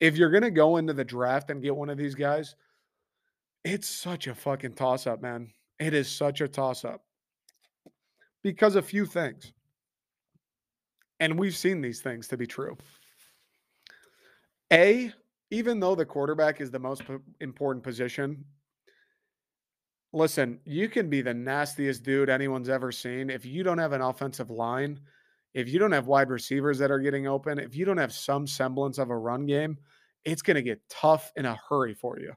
If 0.00 0.16
you're 0.16 0.30
going 0.30 0.42
to 0.42 0.50
go 0.50 0.76
into 0.76 0.92
the 0.92 1.04
draft 1.04 1.50
and 1.50 1.62
get 1.62 1.74
one 1.74 1.88
of 1.88 1.96
these 1.96 2.14
guys, 2.14 2.54
it's 3.64 3.88
such 3.88 4.26
a 4.26 4.34
fucking 4.34 4.74
toss 4.74 5.06
up, 5.06 5.22
man. 5.22 5.50
It 5.78 5.94
is 5.94 6.08
such 6.08 6.40
a 6.40 6.48
toss 6.48 6.84
up 6.84 7.02
because 8.42 8.76
a 8.76 8.82
few 8.82 9.06
things. 9.06 9.52
And 11.24 11.38
we've 11.38 11.56
seen 11.56 11.80
these 11.80 12.00
things 12.00 12.28
to 12.28 12.36
be 12.36 12.46
true. 12.46 12.76
A, 14.72 15.10
even 15.50 15.80
though 15.80 15.94
the 15.94 16.04
quarterback 16.04 16.60
is 16.60 16.70
the 16.70 16.78
most 16.78 17.02
important 17.40 17.82
position 17.82 18.44
Listen, 20.14 20.60
you 20.64 20.88
can 20.88 21.10
be 21.10 21.22
the 21.22 21.34
nastiest 21.34 22.04
dude 22.04 22.30
anyone's 22.30 22.68
ever 22.68 22.92
seen. 22.92 23.30
If 23.30 23.44
you 23.44 23.64
don't 23.64 23.78
have 23.78 23.92
an 23.92 24.00
offensive 24.00 24.48
line, 24.48 25.00
if 25.54 25.68
you 25.68 25.80
don't 25.80 25.90
have 25.90 26.06
wide 26.06 26.30
receivers 26.30 26.78
that 26.78 26.92
are 26.92 27.00
getting 27.00 27.26
open, 27.26 27.58
if 27.58 27.74
you 27.74 27.84
don't 27.84 27.96
have 27.96 28.12
some 28.12 28.46
semblance 28.46 28.98
of 28.98 29.10
a 29.10 29.18
run 29.18 29.44
game, 29.44 29.76
it's 30.24 30.40
going 30.40 30.54
to 30.54 30.62
get 30.62 30.80
tough 30.88 31.32
in 31.34 31.46
a 31.46 31.58
hurry 31.68 31.94
for 31.94 32.20
you. 32.20 32.32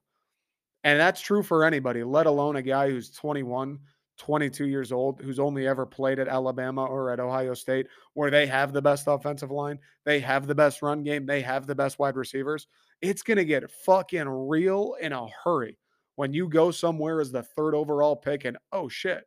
And 0.84 1.00
that's 1.00 1.22
true 1.22 1.44
for 1.44 1.64
anybody, 1.64 2.04
let 2.04 2.26
alone 2.26 2.56
a 2.56 2.64
guy 2.64 2.90
who's 2.90 3.12
21, 3.12 3.78
22 4.18 4.68
years 4.68 4.92
old, 4.92 5.22
who's 5.22 5.40
only 5.40 5.68
ever 5.68 5.86
played 5.86 6.20
at 6.20 6.28
Alabama 6.28 6.86
or 6.86 7.12
at 7.12 7.20
Ohio 7.20 7.54
State, 7.54 7.88
where 8.14 8.32
they 8.32 8.48
have 8.48 8.74
the 8.74 8.82
best 8.82 9.06
offensive 9.08 9.52
line, 9.52 9.80
they 10.06 10.20
have 10.20 10.48
the 10.48 10.56
best 10.56 10.82
run 10.82 11.04
game, 11.04 11.26
they 11.26 11.42
have 11.42 11.68
the 11.68 11.76
best 11.76 12.00
wide 12.00 12.16
receivers. 12.16 12.68
It's 13.02 13.22
going 13.22 13.38
to 13.38 13.46
get 13.46 13.70
fucking 13.86 14.28
real 14.28 14.96
in 15.00 15.14
a 15.14 15.28
hurry 15.44 15.78
when 16.18 16.34
you 16.34 16.50
go 16.50 16.72
somewhere 16.72 17.22
as 17.22 17.32
the 17.32 17.44
third 17.44 17.76
overall 17.76 18.16
pick 18.16 18.44
and 18.44 18.58
oh 18.72 18.90
shit, 18.90 19.24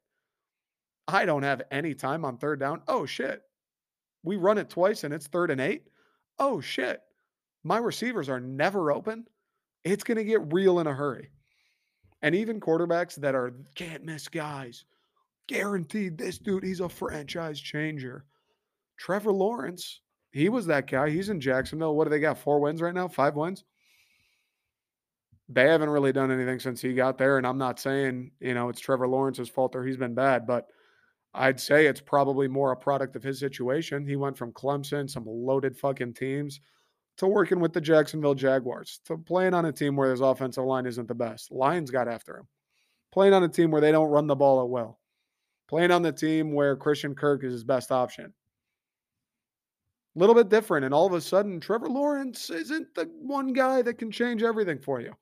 I 1.09 1.25
don't 1.25 1.45
have 1.45 1.63
any 1.71 1.95
time 1.95 2.25
on 2.25 2.37
third 2.37 2.61
down. 2.61 2.83
Oh 2.89 3.07
shit. 3.07 3.43
We 4.25 4.37
run 4.37 4.59
it 4.59 4.69
twice 4.69 5.05
and 5.05 5.15
it's 5.15 5.29
third 5.29 5.51
and 5.51 5.61
eight. 5.61 5.85
Oh 6.39 6.61
shit. 6.61 7.01
My 7.63 7.79
receivers 7.79 8.29
are 8.29 8.41
never 8.41 8.91
open. 8.91 9.27
It's 9.85 10.05
going 10.05 10.19
to 10.19 10.25
get 10.25 10.53
real 10.53 10.81
in 10.81 10.89
a 10.89 10.93
hurry. 10.93 11.31
And 12.23 12.35
even 12.35 12.61
quarterbacks 12.61 13.17
that 13.17 13.35
are 13.35 13.55
can't 13.75 14.05
miss 14.05 14.29
guys, 14.29 14.85
guaranteed 15.49 16.19
this 16.19 16.39
dude, 16.39 16.65
he's 16.65 16.81
a 16.81 16.89
franchise 16.89 17.61
changer. 17.61 18.25
Trevor 18.99 19.33
Lawrence, 19.33 20.01
he 20.31 20.49
was 20.49 20.67
that 20.67 20.87
guy. 20.87 21.09
He's 21.11 21.31
in 21.31 21.41
Jacksonville. 21.41 21.97
What 21.97 22.05
do 22.05 22.11
they 22.11 22.21
got? 22.21 22.39
Four 22.39 22.61
wins 22.61 22.83
right 22.83 22.95
now? 22.95 23.09
Five 23.09 23.35
wins? 23.35 23.65
they 25.53 25.67
haven't 25.67 25.91
really 25.91 26.13
done 26.13 26.31
anything 26.31 26.61
since 26.61 26.81
he 26.81 26.95
got 26.95 27.19
there. 27.19 27.37
And 27.37 27.47
I'm 27.47 27.59
not 27.59 27.81
saying, 27.81 28.31
you 28.41 28.55
know, 28.55 28.69
it's 28.69 28.81
Trevor 28.81 29.09
Lawrence's 29.09 29.49
fault 29.49 29.75
or 29.75 29.85
he's 29.85 29.97
been 29.97 30.15
bad, 30.15 30.47
but 30.47 30.69
I'd 31.35 31.61
say 31.61 31.87
it's 31.87 32.01
probably 32.01 32.47
more 32.47 32.71
a 32.71 32.77
product 32.77 33.17
of 33.17 33.23
his 33.23 33.41
situation. 33.41 34.07
He 34.07 34.17
went 34.17 34.39
from 34.39 34.53
Clemson, 34.53 35.11
some 35.11 35.25
loaded 35.27 35.77
fucking 35.77 36.15
teams, 36.15 36.61
to 37.21 37.27
working 37.27 37.61
with 37.61 37.75
the 37.75 37.81
Jacksonville 37.83 38.35
Jaguars, 38.35 39.01
to 39.05 39.19
playing 39.19 39.53
on 39.53 39.67
a 39.67 39.73
team 39.73 39.95
where 39.95 40.11
his 40.11 40.23
offensive 40.23 40.65
line 40.65 40.87
isn't 40.87 41.07
the 41.07 41.15
best. 41.15 41.53
Lions 41.53 41.91
got 41.91 42.09
after 42.09 42.39
him. 42.39 42.49
Playing 43.13 43.35
on 43.35 43.43
a 43.43 43.49
team 43.49 43.71
where 43.71 43.83
they 43.83 43.93
don't 43.93 44.09
run 44.09 44.27
the 44.27 44.35
ball 44.35 44.63
at 44.63 44.71
will. 44.71 44.99
Playing 45.69 45.91
on 45.91 46.01
the 46.01 46.13
team 46.13 46.55
where 46.55 46.77
Christian 46.77 47.15
Kirk 47.15 47.45
is 47.45 47.53
his 47.53 47.63
best 47.63 47.93
option. 47.93 48.33
A 50.17 50.19
little 50.19 50.35
bit 50.35 50.49
different. 50.49 50.87
And 50.87 50.95
all 50.95 51.07
of 51.07 51.13
a 51.13 51.21
sudden, 51.21 51.61
Trevor 51.61 51.91
Lawrence 51.91 52.49
isn't 52.49 52.95
the 52.95 53.05
one 53.21 53.53
guy 53.53 53.83
that 53.83 53.99
can 53.99 54.11
change 54.11 54.43
everything 54.43 54.79
for 54.79 55.03
you. 55.03 55.13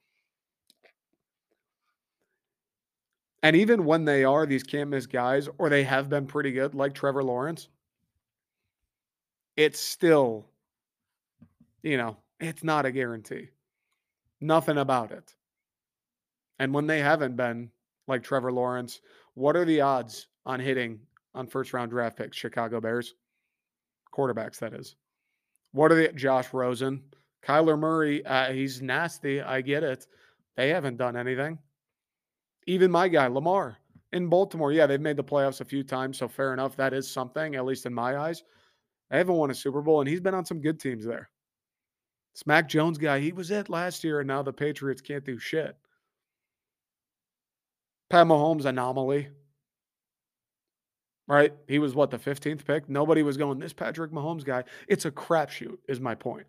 And 3.43 3.57
even 3.57 3.85
when 3.85 4.05
they 4.05 4.23
are 4.23 4.47
these 4.47 4.63
can't 4.63 4.91
miss 4.91 5.07
guys, 5.07 5.49
or 5.59 5.69
they 5.69 5.83
have 5.83 6.09
been 6.09 6.27
pretty 6.27 6.53
good, 6.53 6.77
like 6.77 6.95
Trevor 6.95 7.25
Lawrence, 7.25 7.69
it's 9.57 9.81
still, 9.81 10.47
you 11.83 11.97
know, 11.97 12.17
it's 12.41 12.65
not 12.65 12.87
a 12.87 12.93
guarantee. 12.93 13.49
Nothing 14.41 14.79
about 14.79 15.11
it. 15.11 15.35
And 16.59 16.73
when 16.73 16.87
they 16.87 17.01
haven't 17.01 17.37
been, 17.37 17.71
like 18.07 18.23
Trevor 18.23 18.53
Lawrence, 18.53 19.01
what 19.35 19.57
are 19.57 19.65
the 19.65 19.81
odds 19.81 20.29
on 20.47 20.61
hitting 20.61 20.99
on 21.35 21.47
first 21.47 21.73
round 21.73 21.91
draft 21.91 22.17
picks, 22.17 22.37
Chicago 22.37 22.81
Bears? 22.81 23.15
Quarterbacks, 24.13 24.59
that 24.59 24.73
is. 24.73 24.97
What 25.73 25.93
are 25.93 25.97
the 25.97 26.13
Josh 26.13 26.53
Rosen? 26.53 27.03
Kyler 27.43 27.79
Murray, 27.79 28.25
uh, 28.25 28.53
he's 28.53 28.83
nasty. 28.83 29.41
I 29.41 29.61
get 29.61 29.85
it. 29.85 30.07
They 30.57 30.71
haven't 30.71 30.97
done 30.97 31.17
anything. 31.17 31.59
Even 32.67 32.91
my 32.91 33.09
guy, 33.09 33.29
Lamar, 33.29 33.79
in 34.13 34.29
Baltimore, 34.29 34.73
yeah, 34.73 34.87
they've 34.87 35.01
made 35.01 35.17
the 35.17 35.25
playoffs 35.25 35.61
a 35.61 35.65
few 35.65 35.85
times. 35.85 36.19
So 36.19 36.29
fair 36.29 36.53
enough. 36.53 36.77
That 36.77 36.95
is 36.95 37.09
something, 37.09 37.55
at 37.55 37.65
least 37.65 37.87
in 37.87 37.95
my 37.95 38.17
eyes. 38.19 38.43
They 39.11 39.19
haven't 39.19 39.37
won 39.37 39.51
a 39.51 39.55
Super 39.55 39.83
Bowl, 39.83 40.01
and 40.01 40.09
he's 40.09 40.21
been 40.21 40.35
on 40.35 40.45
some 40.45 40.61
good 40.61 40.81
teams 40.81 41.05
there. 41.05 41.31
Smack 42.39 42.69
Jones 42.69 42.99
guy, 42.99 43.19
he 43.19 43.33
was 43.33 43.51
it 43.51 43.69
last 43.69 44.05
year, 44.05 44.21
and 44.21 44.29
now 44.29 44.43
the 44.43 44.53
Patriots 44.53 45.01
can't 45.01 45.25
do 45.25 45.41
shit. 45.41 45.77
Pat 48.11 48.29
Mahomes 48.29 48.65
anomaly. 48.65 49.27
Right? 51.27 51.53
He 51.67 51.81
was 51.81 51.97
what 51.97 52.13
the 52.13 52.19
15th 52.19 52.65
pick. 52.65 52.89
Nobody 52.89 53.25
was 53.25 53.37
going, 53.37 53.59
this 53.59 53.73
Patrick 53.73 54.13
Mahomes 54.13 54.45
guy. 54.45 54.63
It's 54.87 55.05
a 55.05 55.11
crapshoot, 55.11 55.79
is 55.89 55.99
my 55.99 56.15
point. 56.15 56.47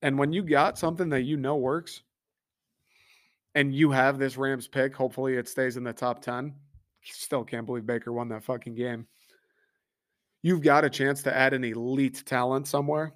And 0.00 0.16
when 0.16 0.32
you 0.32 0.44
got 0.44 0.78
something 0.78 1.08
that 1.08 1.22
you 1.22 1.36
know 1.36 1.56
works, 1.56 2.02
and 3.56 3.74
you 3.74 3.90
have 3.90 4.16
this 4.16 4.36
Rams 4.36 4.68
pick, 4.68 4.94
hopefully 4.94 5.34
it 5.34 5.48
stays 5.48 5.76
in 5.76 5.82
the 5.82 5.92
top 5.92 6.22
10. 6.22 6.54
Still 7.02 7.42
can't 7.42 7.66
believe 7.66 7.84
Baker 7.84 8.12
won 8.12 8.28
that 8.28 8.44
fucking 8.44 8.76
game. 8.76 9.08
You've 10.42 10.62
got 10.62 10.84
a 10.84 10.90
chance 10.90 11.24
to 11.24 11.36
add 11.36 11.52
an 11.52 11.64
elite 11.64 12.22
talent 12.24 12.68
somewhere. 12.68 13.12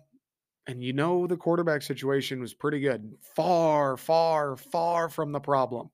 And 0.67 0.83
you 0.83 0.93
know 0.93 1.27
the 1.27 1.37
quarterback 1.37 1.83
situation 1.83 2.41
was 2.41 2.55
pretty 2.55 2.81
good. 2.81 3.15
Far, 3.35 3.97
far, 3.97 4.57
far 4.57 5.09
from 5.09 5.33
the 5.33 5.41
problem 5.41 5.91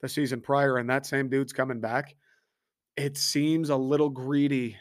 the 0.00 0.08
season 0.08 0.40
prior, 0.40 0.78
and 0.78 0.90
that 0.90 1.06
same 1.06 1.28
dude's 1.28 1.52
coming 1.52 1.80
back, 1.80 2.14
it 2.96 3.16
seems 3.16 3.70
a 3.70 3.76
little 3.76 4.10
greedy 4.10 4.76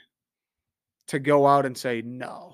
to 1.08 1.20
go 1.20 1.48
out 1.48 1.66
and 1.66 1.78
say, 1.78 2.02
no, 2.04 2.54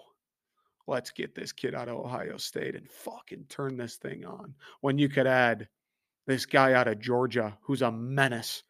let's 0.88 1.12
get 1.12 1.36
this 1.36 1.52
kid 1.52 1.76
out 1.76 1.90
of 1.90 1.98
Ohio 1.98 2.38
State 2.38 2.76
and 2.76 2.90
fucking 2.90 3.46
turn 3.50 3.78
this 3.78 3.96
thing 3.96 4.26
on. 4.26 4.54
When 4.82 4.98
you 4.98 5.10
could 5.10 5.28
add 5.28 5.68
this 6.26 6.46
guy 6.46 6.74
out 6.74 6.88
of 6.88 7.00
Georgia 7.00 7.58
who's 7.62 7.82
a 7.82 7.92
menace 7.92 8.64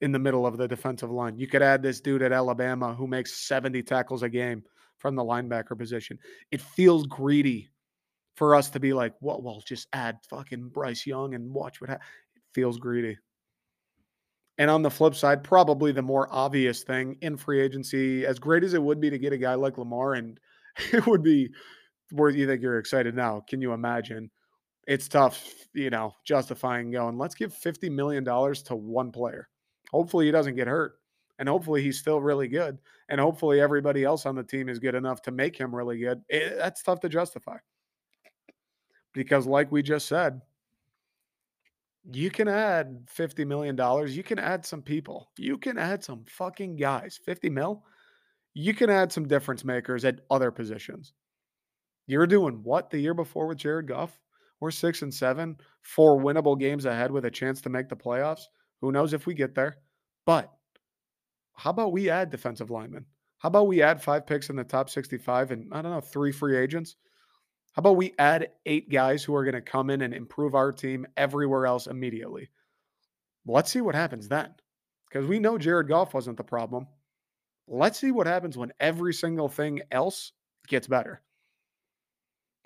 in 0.00 0.12
the 0.12 0.18
middle 0.18 0.46
of 0.46 0.56
the 0.56 0.68
defensive 0.68 1.10
line. 1.10 1.38
You 1.38 1.46
could 1.46 1.62
add 1.62 1.82
this 1.82 2.00
dude 2.00 2.22
at 2.22 2.32
Alabama 2.32 2.94
who 2.94 3.06
makes 3.06 3.34
70 3.34 3.82
tackles 3.82 4.22
a 4.22 4.28
game 4.28 4.62
from 4.98 5.14
the 5.14 5.24
linebacker 5.24 5.78
position. 5.78 6.18
It 6.50 6.60
feels 6.60 7.06
greedy 7.06 7.68
for 8.36 8.54
us 8.54 8.70
to 8.70 8.80
be 8.80 8.92
like, 8.92 9.14
well, 9.20 9.40
well, 9.42 9.62
just 9.66 9.88
add 9.92 10.18
fucking 10.28 10.68
Bryce 10.68 11.06
Young 11.06 11.34
and 11.34 11.52
watch 11.52 11.80
what 11.80 11.90
happens. 11.90 12.08
It 12.36 12.42
feels 12.54 12.78
greedy. 12.78 13.16
And 14.58 14.70
on 14.70 14.82
the 14.82 14.90
flip 14.90 15.14
side, 15.14 15.44
probably 15.44 15.92
the 15.92 16.02
more 16.02 16.28
obvious 16.30 16.82
thing 16.82 17.18
in 17.20 17.36
free 17.36 17.60
agency, 17.60 18.24
as 18.24 18.38
great 18.38 18.64
as 18.64 18.74
it 18.74 18.82
would 18.82 19.00
be 19.00 19.10
to 19.10 19.18
get 19.18 19.32
a 19.32 19.38
guy 19.38 19.54
like 19.54 19.76
Lamar, 19.76 20.14
and 20.14 20.38
it 20.92 21.06
would 21.06 21.22
be 21.22 21.50
where 22.12 22.30
you 22.30 22.46
think 22.46 22.62
you're 22.62 22.78
excited 22.78 23.14
now. 23.14 23.42
Can 23.48 23.60
you 23.60 23.72
imagine? 23.72 24.30
It's 24.86 25.08
tough, 25.08 25.44
you 25.74 25.90
know, 25.90 26.12
justifying 26.24 26.92
going, 26.92 27.18
let's 27.18 27.34
give 27.34 27.52
$50 27.52 27.90
million 27.90 28.24
to 28.24 28.76
one 28.76 29.10
player. 29.10 29.48
Hopefully 29.90 30.26
he 30.26 30.32
doesn't 30.32 30.54
get 30.54 30.68
hurt. 30.68 30.92
And 31.38 31.48
hopefully 31.48 31.82
he's 31.82 31.98
still 31.98 32.20
really 32.20 32.48
good. 32.48 32.78
And 33.08 33.20
hopefully 33.20 33.60
everybody 33.60 34.04
else 34.04 34.26
on 34.26 34.34
the 34.34 34.42
team 34.42 34.68
is 34.68 34.78
good 34.78 34.94
enough 34.94 35.22
to 35.22 35.30
make 35.30 35.56
him 35.56 35.74
really 35.74 35.98
good. 35.98 36.22
It, 36.28 36.52
eh, 36.52 36.54
that's 36.56 36.82
tough 36.82 37.00
to 37.00 37.08
justify. 37.08 37.58
Because, 39.12 39.46
like 39.46 39.70
we 39.72 39.82
just 39.82 40.08
said, 40.08 40.40
you 42.12 42.30
can 42.30 42.48
add 42.48 43.06
$50 43.06 43.46
million. 43.46 43.76
You 44.08 44.22
can 44.22 44.38
add 44.38 44.64
some 44.64 44.82
people. 44.82 45.30
You 45.38 45.58
can 45.58 45.78
add 45.78 46.04
some 46.04 46.24
fucking 46.26 46.76
guys. 46.76 47.18
50 47.24 47.50
mil? 47.50 47.82
You 48.54 48.74
can 48.74 48.90
add 48.90 49.12
some 49.12 49.26
difference 49.26 49.64
makers 49.64 50.04
at 50.04 50.20
other 50.30 50.50
positions. 50.50 51.12
You're 52.06 52.26
doing 52.26 52.60
what 52.62 52.90
the 52.90 52.98
year 52.98 53.14
before 53.14 53.46
with 53.46 53.58
Jared 53.58 53.88
Goff? 53.88 54.18
We're 54.60 54.70
six 54.70 55.02
and 55.02 55.12
seven, 55.12 55.58
four 55.82 56.18
winnable 56.18 56.58
games 56.58 56.86
ahead 56.86 57.10
with 57.10 57.24
a 57.24 57.30
chance 57.30 57.60
to 57.62 57.68
make 57.68 57.88
the 57.88 57.96
playoffs. 57.96 58.44
Who 58.80 58.92
knows 58.92 59.12
if 59.12 59.26
we 59.26 59.34
get 59.34 59.54
there? 59.54 59.76
But 60.24 60.50
how 61.56 61.70
about 61.70 61.92
we 61.92 62.10
add 62.10 62.30
defensive 62.30 62.70
linemen? 62.70 63.06
How 63.38 63.48
about 63.48 63.66
we 63.66 63.82
add 63.82 64.02
five 64.02 64.26
picks 64.26 64.50
in 64.50 64.56
the 64.56 64.64
top 64.64 64.88
65 64.88 65.50
and 65.50 65.72
I 65.72 65.82
don't 65.82 65.92
know, 65.92 66.00
three 66.00 66.32
free 66.32 66.56
agents? 66.56 66.96
How 67.72 67.80
about 67.80 67.96
we 67.96 68.14
add 68.18 68.50
eight 68.64 68.90
guys 68.90 69.22
who 69.22 69.34
are 69.34 69.44
going 69.44 69.54
to 69.54 69.60
come 69.60 69.90
in 69.90 70.02
and 70.02 70.14
improve 70.14 70.54
our 70.54 70.72
team 70.72 71.06
everywhere 71.16 71.66
else 71.66 71.86
immediately? 71.86 72.48
Let's 73.46 73.70
see 73.70 73.80
what 73.80 73.94
happens 73.94 74.28
then. 74.28 74.54
Because 75.08 75.28
we 75.28 75.38
know 75.38 75.58
Jared 75.58 75.88
Goff 75.88 76.14
wasn't 76.14 76.36
the 76.36 76.44
problem. 76.44 76.86
Let's 77.68 77.98
see 77.98 78.12
what 78.12 78.26
happens 78.26 78.56
when 78.56 78.72
every 78.80 79.12
single 79.12 79.48
thing 79.48 79.82
else 79.90 80.32
gets 80.68 80.88
better. 80.88 81.22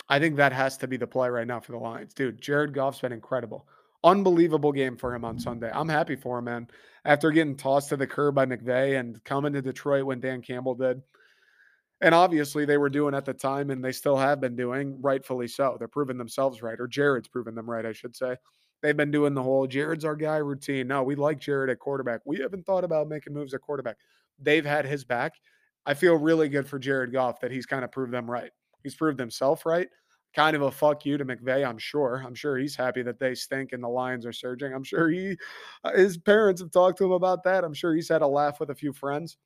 I 0.09 0.19
think 0.19 0.37
that 0.37 0.53
has 0.53 0.77
to 0.79 0.89
be 0.89 0.97
the 0.97 1.07
play 1.07 1.29
right 1.29 1.47
now 1.47 1.61
for 1.61 1.73
the 1.73 1.79
Lions. 1.79 2.15
Dude, 2.15 2.41
Jared 2.41 2.73
Goff's 2.73 3.01
been 3.01 3.13
incredible. 3.13 3.69
Unbelievable 4.03 4.73
game 4.73 4.97
for 4.97 5.15
him 5.15 5.25
on 5.25 5.39
Sunday. 5.39 5.71
I'm 5.73 5.89
happy 5.89 6.17
for 6.17 6.39
him, 6.39 6.47
man. 6.47 6.69
After 7.05 7.31
getting 7.31 7.57
tossed 7.57 7.91
to 7.91 7.97
the 7.97 8.07
curb 8.07 8.35
by 8.35 8.47
McVay 8.47 8.99
and 8.99 9.23
coming 9.25 9.53
to 9.53 9.63
Detroit 9.63 10.05
when 10.05 10.21
Dan 10.21 10.41
Campbell 10.43 10.75
did, 10.75 11.03
and 12.03 12.15
obviously, 12.15 12.65
they 12.65 12.79
were 12.79 12.89
doing 12.89 13.15
at 13.15 13.27
the 13.27 13.35
time, 13.35 13.71
and 13.71 13.85
they 13.85 13.93
still 13.93 14.17
have 14.17 14.41
been 14.41 14.57
doing, 14.57 14.99
rightfully 15.03 15.49
so. 15.49 15.77
They're 15.79 15.87
proving 15.87 16.17
themselves 16.17 16.63
right, 16.63 16.81
or 16.81 16.89
Jared's 16.89 17.29
proving 17.29 17.55
them 17.55 17.69
right, 17.69 17.85
I 17.85 17.93
should 17.93 18.17
say. 18.17 18.37
They've 18.81 18.97
been 18.97 19.11
doing 19.11 19.35
the 19.35 19.43
whole 19.43 19.67
Jared's 19.67 20.07
our 20.07 20.17
guy 20.17 20.39
routine. 20.39 20.89
No, 20.89 21.03
we 21.03 21.15
like 21.15 21.39
Jared 21.39 21.69
at 21.69 21.79
quarterback. 21.79 22.23
We 22.25 22.39
haven't 22.39 22.65
thought 22.65 22.85
about 22.85 23.09
making 23.09 23.35
moves 23.35 23.53
at 23.53 23.61
quarterback. 23.61 23.97
They've 24.39 24.65
had 24.65 24.87
his 24.87 25.05
back. 25.05 25.35
I 25.85 25.93
feel 25.93 26.15
really 26.15 26.49
good 26.49 26.67
for 26.67 26.79
Jared 26.79 27.13
Goff 27.13 27.41
that 27.41 27.51
he's 27.51 27.67
kind 27.67 27.85
of 27.85 27.93
proved 27.93 28.13
them 28.13 28.31
right. 28.31 28.51
He's 28.83 28.95
proved 28.95 29.21
himself 29.21 29.67
right. 29.67 29.89
Kind 30.35 30.55
of 30.55 30.63
a 30.63 30.71
fuck 30.71 31.05
you 31.05 31.19
to 31.19 31.25
McVay, 31.25 31.67
I'm 31.67 31.79
sure. 31.79 32.23
I'm 32.25 32.35
sure 32.37 32.57
he's 32.57 32.77
happy 32.77 33.03
that 33.03 33.19
they 33.19 33.35
stink 33.35 33.73
and 33.73 33.83
the 33.83 33.89
Lions 33.89 34.25
are 34.25 34.33
surging. 34.33 34.73
I'm 34.73 34.85
sure 34.85 35.09
he, 35.09 35.37
uh, 35.83 35.93
his 35.93 36.17
parents 36.17 36.61
have 36.61 36.71
talked 36.71 36.99
to 36.99 37.05
him 37.05 37.13
about 37.13 37.43
that. 37.45 37.65
I'm 37.65 37.75
sure 37.75 37.95
he's 37.95 38.09
had 38.09 38.23
a 38.23 38.27
laugh 38.27 38.61
with 38.61 38.71
a 38.71 38.75
few 38.75 38.93
friends 38.93 39.37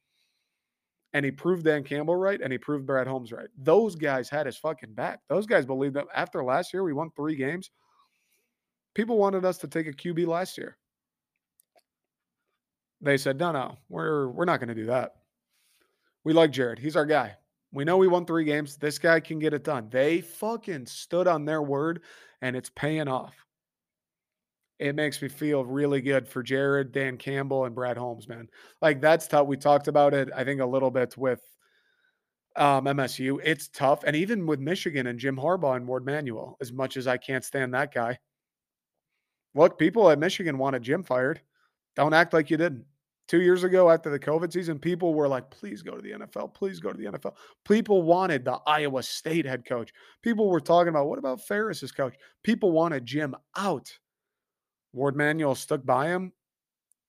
and 1.14 1.24
he 1.24 1.30
proved 1.30 1.64
Dan 1.64 1.84
Campbell 1.84 2.16
right, 2.16 2.40
and 2.40 2.52
he 2.52 2.58
proved 2.58 2.86
Brad 2.86 3.06
Holmes 3.06 3.32
right. 3.32 3.48
Those 3.56 3.94
guys 3.94 4.28
had 4.28 4.46
his 4.46 4.56
fucking 4.58 4.94
back. 4.94 5.20
Those 5.28 5.46
guys 5.46 5.64
believed 5.64 5.94
that 5.94 6.06
after 6.12 6.42
last 6.42 6.74
year, 6.74 6.82
we 6.82 6.92
won 6.92 7.10
three 7.14 7.36
games. 7.36 7.70
People 8.94 9.16
wanted 9.16 9.44
us 9.44 9.58
to 9.58 9.68
take 9.68 9.86
a 9.86 9.92
QB 9.92 10.26
last 10.26 10.58
year. 10.58 10.76
They 13.00 13.16
said, 13.16 13.38
no, 13.38 13.52
no, 13.52 13.78
we're 13.88 14.28
we're 14.28 14.44
not 14.44 14.58
going 14.58 14.68
to 14.68 14.74
do 14.74 14.86
that. 14.86 15.14
We 16.24 16.32
like 16.32 16.50
Jared. 16.50 16.80
He's 16.80 16.96
our 16.96 17.06
guy. 17.06 17.36
We 17.74 17.84
know 17.84 17.98
we 17.98 18.08
won 18.08 18.24
three 18.24 18.44
games. 18.44 18.76
This 18.76 18.98
guy 18.98 19.20
can 19.20 19.38
get 19.38 19.52
it 19.52 19.64
done. 19.64 19.88
They 19.90 20.20
fucking 20.20 20.86
stood 20.86 21.26
on 21.26 21.44
their 21.44 21.60
word, 21.60 22.02
and 22.40 22.56
it's 22.56 22.70
paying 22.70 23.08
off 23.08 23.34
it 24.78 24.94
makes 24.94 25.22
me 25.22 25.28
feel 25.28 25.64
really 25.64 26.00
good 26.00 26.28
for 26.28 26.42
Jared, 26.42 26.92
Dan 26.92 27.16
Campbell, 27.16 27.64
and 27.64 27.74
Brad 27.74 27.96
Holmes, 27.96 28.28
man. 28.28 28.48
Like 28.82 29.00
that's 29.00 29.28
tough. 29.28 29.46
We 29.46 29.56
talked 29.56 29.88
about 29.88 30.14
it, 30.14 30.30
I 30.34 30.44
think, 30.44 30.60
a 30.60 30.66
little 30.66 30.90
bit 30.90 31.16
with 31.16 31.40
um, 32.56 32.84
MSU. 32.86 33.38
It's 33.44 33.68
tough. 33.68 34.02
And 34.04 34.16
even 34.16 34.46
with 34.46 34.60
Michigan 34.60 35.06
and 35.06 35.18
Jim 35.18 35.36
Harbaugh 35.36 35.76
and 35.76 35.86
Warde 35.86 36.04
Manuel, 36.04 36.56
as 36.60 36.72
much 36.72 36.96
as 36.96 37.06
I 37.06 37.16
can't 37.16 37.44
stand 37.44 37.74
that 37.74 37.94
guy. 37.94 38.18
Look, 39.54 39.78
people 39.78 40.10
at 40.10 40.18
Michigan 40.18 40.58
wanted 40.58 40.82
Jim 40.82 41.04
fired. 41.04 41.40
Don't 41.94 42.12
act 42.12 42.32
like 42.32 42.50
you 42.50 42.56
didn't. 42.56 42.84
Two 43.26 43.40
years 43.40 43.64
ago, 43.64 43.90
after 43.90 44.10
the 44.10 44.18
COVID 44.18 44.52
season, 44.52 44.78
people 44.78 45.14
were 45.14 45.28
like, 45.28 45.50
please 45.50 45.82
go 45.82 45.96
to 45.96 46.02
the 46.02 46.10
NFL. 46.12 46.52
Please 46.52 46.78
go 46.78 46.92
to 46.92 46.98
the 46.98 47.06
NFL. 47.06 47.34
People 47.64 48.02
wanted 48.02 48.44
the 48.44 48.58
Iowa 48.66 49.02
State 49.02 49.46
head 49.46 49.64
coach. 49.64 49.92
People 50.22 50.50
were 50.50 50.60
talking 50.60 50.88
about, 50.88 51.08
what 51.08 51.18
about 51.18 51.40
Ferris's 51.40 51.90
coach? 51.90 52.14
People 52.42 52.72
wanted 52.72 53.06
Jim 53.06 53.34
out. 53.56 53.90
Warde 54.92 55.16
Manuel 55.16 55.54
stuck 55.54 55.84
by 55.84 56.08
him. 56.08 56.32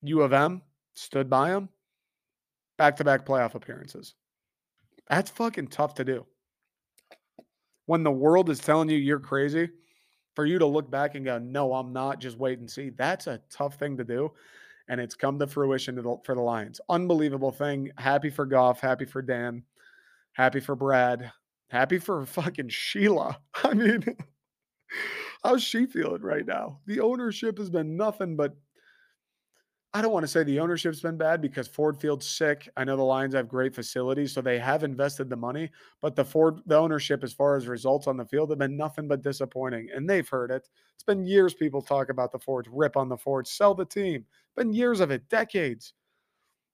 U 0.03 0.21
of 0.21 0.31
M 0.31 0.61
stood 0.93 1.29
by 1.29 1.49
him. 1.49 1.67
Back 2.77 2.95
to 2.97 3.03
back 3.03 3.25
playoff 3.25 3.55
appearances. 3.55 4.15
That's 5.09 5.29
fucking 5.31 5.67
tough 5.67 5.95
to 5.95 6.05
do. 6.05 6.25
When 7.87 8.03
the 8.03 8.11
world 8.11 8.49
is 8.49 8.59
telling 8.59 8.89
you 8.89 8.97
you're 8.97 9.19
crazy, 9.19 9.69
for 10.35 10.45
you 10.45 10.59
to 10.59 10.65
look 10.65 10.91
back 10.91 11.15
and 11.15 11.25
go, 11.25 11.39
no, 11.39 11.73
I'm 11.73 11.93
not, 11.93 12.19
just 12.19 12.37
wait 12.37 12.59
and 12.59 12.69
see. 12.69 12.89
That's 12.89 13.27
a 13.27 13.41
tough 13.49 13.79
thing 13.79 13.97
to 13.97 14.03
do. 14.03 14.31
And 14.87 15.01
it's 15.01 15.15
come 15.15 15.39
to 15.39 15.47
fruition 15.47 16.01
for 16.23 16.35
the 16.35 16.41
Lions. 16.41 16.79
Unbelievable 16.89 17.51
thing. 17.51 17.91
Happy 17.97 18.29
for 18.29 18.45
Goff. 18.45 18.79
Happy 18.79 19.05
for 19.05 19.21
Dan. 19.21 19.63
Happy 20.33 20.59
for 20.59 20.75
Brad. 20.75 21.31
Happy 21.69 21.97
for 21.97 22.25
fucking 22.25 22.69
Sheila. 22.69 23.39
I 23.63 23.73
mean, 23.73 24.03
how's 25.43 25.63
she 25.63 25.85
feeling 25.85 26.21
right 26.21 26.45
now? 26.45 26.79
The 26.85 26.99
ownership 26.99 27.57
has 27.57 27.69
been 27.69 27.97
nothing 27.97 28.35
but 28.35 28.55
I 29.95 30.01
don't 30.01 30.11
want 30.11 30.25
to 30.25 30.27
say 30.27 30.43
the 30.43 30.59
ownership's 30.59 30.99
been 30.99 31.15
bad 31.15 31.39
because 31.39 31.69
Ford 31.69 31.97
Field's 31.97 32.27
sick. 32.27 32.67
I 32.75 32.83
know 32.83 32.97
the 32.97 33.03
Lions 33.03 33.33
have 33.33 33.47
great 33.47 33.73
facilities, 33.73 34.33
so 34.33 34.41
they 34.41 34.59
have 34.59 34.83
invested 34.83 35.29
the 35.29 35.37
money, 35.37 35.71
but 36.01 36.17
the 36.17 36.25
Ford 36.25 36.59
the 36.65 36.75
ownership 36.75 37.23
as 37.23 37.31
far 37.31 37.55
as 37.55 37.65
results 37.69 38.05
on 38.05 38.17
the 38.17 38.25
field 38.25 38.49
have 38.49 38.59
been 38.59 38.75
nothing 38.75 39.07
but 39.07 39.21
disappointing. 39.21 39.87
And 39.95 40.09
they've 40.09 40.27
heard 40.27 40.51
it. 40.51 40.67
It's 40.95 41.03
been 41.05 41.25
years 41.25 41.53
people 41.53 41.81
talk 41.81 42.09
about 42.09 42.33
the 42.33 42.39
Fords, 42.39 42.67
rip 42.69 42.97
on 42.97 43.07
the 43.07 43.15
Fords, 43.15 43.51
sell 43.51 43.73
the 43.73 43.85
team. 43.85 44.25
Been 44.57 44.73
years 44.73 44.99
of 44.99 45.11
it, 45.11 45.29
decades. 45.29 45.93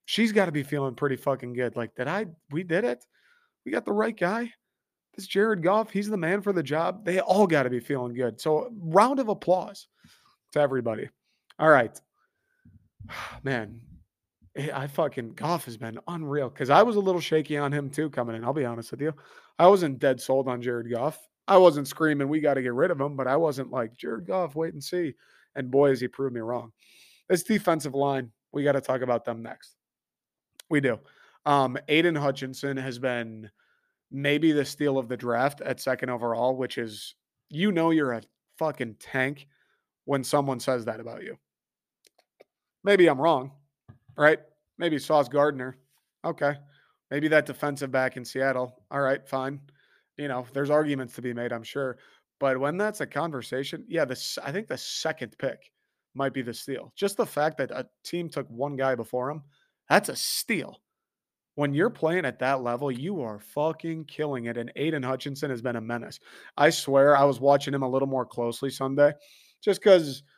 She's 0.05 0.32
got 0.32 0.47
to 0.47 0.51
be 0.51 0.63
feeling 0.63 0.95
pretty 0.95 1.15
fucking 1.15 1.53
good. 1.53 1.76
Like, 1.76 1.93
did 1.93 2.07
I 2.07 2.26
we 2.49 2.63
did 2.63 2.86
it? 2.86 3.05
We 3.65 3.72
got 3.72 3.86
the 3.86 3.93
right 3.93 4.17
guy. 4.17 4.51
This 5.15 5.28
Jared 5.28 5.61
Goff, 5.61 5.91
he's 5.91 6.09
the 6.09 6.17
man 6.17 6.41
for 6.41 6.53
the 6.53 6.63
job. 6.63 7.05
They 7.05 7.19
all 7.19 7.45
got 7.45 7.63
to 7.63 7.69
be 7.69 7.82
feeling 7.82 8.15
good. 8.15 8.41
So, 8.41 8.72
round 8.80 9.19
of 9.19 9.30
applause 9.30 9.88
to 10.53 10.59
everybody. 10.59 11.07
All 11.59 11.69
right. 11.69 12.01
man, 13.43 13.80
eh, 14.56 14.70
I 14.74 14.88
fucking 14.88 15.34
Goff 15.34 15.66
has 15.66 15.78
been 15.78 15.99
unreal 16.08 16.49
because 16.49 16.70
I 16.70 16.84
was 16.84 16.95
a 16.95 17.02
little 17.02 17.22
shaky 17.22 17.58
on 17.58 17.72
him 17.72 17.89
too 17.89 18.10
coming 18.10 18.36
in. 18.36 18.43
I'll 18.43 18.54
be 18.54 18.66
honest 18.66 18.91
with 18.91 19.02
you. 19.02 19.14
I 19.60 19.68
wasn't 19.68 19.99
dead 19.99 20.20
sold 20.20 20.47
on 20.47 20.62
Jared 20.62 20.89
Goff. 20.89 21.20
I 21.47 21.58
wasn't 21.58 21.88
screaming, 21.88 22.30
we 22.30 22.39
got 22.39 22.54
to 22.54 22.62
get 22.62 22.74
rid 22.74 22.91
of 22.91 23.02
him, 23.02 23.16
but 23.16 23.28
I 23.28 23.36
wasn't 23.36 23.72
like, 23.72 23.97
Jared 23.97 24.26
Goff, 24.26 24.56
wait 24.56 24.74
and 24.74 24.84
see. 24.84 25.16
And 25.56 25.70
boy, 25.70 25.89
has 25.89 25.99
he 25.99 26.08
proved 26.08 26.34
me 26.34 26.39
wrong. 26.39 26.72
This 27.28 27.43
defensive 27.43 27.93
line, 27.93 28.32
we 28.52 28.64
got 28.64 28.74
to 28.74 28.82
talk 28.82 29.02
about 29.02 29.26
them 29.26 29.41
next. 29.41 29.76
We 30.70 30.80
do. 30.80 30.99
Um, 31.45 31.78
Aidan 31.88 32.16
Hutchinson 32.16 32.78
has 32.78 32.99
been 32.99 33.49
maybe 34.12 34.52
the 34.52 34.66
steal 34.66 34.97
of 34.97 35.10
the 35.10 35.18
draft 35.18 35.62
at 35.62 35.82
second 35.82 36.10
overall, 36.10 36.56
which 36.56 36.78
is, 36.78 37.16
you 37.49 37.72
know, 37.72 37.89
you're 37.89 38.14
a 38.14 38.22
fucking 38.58 38.95
tank 38.99 39.47
when 40.06 40.24
someone 40.24 40.60
says 40.60 40.86
that 40.86 40.99
about 40.99 41.24
you. 41.24 41.38
Maybe 42.84 43.07
I'm 43.07 43.21
wrong, 43.21 43.51
right? 44.17 44.39
Maybe 44.77 44.97
Sauce 44.97 45.29
Gardner. 45.29 45.77
Okay. 46.25 46.55
Maybe 47.11 47.27
that 47.27 47.45
defensive 47.45 47.91
back 47.91 48.17
in 48.17 48.25
Seattle. 48.25 48.82
All 48.89 49.01
right, 49.01 49.27
fine. 49.27 49.59
You 50.17 50.27
know, 50.27 50.45
there's 50.53 50.69
arguments 50.69 51.13
to 51.15 51.21
be 51.21 51.34
made, 51.34 51.51
I'm 51.51 51.63
sure. 51.63 51.97
But 52.39 52.59
when 52.59 52.77
that's 52.77 53.01
a 53.01 53.05
conversation, 53.05 53.86
yeah, 53.88 54.05
this 54.05 54.39
I 54.43 54.51
think 54.51 54.67
the 54.67 54.77
second 54.77 55.36
pick 55.38 55.71
might 56.15 56.34
be 56.34 56.41
the 56.41 56.53
steal. 56.53 56.91
Just 56.95 57.17
the 57.17 57.25
fact 57.25 57.57
that 57.57 57.71
a 57.71 57.88
team 58.03 58.29
took 58.29 58.47
one 58.49 58.75
guy 58.75 58.95
before 58.95 59.29
him, 59.29 59.43
that's 59.89 60.09
a 60.09 60.15
steal. 60.15 60.82
When 61.55 61.73
you're 61.73 61.89
playing 61.89 62.25
at 62.25 62.39
that 62.39 62.63
level, 62.63 62.91
you 62.91 63.21
are 63.21 63.39
fucking 63.39 64.05
killing 64.05 64.45
it. 64.45 64.57
And 64.57 64.71
Aidan 64.75 65.03
Hutchinson 65.03 65.49
has 65.51 65.61
been 65.61 65.75
a 65.75 65.82
menace. 65.82 66.19
I 66.57 66.69
swear 66.71 67.15
I 67.15 67.25
was 67.25 67.39
watching 67.39 67.73
him 67.73 67.84
a 67.84 67.89
little 67.89 68.07
more 68.07 68.25
closely 68.25 68.71
Sunday 68.71 69.13
just 69.61 69.82
because– 69.82 70.23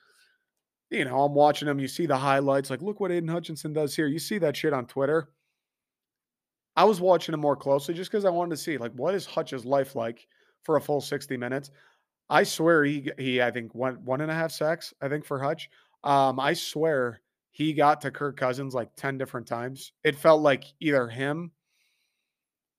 you 0.93 1.05
know, 1.05 1.23
I'm 1.23 1.33
watching 1.33 1.67
him. 1.67 1.79
You 1.79 1.87
see 1.87 2.05
the 2.05 2.17
highlights, 2.17 2.69
like, 2.69 2.81
look 2.81 2.99
what 2.99 3.11
Aidan 3.11 3.27
Hutchinson 3.27 3.73
does 3.73 3.95
here. 3.95 4.07
You 4.07 4.19
see 4.19 4.37
that 4.39 4.55
shit 4.55 4.73
on 4.73 4.85
Twitter. 4.85 5.29
I 6.75 6.85
was 6.85 7.01
watching 7.01 7.33
him 7.33 7.39
more 7.39 7.55
closely 7.55 7.93
just 7.93 8.11
because 8.11 8.25
I 8.25 8.29
wanted 8.29 8.51
to 8.51 8.57
see, 8.57 8.77
like, 8.77 8.93
what 8.93 9.15
is 9.15 9.25
Hutch's 9.25 9.65
life 9.65 9.95
like 9.95 10.27
for 10.63 10.77
a 10.77 10.81
full 10.81 11.01
60 11.01 11.35
minutes? 11.37 11.71
I 12.29 12.43
swear 12.43 12.83
he, 12.83 13.11
he 13.17 13.41
I 13.41 13.51
think, 13.51 13.75
one, 13.75 13.95
one 14.05 14.21
and 14.21 14.31
a 14.31 14.35
half 14.35 14.51
sacks, 14.51 14.93
I 15.01 15.09
think, 15.09 15.25
for 15.25 15.39
Hutch. 15.39 15.69
Um, 16.03 16.39
I 16.39 16.53
swear 16.53 17.21
he 17.51 17.73
got 17.73 18.01
to 18.01 18.11
Kirk 18.11 18.37
Cousins 18.37 18.73
like 18.73 18.95
10 18.95 19.17
different 19.17 19.47
times. 19.47 19.91
It 20.03 20.15
felt 20.15 20.41
like 20.41 20.65
either 20.79 21.07
him, 21.07 21.51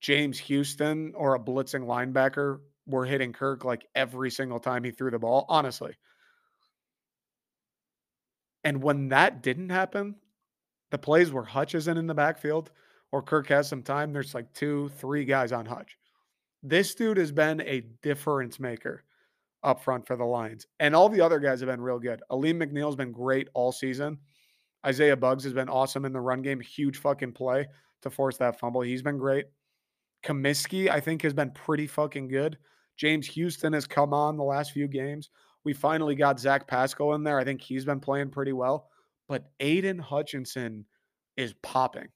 James 0.01 0.39
Houston, 0.39 1.13
or 1.15 1.35
a 1.35 1.41
blitzing 1.41 1.87
linebacker 1.87 2.59
were 2.87 3.07
hitting 3.07 3.33
Kirk 3.33 3.65
like 3.65 3.87
every 3.95 4.31
single 4.31 4.59
time 4.59 4.85
he 4.85 4.91
threw 4.91 5.11
the 5.11 5.19
ball. 5.19 5.47
Honestly, 5.49 5.95
and 8.65 8.83
when 8.83 9.09
that 9.09 9.43
didn't 9.43 9.71
happen, 9.71 10.17
the 10.91 10.99
plays 10.99 11.33
where 11.33 11.45
Hutch 11.45 11.75
isn't 11.75 11.97
in 11.99 12.07
the 12.07 12.15
backfield 12.15 12.71
or 13.13 13.23
Kirk 13.23 13.47
has 13.49 13.69
some 13.69 13.83
time, 13.83 14.13
there's 14.13 14.35
like 14.35 14.53
two, 14.55 14.91
three 14.97 15.25
guys 15.25 15.53
on 15.53 15.67
Hutch. 15.67 15.97
This 16.63 16.95
dude 16.95 17.19
has 17.19 17.31
been 17.31 17.61
a 17.61 17.83
difference 18.03 18.59
maker 18.59 19.05
up 19.63 19.83
front 19.83 20.07
for 20.07 20.17
the 20.17 20.25
Lions. 20.25 20.67
And 20.81 20.95
all 20.95 21.09
the 21.09 21.21
other 21.21 21.39
guys 21.39 21.61
have 21.61 21.69
been 21.69 21.81
real 21.81 21.99
good. 21.99 22.23
Alim 22.31 22.59
McNeill's 22.59 22.97
been 22.97 23.13
great 23.13 23.49
all 23.55 23.73
season. 23.73 24.19
Isaiah 24.87 25.17
Buggs 25.17 25.45
has 25.45 25.53
been 25.53 25.69
awesome 25.69 26.05
in 26.05 26.13
the 26.13 26.21
run 26.21 26.43
game. 26.43 26.61
Huge 26.61 26.99
fucking 26.99 27.33
play 27.33 27.67
to 28.03 28.11
force 28.11 28.37
that 28.39 28.59
fumble. 28.59 28.83
He's 28.83 29.03
been 29.03 29.19
great. 29.19 29.47
Cominsky, 30.23 30.89
I 30.89 31.01
think, 31.01 31.23
has 31.23 31.35
been 31.35 31.51
pretty 31.51 31.87
fucking 31.87 32.29
good. 32.29 32.59
James 32.97 33.27
Houston 33.29 33.73
has 33.73 33.87
come 33.87 34.13
on 34.13 34.37
the 34.37 34.45
last 34.45 34.73
few 34.73 34.87
games. 34.87 35.31
We 35.65 35.73
finally 35.73 36.15
got 36.15 36.39
Zach 36.39 36.67
Pascal 36.67 37.15
in 37.15 37.25
there. 37.25 37.39
I 37.39 37.45
think 37.45 37.63
he's 37.63 37.85
been 37.85 38.01
playing 38.01 38.31
pretty 38.31 38.53
well. 38.53 38.91
But 39.29 39.51
Aidan 39.61 39.99
Hutchinson 39.99 40.85
is 41.37 41.55
popping. 41.63 42.09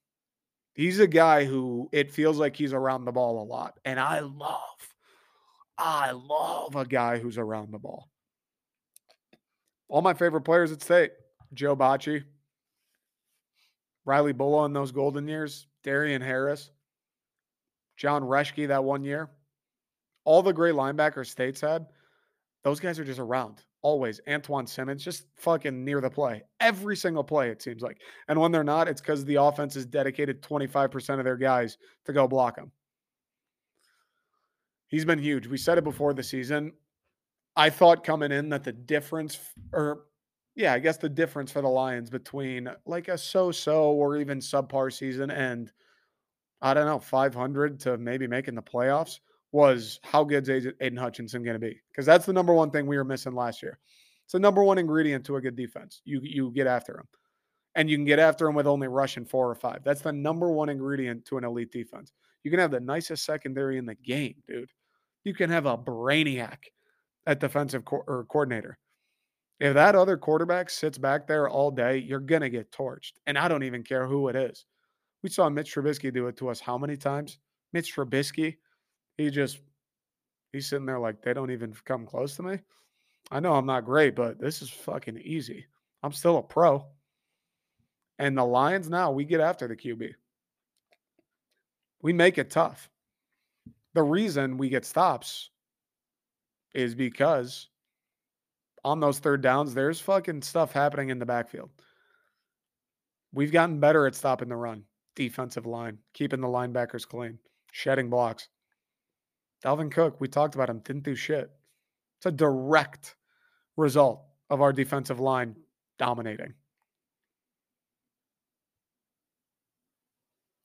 He's 0.74 1.00
a 1.00 1.06
guy 1.06 1.44
who 1.44 1.88
it 1.90 2.12
feels 2.12 2.38
like 2.38 2.54
he's 2.54 2.72
around 2.72 3.04
the 3.04 3.12
ball 3.12 3.42
a 3.42 3.46
lot. 3.46 3.78
And 3.84 3.98
I 3.98 4.20
love, 4.20 4.94
I 5.76 6.12
love 6.12 6.76
a 6.76 6.84
guy 6.84 7.18
who's 7.18 7.38
around 7.38 7.72
the 7.72 7.78
ball. 7.78 8.08
All 9.88 10.02
my 10.02 10.14
favorite 10.14 10.42
players 10.42 10.70
at 10.70 10.82
state 10.82 11.12
Joe 11.54 11.74
Bachie, 11.74 12.24
Riley 14.04 14.34
Bullough 14.34 14.66
in 14.66 14.72
those 14.74 14.92
golden 14.92 15.26
years, 15.26 15.66
Darien 15.82 16.20
Harris, 16.20 16.70
Jon 17.96 18.22
Reschke 18.22 18.68
that 18.68 18.84
one 18.84 19.02
year. 19.02 19.30
All 20.24 20.42
the 20.42 20.52
great 20.52 20.74
linebackers 20.74 21.26
States 21.26 21.62
had 21.62 21.86
those 22.64 22.80
guys 22.80 22.98
are 22.98 23.04
just 23.04 23.20
around 23.20 23.62
always. 23.82 24.20
Antjuan 24.28 24.68
Simmons 24.68 25.04
just 25.04 25.24
fucking 25.36 25.84
near 25.84 26.00
the 26.00 26.10
play 26.10 26.42
every 26.60 26.96
single 26.96 27.24
play, 27.24 27.50
it 27.50 27.62
seems 27.62 27.82
like. 27.82 27.98
And 28.28 28.38
when 28.40 28.52
they're 28.52 28.64
not, 28.64 28.88
it's 28.88 29.00
because 29.00 29.24
the 29.24 29.36
offense 29.36 29.76
is 29.76 29.86
dedicated 29.86 30.42
25% 30.42 31.18
of 31.18 31.24
their 31.24 31.36
guys 31.36 31.78
to 32.04 32.12
go 32.12 32.26
block 32.26 32.56
them. 32.56 32.72
He's 34.88 35.04
been 35.04 35.18
huge. 35.18 35.46
We 35.46 35.58
said 35.58 35.78
it 35.78 35.84
before 35.84 36.14
the 36.14 36.22
season. 36.22 36.72
I 37.56 37.70
thought 37.70 38.04
coming 38.04 38.32
in 38.32 38.48
that 38.50 38.64
the 38.64 38.72
difference, 38.72 39.38
or 39.72 40.04
yeah, 40.54 40.72
I 40.72 40.78
guess 40.78 40.96
the 40.96 41.08
difference 41.08 41.52
for 41.52 41.60
the 41.60 41.68
Lions 41.68 42.08
between 42.08 42.70
like 42.86 43.08
a 43.08 43.18
so 43.18 43.50
so 43.52 43.92
or 43.92 44.16
even 44.16 44.38
subpar 44.38 44.92
season 44.92 45.30
and 45.30 45.70
I 46.60 46.74
don't 46.74 46.86
know, 46.86 46.98
500 46.98 47.80
to 47.80 47.98
maybe 47.98 48.26
making 48.26 48.54
the 48.54 48.62
playoffs 48.62 49.20
was 49.52 49.98
how 50.02 50.24
good's 50.24 50.50
Aidan 50.50 50.96
Hutchinson 50.96 51.42
going 51.42 51.54
to 51.54 51.66
be? 51.66 51.80
Because 51.90 52.06
that's 52.06 52.26
the 52.26 52.32
number 52.32 52.52
one 52.52 52.70
thing 52.70 52.86
we 52.86 52.96
were 52.96 53.04
missing 53.04 53.34
last 53.34 53.62
year. 53.62 53.78
It's 54.24 54.32
the 54.32 54.38
number 54.38 54.62
one 54.62 54.78
ingredient 54.78 55.24
to 55.26 55.36
a 55.36 55.40
good 55.40 55.56
defense. 55.56 56.02
You 56.04 56.20
you 56.22 56.50
get 56.50 56.66
after 56.66 56.98
him, 56.98 57.08
and 57.74 57.88
you 57.88 57.96
can 57.96 58.04
get 58.04 58.18
after 58.18 58.46
him 58.46 58.54
with 58.54 58.66
only 58.66 58.88
rushing 58.88 59.24
four 59.24 59.50
or 59.50 59.54
five. 59.54 59.82
That's 59.84 60.02
the 60.02 60.12
number 60.12 60.50
one 60.50 60.68
ingredient 60.68 61.24
to 61.26 61.38
an 61.38 61.44
elite 61.44 61.72
defense. 61.72 62.12
You 62.44 62.50
can 62.50 62.60
have 62.60 62.70
the 62.70 62.80
nicest 62.80 63.24
secondary 63.24 63.78
in 63.78 63.86
the 63.86 63.94
game, 63.94 64.34
dude. 64.46 64.70
You 65.24 65.34
can 65.34 65.48
have 65.50 65.66
a 65.66 65.78
brainiac 65.78 66.58
at 67.26 67.40
defensive 67.40 67.84
co- 67.84 68.04
or 68.06 68.26
coordinator. 68.28 68.78
If 69.60 69.74
that 69.74 69.96
other 69.96 70.16
quarterback 70.16 70.70
sits 70.70 70.98
back 70.98 71.26
there 71.26 71.48
all 71.48 71.70
day, 71.70 71.96
you're 71.96 72.20
gonna 72.20 72.50
get 72.50 72.70
torched, 72.70 73.12
and 73.26 73.38
I 73.38 73.48
don't 73.48 73.64
even 73.64 73.82
care 73.82 74.06
who 74.06 74.28
it 74.28 74.36
is. 74.36 74.66
We 75.22 75.30
saw 75.30 75.48
Mitch 75.48 75.74
Trubisky 75.74 76.12
do 76.12 76.28
it 76.28 76.36
to 76.36 76.50
us 76.50 76.60
how 76.60 76.76
many 76.76 76.98
times? 76.98 77.38
Mitch 77.72 77.96
Trubisky 77.96 78.58
he 79.18 79.30
just 79.30 79.58
he's 80.52 80.68
sitting 80.68 80.86
there 80.86 80.98
like 80.98 81.20
they 81.20 81.34
don't 81.34 81.50
even 81.50 81.74
come 81.84 82.06
close 82.06 82.36
to 82.36 82.42
me. 82.42 82.58
I 83.30 83.40
know 83.40 83.54
I'm 83.54 83.66
not 83.66 83.84
great, 83.84 84.16
but 84.16 84.40
this 84.40 84.62
is 84.62 84.70
fucking 84.70 85.18
easy. 85.18 85.66
I'm 86.02 86.12
still 86.12 86.38
a 86.38 86.42
pro. 86.42 86.86
And 88.18 88.36
the 88.36 88.44
Lions 88.44 88.88
now, 88.88 89.10
we 89.10 89.24
get 89.24 89.40
after 89.40 89.68
the 89.68 89.76
QB. 89.76 90.12
We 92.02 92.12
make 92.12 92.38
it 92.38 92.50
tough. 92.50 92.88
The 93.94 94.02
reason 94.02 94.56
we 94.56 94.68
get 94.68 94.84
stops 94.84 95.50
is 96.74 96.94
because 96.94 97.68
on 98.84 99.00
those 99.00 99.18
third 99.18 99.42
downs, 99.42 99.74
there's 99.74 100.00
fucking 100.00 100.42
stuff 100.42 100.72
happening 100.72 101.10
in 101.10 101.18
the 101.18 101.26
backfield. 101.26 101.70
We've 103.32 103.52
gotten 103.52 103.80
better 103.80 104.06
at 104.06 104.14
stopping 104.14 104.48
the 104.48 104.56
run, 104.56 104.84
defensive 105.14 105.66
line, 105.66 105.98
keeping 106.14 106.40
the 106.40 106.48
linebackers 106.48 107.06
clean, 107.06 107.38
shedding 107.72 108.08
blocks. 108.08 108.48
Dalvin 109.64 109.90
Cook, 109.90 110.20
we 110.20 110.28
talked 110.28 110.54
about 110.54 110.70
him, 110.70 110.80
didn't 110.80 111.04
do 111.04 111.14
shit. 111.14 111.50
It's 112.18 112.26
a 112.26 112.32
direct 112.32 113.16
result 113.76 114.22
of 114.50 114.60
our 114.60 114.72
defensive 114.72 115.20
line 115.20 115.56
dominating. 115.98 116.54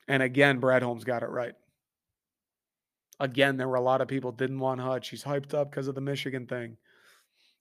And 0.07 0.21
again, 0.21 0.59
Brad 0.59 0.83
Holmes 0.83 1.03
got 1.03 1.23
it 1.23 1.29
right. 1.29 1.53
Again, 3.19 3.57
there 3.57 3.67
were 3.67 3.75
a 3.75 3.81
lot 3.81 4.01
of 4.01 4.07
people 4.07 4.31
didn't 4.31 4.59
want 4.59 4.81
Hutch. 4.81 5.09
He's 5.09 5.23
hyped 5.23 5.53
up 5.53 5.69
because 5.69 5.87
of 5.87 5.95
the 5.95 6.01
Michigan 6.01 6.45
thing. 6.45 6.77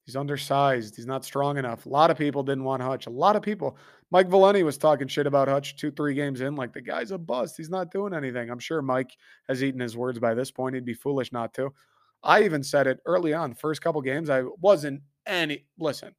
He's 0.04 0.16
undersized. 0.16 0.96
He's 0.96 1.06
not 1.06 1.24
strong 1.24 1.58
enough. 1.58 1.86
A 1.86 1.88
lot 1.88 2.10
of 2.10 2.18
people 2.18 2.42
didn't 2.42 2.64
want 2.64 2.82
Hutch. 2.82 3.06
A 3.06 3.10
lot 3.10 3.36
of 3.36 3.42
people. 3.42 3.76
Mike 4.10 4.28
Valenti 4.28 4.62
was 4.62 4.76
talking 4.76 5.06
shit 5.06 5.26
about 5.26 5.48
Hutch 5.48 5.76
two, 5.76 5.92
three 5.92 6.14
games 6.14 6.40
in. 6.40 6.56
Like 6.56 6.72
the 6.72 6.80
guy's 6.80 7.12
a 7.12 7.18
bust. 7.18 7.56
He's 7.56 7.70
not 7.70 7.92
doing 7.92 8.12
anything. 8.12 8.50
I'm 8.50 8.58
sure 8.58 8.82
Mike 8.82 9.16
has 9.48 9.62
eaten 9.62 9.80
his 9.80 9.96
words 9.96 10.18
by 10.18 10.34
this 10.34 10.50
point. 10.50 10.74
He'd 10.74 10.84
be 10.84 10.94
foolish 10.94 11.32
not 11.32 11.54
to. 11.54 11.72
I 12.24 12.42
even 12.42 12.62
said 12.62 12.86
it 12.86 13.00
early 13.06 13.32
on, 13.32 13.54
first 13.54 13.80
couple 13.80 14.00
games. 14.00 14.28
I 14.28 14.42
wasn't 14.60 15.02
any. 15.26 15.66
Listen, 15.78 16.14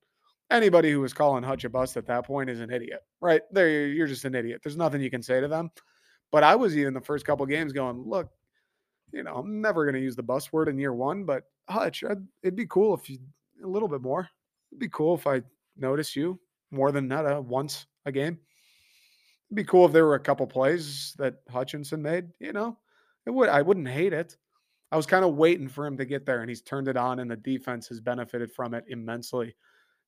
anybody 0.49 0.91
who 0.91 1.01
was 1.01 1.13
calling 1.13 1.43
Hutch 1.43 1.65
a 1.65 1.69
bust 1.69 1.97
at 1.97 2.07
that 2.07 2.25
point 2.25 2.49
is 2.49 2.61
an 2.61 2.71
idiot, 2.71 3.01
right? 3.21 3.41
There, 3.51 3.87
you're 3.87 4.07
just 4.07 4.25
an 4.25 4.35
idiot. 4.35 4.61
There's 4.63 4.77
nothing 4.77 5.01
you 5.01 5.09
can 5.09 5.23
say 5.23 5.41
to 5.41 5.47
them. 5.47 5.71
But 6.31 6.43
I 6.43 6.55
was 6.55 6.77
even 6.77 6.93
the 6.93 7.01
first 7.01 7.25
couple 7.25 7.45
games 7.45 7.73
going, 7.73 8.03
look, 8.05 8.29
you 9.11 9.23
know, 9.23 9.35
I'm 9.35 9.61
never 9.61 9.85
going 9.85 9.95
to 9.95 10.01
use 10.01 10.15
the 10.15 10.23
bust 10.23 10.51
word 10.51 10.67
in 10.67 10.79
year 10.79 10.93
one, 10.93 11.25
but 11.25 11.43
Hutch, 11.69 12.03
I'd, 12.03 12.25
it'd 12.41 12.55
be 12.55 12.65
cool 12.65 12.95
if 12.95 13.09
you 13.09 13.19
a 13.63 13.67
little 13.67 13.87
bit 13.87 14.01
more. 14.01 14.29
It'd 14.71 14.79
be 14.79 14.89
cool 14.89 15.15
if 15.15 15.27
I 15.27 15.41
notice 15.77 16.15
you 16.15 16.39
more 16.71 16.91
than 16.91 17.07
that 17.09 17.25
uh, 17.25 17.41
once 17.41 17.85
a 18.05 18.11
game. 18.11 18.39
It'd 19.49 19.55
be 19.55 19.63
cool 19.63 19.85
if 19.85 19.91
there 19.91 20.05
were 20.05 20.15
a 20.15 20.19
couple 20.19 20.47
plays 20.47 21.13
that 21.17 21.35
Hutchinson 21.49 22.01
made. 22.01 22.29
You 22.39 22.53
know, 22.53 22.77
it 23.25 23.31
would. 23.31 23.49
I 23.49 23.61
wouldn't 23.61 23.87
hate 23.87 24.13
it. 24.13 24.35
I 24.91 24.97
was 24.97 25.05
kind 25.05 25.25
of 25.25 25.35
waiting 25.35 25.67
for 25.67 25.87
him 25.87 25.97
to 25.97 26.05
get 26.05 26.25
there, 26.25 26.41
and 26.41 26.49
he's 26.49 26.61
turned 26.61 26.87
it 26.87 26.97
on, 26.97 27.19
and 27.19 27.29
the 27.29 27.35
defense 27.35 27.87
has 27.87 27.99
benefited 27.99 28.51
from 28.51 28.73
it 28.73 28.85
immensely. 28.87 29.55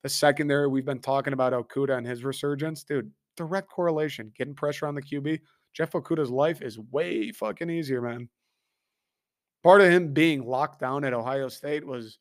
The 0.03 0.09
secondary, 0.09 0.67
we've 0.67 0.85
been 0.85 0.99
talking 0.99 1.33
about 1.33 1.53
Okudah 1.53 1.97
and 1.97 2.05
his 2.05 2.23
resurgence, 2.23 2.83
dude. 2.83 3.11
Direct 3.35 3.67
correlation. 3.67 4.31
Getting 4.37 4.53
pressure 4.53 4.85
on 4.85 4.93
the 4.93 5.01
QB. 5.01 5.39
Jeff 5.73 5.91
Okudah's 5.91 6.29
life 6.29 6.61
is 6.61 6.77
way 6.77 7.31
fucking 7.31 7.69
easier, 7.69 8.01
man. 8.01 8.29
Part 9.63 9.81
of 9.81 9.91
him 9.91 10.13
being 10.13 10.45
locked 10.45 10.79
down 10.79 11.03
at 11.03 11.13
Ohio 11.13 11.49
State 11.49 11.85
was 11.85 12.19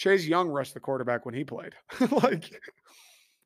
Chase 0.00 0.24
Young 0.24 0.48
rushed 0.48 0.72
the 0.72 0.80
quarterback 0.80 1.26
when 1.26 1.34
he 1.34 1.44
played. 1.44 1.74
like 2.10 2.50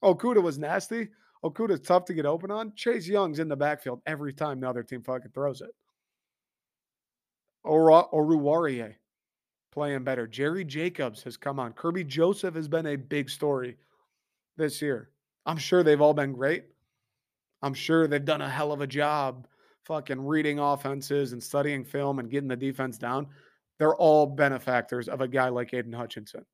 Okudah 0.05 0.40
was 0.40 0.57
nasty. 0.57 1.09
Okudah's 1.44 1.80
tough 1.80 2.05
to 2.05 2.14
get 2.14 2.26
open 2.26 2.52
on. 2.52 2.72
Chase 2.76 3.09
Young's 3.09 3.40
in 3.40 3.48
the 3.48 3.57
backfield 3.57 4.00
every 4.07 4.32
time 4.32 4.61
the 4.61 4.68
other 4.68 4.84
team 4.84 5.02
fucking 5.02 5.32
throws 5.32 5.62
it. 5.62 5.70
Or 7.64 7.90
Oruwariye 7.90 8.94
playing 9.72 10.05
better. 10.05 10.28
Jerry 10.28 10.64
Jacobs 10.64 11.24
has 11.24 11.36
come 11.36 11.59
on. 11.59 11.72
Kerby 11.72 12.07
Joseph 12.07 12.55
has 12.55 12.68
been 12.68 12.86
a 12.86 12.94
big 12.94 13.28
story 13.28 13.76
this 14.57 14.80
year. 14.80 15.11
I'm 15.46 15.59
sure 15.59 15.82
they've 15.82 16.00
all 16.00 16.14
been 16.14 16.34
great. 16.34 16.66
I'm 17.62 17.74
sure 17.74 18.07
they've 18.07 18.24
done 18.24 18.42
a 18.42 18.48
hell 18.48 18.70
of 18.70 18.80
a 18.80 18.86
job 18.86 19.48
fucking 19.86 20.24
reading 20.24 20.61
offenses 20.61 21.32
and 21.32 21.42
studying 21.42 21.84
film 21.84 22.20
and 22.20 22.30
getting 22.30 22.48
the 22.48 22.55
defense 22.55 22.96
down. 22.96 23.26
They're 23.79 23.95
all 23.95 24.27
benefactors 24.27 25.09
of 25.09 25.20
a 25.20 25.29
guy 25.29 25.49
like 25.49 25.75
Aidan 25.75 25.93
Hutchinson. 25.93 26.45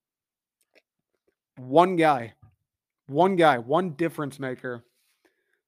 One 1.56 1.96
guy, 1.96 2.34
one 3.06 3.36
guy, 3.36 3.58
one 3.58 3.90
difference 3.90 4.38
maker 4.38 4.84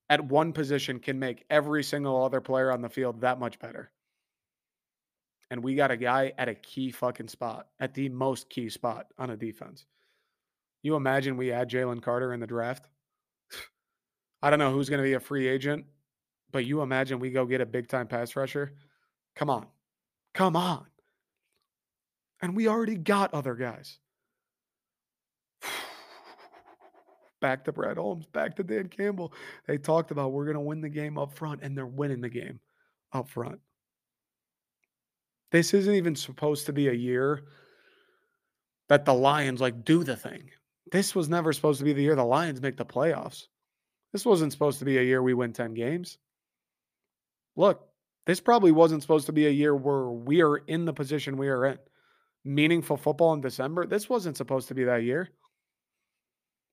at 0.08 0.24
one 0.24 0.52
position 0.52 0.98
can 0.98 1.18
make 1.18 1.44
every 1.50 1.82
single 1.82 2.22
other 2.22 2.40
player 2.40 2.70
on 2.70 2.82
the 2.82 2.88
field 2.88 3.20
that 3.20 3.38
much 3.38 3.58
better. 3.58 3.90
And 5.50 5.62
we 5.62 5.74
got 5.74 5.90
a 5.90 5.96
guy 5.96 6.32
at 6.38 6.48
a 6.48 6.54
key 6.54 6.90
fucking 6.90 7.28
spot, 7.28 7.68
at 7.80 7.92
the 7.94 8.08
most 8.08 8.48
key 8.48 8.70
spot 8.70 9.06
on 9.18 9.30
a 9.30 9.36
defense. 9.36 9.86
You 10.82 10.96
imagine 10.96 11.36
we 11.36 11.52
add 11.52 11.70
Jalen 11.70 12.02
Carter 12.02 12.32
in 12.32 12.40
the 12.40 12.46
draft? 12.46 12.88
I 14.42 14.50
don't 14.50 14.58
know 14.58 14.72
who's 14.72 14.88
going 14.88 14.98
to 14.98 15.08
be 15.08 15.12
a 15.12 15.20
free 15.20 15.46
agent, 15.46 15.84
but 16.50 16.64
you 16.64 16.82
imagine 16.82 17.18
we 17.18 17.30
go 17.30 17.44
get 17.46 17.60
a 17.60 17.66
big 17.66 17.88
time 17.88 18.06
pass 18.06 18.34
rusher? 18.34 18.72
Come 19.36 19.50
on. 19.50 19.66
Come 20.34 20.56
on. 20.56 20.86
And 22.42 22.56
we 22.56 22.68
already 22.68 22.96
got 22.96 23.32
other 23.32 23.54
guys. 23.54 23.98
Back 27.40 27.64
to 27.64 27.72
Brad 27.72 27.96
Holmes, 27.96 28.26
back 28.26 28.54
to 28.56 28.62
Dan 28.62 28.88
Campbell. 28.88 29.32
They 29.66 29.78
talked 29.78 30.10
about 30.12 30.32
we're 30.32 30.44
going 30.44 30.54
to 30.54 30.60
win 30.60 30.80
the 30.80 30.88
game 30.88 31.18
up 31.18 31.32
front, 31.32 31.62
and 31.62 31.76
they're 31.76 31.86
winning 31.86 32.20
the 32.20 32.28
game 32.28 32.60
up 33.12 33.28
front. 33.28 33.58
This 35.50 35.74
isn't 35.74 35.94
even 35.94 36.14
supposed 36.14 36.66
to 36.66 36.72
be 36.72 36.88
a 36.88 36.92
year 36.92 37.42
that 38.88 39.04
the 39.04 39.14
Lions 39.14 39.60
like 39.60 39.84
do 39.84 40.04
the 40.04 40.16
thing. 40.16 40.50
This 40.92 41.14
was 41.14 41.28
never 41.28 41.52
supposed 41.52 41.78
to 41.78 41.84
be 41.84 41.92
the 41.92 42.02
year 42.02 42.14
the 42.14 42.24
Lions 42.24 42.62
make 42.62 42.76
the 42.76 42.84
playoffs. 42.84 43.46
This 44.12 44.24
wasn't 44.24 44.52
supposed 44.52 44.78
to 44.78 44.84
be 44.84 44.98
a 44.98 45.02
year 45.02 45.22
we 45.22 45.34
win 45.34 45.52
10 45.52 45.74
games. 45.74 46.18
Look, 47.56 47.88
this 48.26 48.40
probably 48.40 48.72
wasn't 48.72 49.02
supposed 49.02 49.26
to 49.26 49.32
be 49.32 49.46
a 49.46 49.50
year 49.50 49.74
where 49.74 50.10
we 50.10 50.42
are 50.42 50.58
in 50.58 50.84
the 50.84 50.92
position 50.92 51.36
we 51.36 51.48
are 51.48 51.66
in 51.66 51.78
meaningful 52.44 52.96
football 52.96 53.32
in 53.32 53.40
December. 53.40 53.86
This 53.86 54.08
wasn't 54.08 54.36
supposed 54.36 54.68
to 54.68 54.74
be 54.74 54.84
that 54.84 55.02
year. 55.02 55.30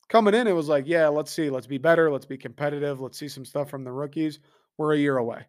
Coming 0.09 0.33
in, 0.33 0.47
it 0.47 0.53
was 0.53 0.67
like, 0.67 0.85
yeah, 0.87 1.07
let's 1.07 1.31
see, 1.31 1.49
let's 1.51 1.67
be 1.67 1.77
better, 1.77 2.11
let's 2.11 2.25
be 2.25 2.37
competitive, 2.37 2.99
let's 2.99 3.19
see 3.19 3.27
some 3.27 3.45
stuff 3.45 3.69
from 3.69 3.83
the 3.83 3.91
rookies. 3.91 4.39
We're 4.77 4.93
a 4.93 4.97
year 4.97 5.17
away. 5.17 5.45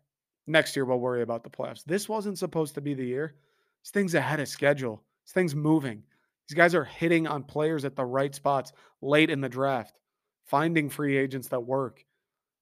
Next 0.47 0.77
year, 0.77 0.85
we'll 0.85 0.99
worry 0.99 1.23
about 1.23 1.45
the 1.45 1.51
playoffs. 1.51 1.85
This 1.85 2.09
wasn't 2.09 2.39
supposed 2.39 2.75
to 2.75 2.81
be 2.81 2.93
the 2.93 3.07
year. 3.07 3.37
This 3.83 3.91
thing's 3.91 4.15
ahead 4.15 4.41
of 4.41 4.49
schedule. 4.49 5.03
This 5.25 5.33
thing's 5.33 5.55
moving. 5.55 6.03
These 6.49 6.57
guys 6.57 6.75
are 6.75 6.85
hitting 6.85 7.27
on 7.27 7.45
players 7.45 7.85
at 7.85 7.97
the 7.97 8.05
right 8.05 8.35
spots 8.35 8.73
late 9.01 9.31
in 9.31 9.41
the 9.41 9.49
draft, 9.49 9.99
finding 10.45 10.91
free 10.91 11.17
agents 11.17 11.49
that 11.49 11.61
work, 11.61 12.05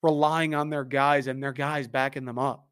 relying 0.02 0.54
on 0.54 0.68
their 0.68 0.84
guys 0.84 1.26
and 1.26 1.42
their 1.42 1.52
guys 1.52 1.88
backing 1.88 2.26
them 2.26 2.38
up. 2.38 2.67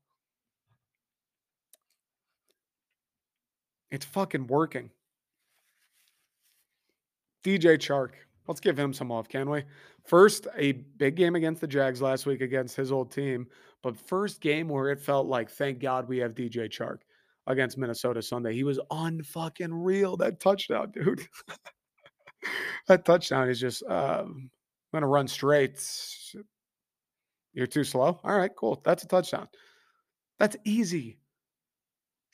It's 3.91 4.05
fucking 4.05 4.47
working. 4.47 4.91
DJ 7.45 7.79
Chark. 7.79 8.11
Let's 8.49 8.61
give 8.61 8.79
him 8.79 8.93
some 8.93 9.09
love, 9.09 9.29
can 9.29 9.51
we? 9.51 9.65
First, 10.05 10.47
a 10.57 10.73
big 10.73 11.17
game 11.17 11.35
against 11.35 11.61
the 11.61 11.67
Jags 11.67 12.01
last 12.01 12.27
week 12.27 12.41
against 12.41 12.77
his 12.77 12.93
old 12.93 13.11
team, 13.11 13.47
but 13.83 13.97
first 13.97 14.41
game 14.41 14.69
where 14.69 14.91
it 14.91 15.01
felt 15.01 15.27
like, 15.27 15.51
thank 15.51 15.81
God 15.81 16.09
we 16.09 16.19
have 16.19 16.35
DJ 16.35 16.69
Chark 16.69 16.99
against 17.47 17.79
Minnesota 17.79 18.23
Sunday. 18.23 18.55
He 18.55 18.65
was 18.65 18.79
unfucking 18.91 19.71
real. 19.71 20.17
That 20.17 20.41
touchdown, 20.41 20.93
dude. 20.93 21.27
that 22.89 23.05
touchdown 23.05 23.49
is 23.49 23.61
just, 23.61 23.83
uh, 23.89 24.23
I'm 24.25 24.51
going 24.93 25.03
to 25.03 25.09
run 25.09 25.29
straight. 25.29 25.81
You're 27.53 27.67
too 27.67 27.85
slow. 27.85 28.21
All 28.23 28.37
right, 28.37 28.51
cool. 28.57 28.81
That's 28.85 29.03
a 29.05 29.09
touchdown. 29.09 29.49
That's 30.39 30.57
easy. 30.65 31.19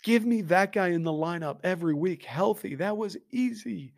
Give 0.03 0.25
me 0.25 0.43
that 0.43 0.73
guy 0.73 0.89
in 0.89 1.03
the 1.03 1.13
lineup 1.13 1.59
every 1.63 1.95
week, 1.95 2.25
healthy. 2.25 2.75
That 2.75 2.97
was 2.97 3.17
easy. 3.31 3.95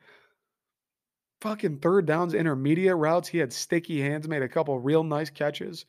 Fucking 1.40 1.78
third 1.78 2.06
downs, 2.06 2.34
intermediate 2.34 2.96
routes. 2.96 3.28
He 3.28 3.38
had 3.38 3.52
sticky 3.52 4.00
hands, 4.00 4.28
made 4.28 4.42
a 4.42 4.48
couple 4.48 4.78
real 4.78 5.02
nice 5.02 5.30
catches. 5.30 5.86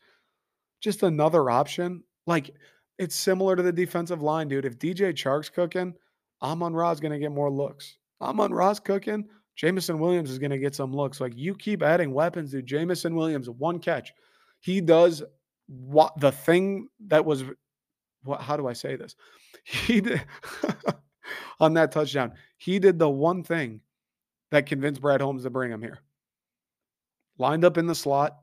Just 0.81 1.03
another 1.03 1.49
option. 1.49 2.03
Like, 2.27 2.51
it's 2.97 3.15
similar 3.15 3.55
to 3.55 3.63
the 3.63 3.71
defensive 3.71 4.21
line, 4.21 4.47
dude. 4.47 4.65
If 4.65 4.79
DJ 4.79 5.13
Chark's 5.13 5.49
cooking, 5.49 5.93
Amon 6.41 6.73
Ra's 6.73 6.99
going 6.99 7.11
to 7.11 7.19
get 7.19 7.31
more 7.31 7.51
looks. 7.51 7.97
Amon 8.21 8.53
Ra's 8.53 8.79
cooking, 8.79 9.27
Jameson 9.55 9.99
Williams 9.99 10.31
is 10.31 10.39
going 10.39 10.51
to 10.51 10.57
get 10.57 10.75
some 10.75 10.93
looks. 10.93 11.19
Like, 11.19 11.33
you 11.35 11.55
keep 11.55 11.83
adding 11.83 12.13
weapons, 12.13 12.51
dude. 12.51 12.65
Jameson 12.65 13.15
Williams, 13.15 13.49
one 13.49 13.79
catch. 13.79 14.13
He 14.61 14.79
does 14.81 15.23
what 15.67 16.17
the 16.19 16.31
thing 16.31 16.87
that 17.07 17.25
was 17.25 17.43
what 18.25 18.41
how 18.41 18.57
do 18.57 18.67
I 18.67 18.73
say 18.73 18.95
this? 18.95 19.15
He 19.63 19.99
did 19.99 20.21
on 21.59 21.73
that 21.73 21.91
touchdown. 21.91 22.33
He 22.57 22.77
did 22.77 22.99
the 22.99 23.09
one 23.09 23.41
thing 23.43 23.81
that 24.51 24.67
convinced 24.67 25.01
Brad 25.01 25.21
Holmes 25.21 25.43
to 25.43 25.49
bring 25.49 25.71
him 25.71 25.81
here. 25.81 25.99
Lined 27.39 27.65
up 27.65 27.77
in 27.77 27.87
the 27.87 27.95
slot 27.95 28.37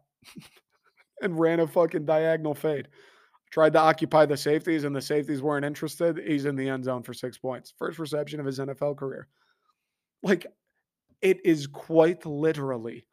and 1.22 1.38
ran 1.38 1.60
a 1.60 1.66
fucking 1.66 2.06
diagonal 2.06 2.54
fade. 2.54 2.88
Tried 3.52 3.74
to 3.74 3.78
occupy 3.78 4.26
the 4.26 4.36
safeties, 4.36 4.84
and 4.84 4.96
the 4.96 5.00
safeties 5.00 5.42
weren't 5.42 5.64
interested. 5.64 6.18
He's 6.18 6.46
in 6.46 6.56
the 6.56 6.68
end 6.68 6.84
zone 6.84 7.02
for 7.02 7.14
six 7.14 7.38
points. 7.38 7.72
First 7.78 7.98
reception 7.98 8.40
of 8.40 8.46
his 8.46 8.58
NFL 8.58 8.96
career. 8.96 9.28
Like, 10.22 10.46
it 11.20 11.38
is 11.44 11.66
quite 11.66 12.24
literally 12.26 13.06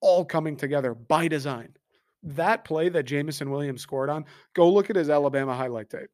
all 0.00 0.24
coming 0.24 0.56
together 0.56 0.94
by 0.94 1.28
design 1.28 1.74
that 2.26 2.64
play 2.64 2.88
that 2.88 3.04
Jameson 3.04 3.50
Williams 3.50 3.82
scored 3.82 4.10
on, 4.10 4.24
go 4.54 4.70
look 4.70 4.90
at 4.90 4.96
his 4.96 5.10
Alabama 5.10 5.54
highlight 5.54 5.90
tape. 5.90 6.10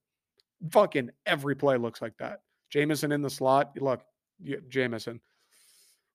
Fucking 0.70 1.10
every 1.26 1.56
play 1.56 1.76
looks 1.76 2.00
like 2.00 2.16
that. 2.18 2.40
Jameson 2.70 3.12
in 3.12 3.22
the 3.22 3.30
slot. 3.30 3.72
Look, 3.80 4.02
Jameson, 4.68 5.20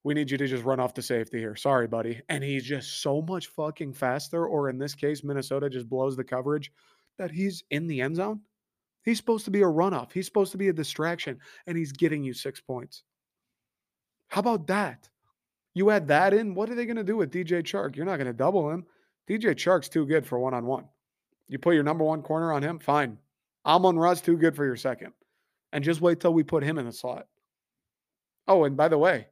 we 0.04 0.14
need 0.14 0.30
you 0.30 0.38
to 0.38 0.46
just 0.46 0.64
run 0.64 0.80
off 0.80 0.94
the 0.94 1.02
safety 1.02 1.38
here. 1.38 1.56
Sorry, 1.56 1.86
buddy. 1.86 2.22
And 2.28 2.42
he's 2.42 2.64
just 2.64 3.02
so 3.02 3.22
much 3.22 3.48
fucking 3.48 3.92
faster, 3.92 4.46
or 4.46 4.70
in 4.70 4.78
this 4.78 4.94
case, 4.94 5.22
Minnesota 5.22 5.68
just 5.68 5.88
blows 5.88 6.16
the 6.16 6.24
coverage 6.24 6.72
that 7.18 7.30
he's 7.30 7.64
in 7.70 7.86
the 7.86 8.00
end 8.00 8.16
zone. 8.16 8.40
He's 9.04 9.18
supposed 9.18 9.44
to 9.46 9.50
be 9.50 9.62
a 9.62 9.66
runoff. 9.66 10.12
He's 10.12 10.26
supposed 10.26 10.52
to 10.52 10.58
be 10.58 10.68
a 10.68 10.72
distraction, 10.72 11.38
and 11.66 11.76
he's 11.76 11.92
getting 11.92 12.22
you 12.22 12.32
six 12.34 12.60
points. 12.60 13.02
How 14.28 14.40
about 14.40 14.66
that? 14.68 15.08
You 15.74 15.90
add 15.90 16.08
that 16.08 16.34
in. 16.34 16.54
What 16.54 16.70
are 16.70 16.74
they 16.74 16.86
going 16.86 16.96
to 16.96 17.04
do 17.04 17.16
with 17.16 17.32
DJ 17.32 17.62
Chark? 17.62 17.96
You're 17.96 18.06
not 18.06 18.16
going 18.16 18.26
to 18.26 18.32
double 18.32 18.70
him. 18.70 18.84
DJ 19.28 19.54
Chark's 19.54 19.88
too 19.88 20.06
good 20.06 20.26
for 20.26 20.38
one 20.38 20.54
on 20.54 20.66
one. 20.66 20.84
You 21.48 21.58
put 21.58 21.74
your 21.74 21.84
number 21.84 22.04
one 22.04 22.22
corner 22.22 22.52
on 22.52 22.62
him, 22.62 22.78
fine. 22.78 23.18
Amon 23.66 23.98
Ra's 23.98 24.20
too 24.20 24.36
good 24.36 24.56
for 24.56 24.64
your 24.64 24.76
second. 24.76 25.12
And 25.72 25.84
just 25.84 26.00
wait 26.00 26.20
till 26.20 26.32
we 26.32 26.42
put 26.42 26.62
him 26.62 26.78
in 26.78 26.86
the 26.86 26.92
slot. 26.92 27.26
Oh, 28.46 28.64
and 28.64 28.76
by 28.76 28.88
the 28.88 28.96
way, 28.96 29.26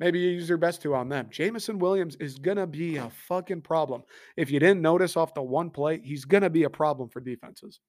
Maybe 0.00 0.18
you 0.18 0.30
use 0.30 0.48
your 0.48 0.56
best 0.56 0.80
two 0.80 0.94
on 0.94 1.10
them. 1.10 1.28
Jameson 1.30 1.78
Williams 1.78 2.16
is 2.16 2.38
going 2.38 2.56
to 2.56 2.66
be 2.66 2.96
a 2.96 3.10
fucking 3.10 3.60
problem. 3.60 4.02
If 4.34 4.50
you 4.50 4.58
didn't 4.58 4.80
notice 4.80 5.14
off 5.14 5.34
the 5.34 5.42
one 5.42 5.68
play, 5.68 6.00
he's 6.02 6.24
going 6.24 6.42
to 6.42 6.48
be 6.48 6.62
a 6.62 6.70
problem 6.70 7.10
for 7.10 7.20
defenses. 7.20 7.80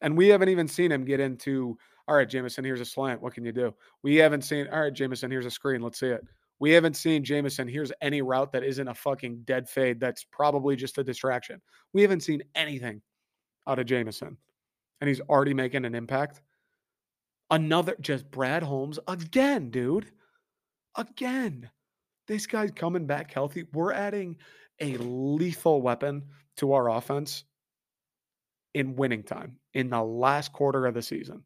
And 0.00 0.16
we 0.16 0.28
haven't 0.28 0.48
even 0.48 0.68
seen 0.68 0.92
him 0.92 1.04
get 1.04 1.18
into, 1.18 1.76
all 2.06 2.14
right, 2.14 2.28
Jameson, 2.28 2.64
here's 2.64 2.80
a 2.80 2.84
slant. 2.84 3.20
What 3.20 3.34
can 3.34 3.44
you 3.44 3.50
do? 3.50 3.74
We 4.04 4.14
haven't 4.14 4.42
seen, 4.42 4.68
all 4.68 4.82
right, 4.82 4.92
Jameson, 4.92 5.28
here's 5.32 5.44
a 5.44 5.50
screen. 5.50 5.82
Let's 5.82 5.98
see 5.98 6.06
it. 6.06 6.24
We 6.60 6.70
haven't 6.70 6.96
seen 6.96 7.24
Jameson, 7.24 7.66
here's 7.66 7.92
any 8.02 8.22
route 8.22 8.52
that 8.52 8.62
isn't 8.62 8.86
a 8.86 8.94
fucking 8.94 9.42
dead 9.44 9.68
fade 9.68 9.98
that's 9.98 10.24
probably 10.24 10.76
just 10.76 10.98
a 10.98 11.04
distraction. 11.04 11.60
We 11.94 12.02
haven't 12.02 12.20
seen 12.20 12.42
anything 12.54 13.00
out 13.66 13.78
of 13.78 13.86
Jameson. 13.86 14.36
And 15.00 15.08
he's 15.08 15.20
already 15.22 15.54
making 15.54 15.86
an 15.86 15.94
impact. 15.94 16.42
Another, 17.50 17.96
just 18.00 18.30
Brad 18.30 18.62
Holmes 18.62 18.98
again, 19.08 19.70
dude 19.70 20.10
again. 20.96 21.70
This 22.28 22.46
guy's 22.46 22.70
coming 22.70 23.06
back 23.06 23.32
healthy. 23.32 23.64
We're 23.72 23.92
adding 23.92 24.36
a 24.80 24.96
lethal 24.98 25.82
weapon 25.82 26.24
to 26.58 26.72
our 26.72 26.90
offense 26.90 27.44
in 28.74 28.96
winning 28.96 29.22
time 29.22 29.56
in 29.74 29.90
the 29.90 30.02
last 30.02 30.52
quarter 30.52 30.86
of 30.86 30.94
the 30.94 31.02
season. 31.02 31.42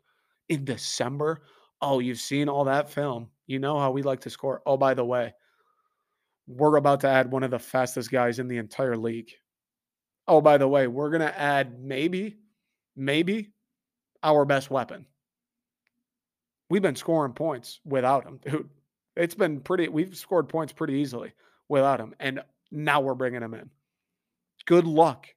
In 0.49 0.65
December, 0.65 1.43
oh, 1.81 1.99
you've 1.99 2.21
seen 2.21 2.49
all 2.49 2.65
that 2.65 2.91
film. 2.91 3.29
You 3.47 3.59
know 3.59 3.79
how 3.79 3.91
we 3.91 4.03
like 4.03 4.21
to 4.21 4.31
score. 4.31 4.63
Oh, 4.67 4.77
by 4.77 4.95
the 4.95 5.05
way, 5.05 5.35
we're 6.47 6.77
about 6.77 7.01
to 7.01 7.09
add 7.09 7.31
one 7.31 7.43
of 7.43 7.51
the 7.51 7.59
fastest 7.59 8.11
guys 8.11 8.39
in 8.39 8.49
the 8.49 8.59
entire 8.59 8.97
league. 8.97 9.31
Oh, 10.27 10.41
by 10.41 10.57
the 10.59 10.69
way, 10.69 10.87
we're 10.87 11.11
going 11.11 11.21
to 11.21 11.39
add 11.39 11.79
maybe, 11.81 12.37
maybe 12.97 13.53
our 14.23 14.45
best 14.45 14.71
weapon. 14.71 15.07
We've 16.71 16.83
been 16.83 16.97
scoring 16.97 17.35
points 17.35 17.81
without 17.85 18.25
him, 18.25 18.41
dude. 18.45 18.71
It's 19.17 19.35
been 19.35 19.61
pretty, 19.61 19.89
we've 19.89 20.17
scored 20.17 20.49
points 20.49 20.73
pretty 20.73 20.95
easily 20.95 21.33
without 21.69 22.01
him. 22.01 22.15
And 22.19 22.41
now 22.71 23.01
we're 23.01 23.15
bringing 23.15 23.43
him 23.43 23.55
in. 23.55 23.71
Good 24.67 24.87
luck, 24.87 25.29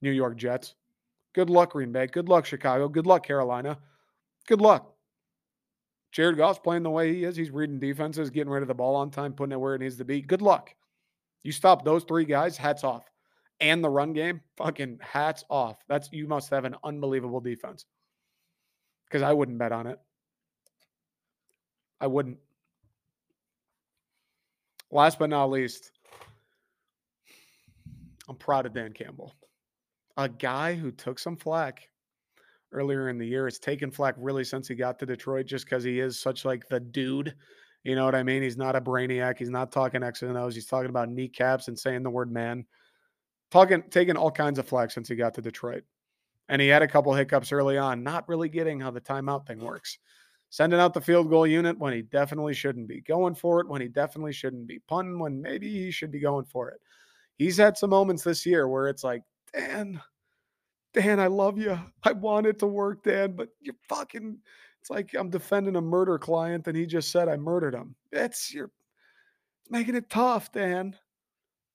New 0.00 0.12
York 0.12 0.36
Jets. 0.36 0.76
Good 1.34 1.50
luck, 1.50 1.72
Green 1.72 1.92
Bay. 1.92 2.06
Good 2.06 2.28
luck, 2.28 2.46
Chicago. 2.46 2.88
Good 2.88 3.06
luck, 3.06 3.26
Carolina. 3.26 3.78
Good 4.46 4.60
luck. 4.60 4.94
Jared 6.10 6.36
Goff's 6.38 6.58
playing 6.58 6.82
the 6.82 6.90
way 6.90 7.12
he 7.12 7.24
is. 7.24 7.36
He's 7.36 7.50
reading 7.50 7.78
defenses, 7.78 8.30
getting 8.30 8.50
rid 8.50 8.62
of 8.62 8.68
the 8.68 8.74
ball 8.74 8.96
on 8.96 9.10
time, 9.10 9.32
putting 9.32 9.52
it 9.52 9.60
where 9.60 9.74
it 9.74 9.80
needs 9.80 9.96
to 9.96 10.04
be. 10.04 10.20
Good 10.22 10.42
luck. 10.42 10.74
You 11.42 11.52
stop 11.52 11.84
those 11.84 12.04
three 12.04 12.24
guys, 12.24 12.56
hats 12.56 12.84
off. 12.84 13.04
And 13.60 13.82
the 13.82 13.90
run 13.90 14.12
game, 14.12 14.40
fucking 14.56 15.00
hats 15.02 15.44
off. 15.50 15.78
That's 15.88 16.08
you 16.12 16.26
must 16.26 16.50
have 16.50 16.64
an 16.64 16.76
unbelievable 16.84 17.40
defense. 17.40 17.86
Because 19.04 19.22
I 19.22 19.32
wouldn't 19.32 19.58
bet 19.58 19.72
on 19.72 19.86
it. 19.86 19.98
I 22.00 22.06
wouldn't. 22.06 22.38
Last 24.90 25.18
but 25.18 25.30
not 25.30 25.50
least, 25.50 25.90
I'm 28.28 28.36
proud 28.36 28.64
of 28.64 28.74
Dan 28.74 28.92
Campbell, 28.92 29.34
a 30.16 30.28
guy 30.28 30.74
who 30.74 30.90
took 30.90 31.18
some 31.18 31.36
flack 31.36 31.88
earlier 32.72 33.08
in 33.08 33.18
the 33.18 33.26
year. 33.26 33.46
It's 33.46 33.58
taken 33.58 33.90
flack 33.90 34.14
really 34.18 34.44
since 34.44 34.68
he 34.68 34.74
got 34.74 34.98
to 34.98 35.06
Detroit, 35.06 35.46
just 35.46 35.64
because 35.64 35.84
he 35.84 36.00
is 36.00 36.18
such 36.18 36.44
like 36.44 36.68
the 36.68 36.80
dude. 36.80 37.34
You 37.84 37.94
know 37.94 38.04
what 38.04 38.14
I 38.14 38.22
mean? 38.22 38.42
He's 38.42 38.56
not 38.56 38.76
a 38.76 38.80
brainiac. 38.80 39.38
He's 39.38 39.50
not 39.50 39.72
talking 39.72 40.02
X 40.02 40.22
and 40.22 40.36
O's. 40.36 40.54
He's 40.54 40.66
talking 40.66 40.90
about 40.90 41.08
kneecaps 41.08 41.68
and 41.68 41.78
saying 41.78 42.02
the 42.02 42.10
word 42.10 42.30
man. 42.30 42.66
Talking, 43.50 43.82
taking 43.90 44.16
all 44.16 44.30
kinds 44.30 44.58
of 44.58 44.68
flack 44.68 44.90
since 44.90 45.08
he 45.08 45.14
got 45.14 45.34
to 45.34 45.42
Detroit. 45.42 45.84
And 46.50 46.60
he 46.60 46.68
had 46.68 46.82
a 46.82 46.88
couple 46.88 47.14
hiccups 47.14 47.52
early 47.52 47.78
on, 47.78 48.02
not 48.02 48.28
really 48.28 48.48
getting 48.48 48.80
how 48.80 48.90
the 48.90 49.00
timeout 49.00 49.46
thing 49.46 49.60
works 49.60 49.98
sending 50.50 50.80
out 50.80 50.94
the 50.94 51.00
field 51.00 51.28
goal 51.28 51.46
unit 51.46 51.78
when 51.78 51.92
he 51.92 52.02
definitely 52.02 52.54
shouldn't 52.54 52.88
be, 52.88 53.00
going 53.02 53.34
for 53.34 53.60
it 53.60 53.68
when 53.68 53.80
he 53.80 53.88
definitely 53.88 54.32
shouldn't 54.32 54.66
be, 54.66 54.78
punting 54.88 55.18
when 55.18 55.40
maybe 55.40 55.68
he 55.70 55.90
should 55.90 56.10
be 56.10 56.20
going 56.20 56.44
for 56.44 56.70
it. 56.70 56.80
He's 57.36 57.56
had 57.56 57.76
some 57.76 57.90
moments 57.90 58.22
this 58.22 58.44
year 58.46 58.68
where 58.68 58.88
it's 58.88 59.04
like, 59.04 59.22
Dan, 59.52 60.00
Dan, 60.94 61.20
I 61.20 61.26
love 61.26 61.58
you. 61.58 61.78
I 62.02 62.12
want 62.12 62.46
it 62.46 62.58
to 62.60 62.66
work, 62.66 63.04
Dan, 63.04 63.32
but 63.36 63.50
you're 63.60 63.74
fucking. 63.88 64.38
It's 64.80 64.90
like 64.90 65.14
I'm 65.14 65.30
defending 65.30 65.76
a 65.76 65.80
murder 65.80 66.18
client 66.18 66.66
and 66.66 66.76
he 66.76 66.86
just 66.86 67.10
said 67.10 67.28
I 67.28 67.36
murdered 67.36 67.74
him. 67.74 67.94
It's 68.12 68.54
you're 68.54 68.70
it's 69.62 69.70
making 69.70 69.96
it 69.96 70.08
tough, 70.08 70.52
Dan. 70.52 70.96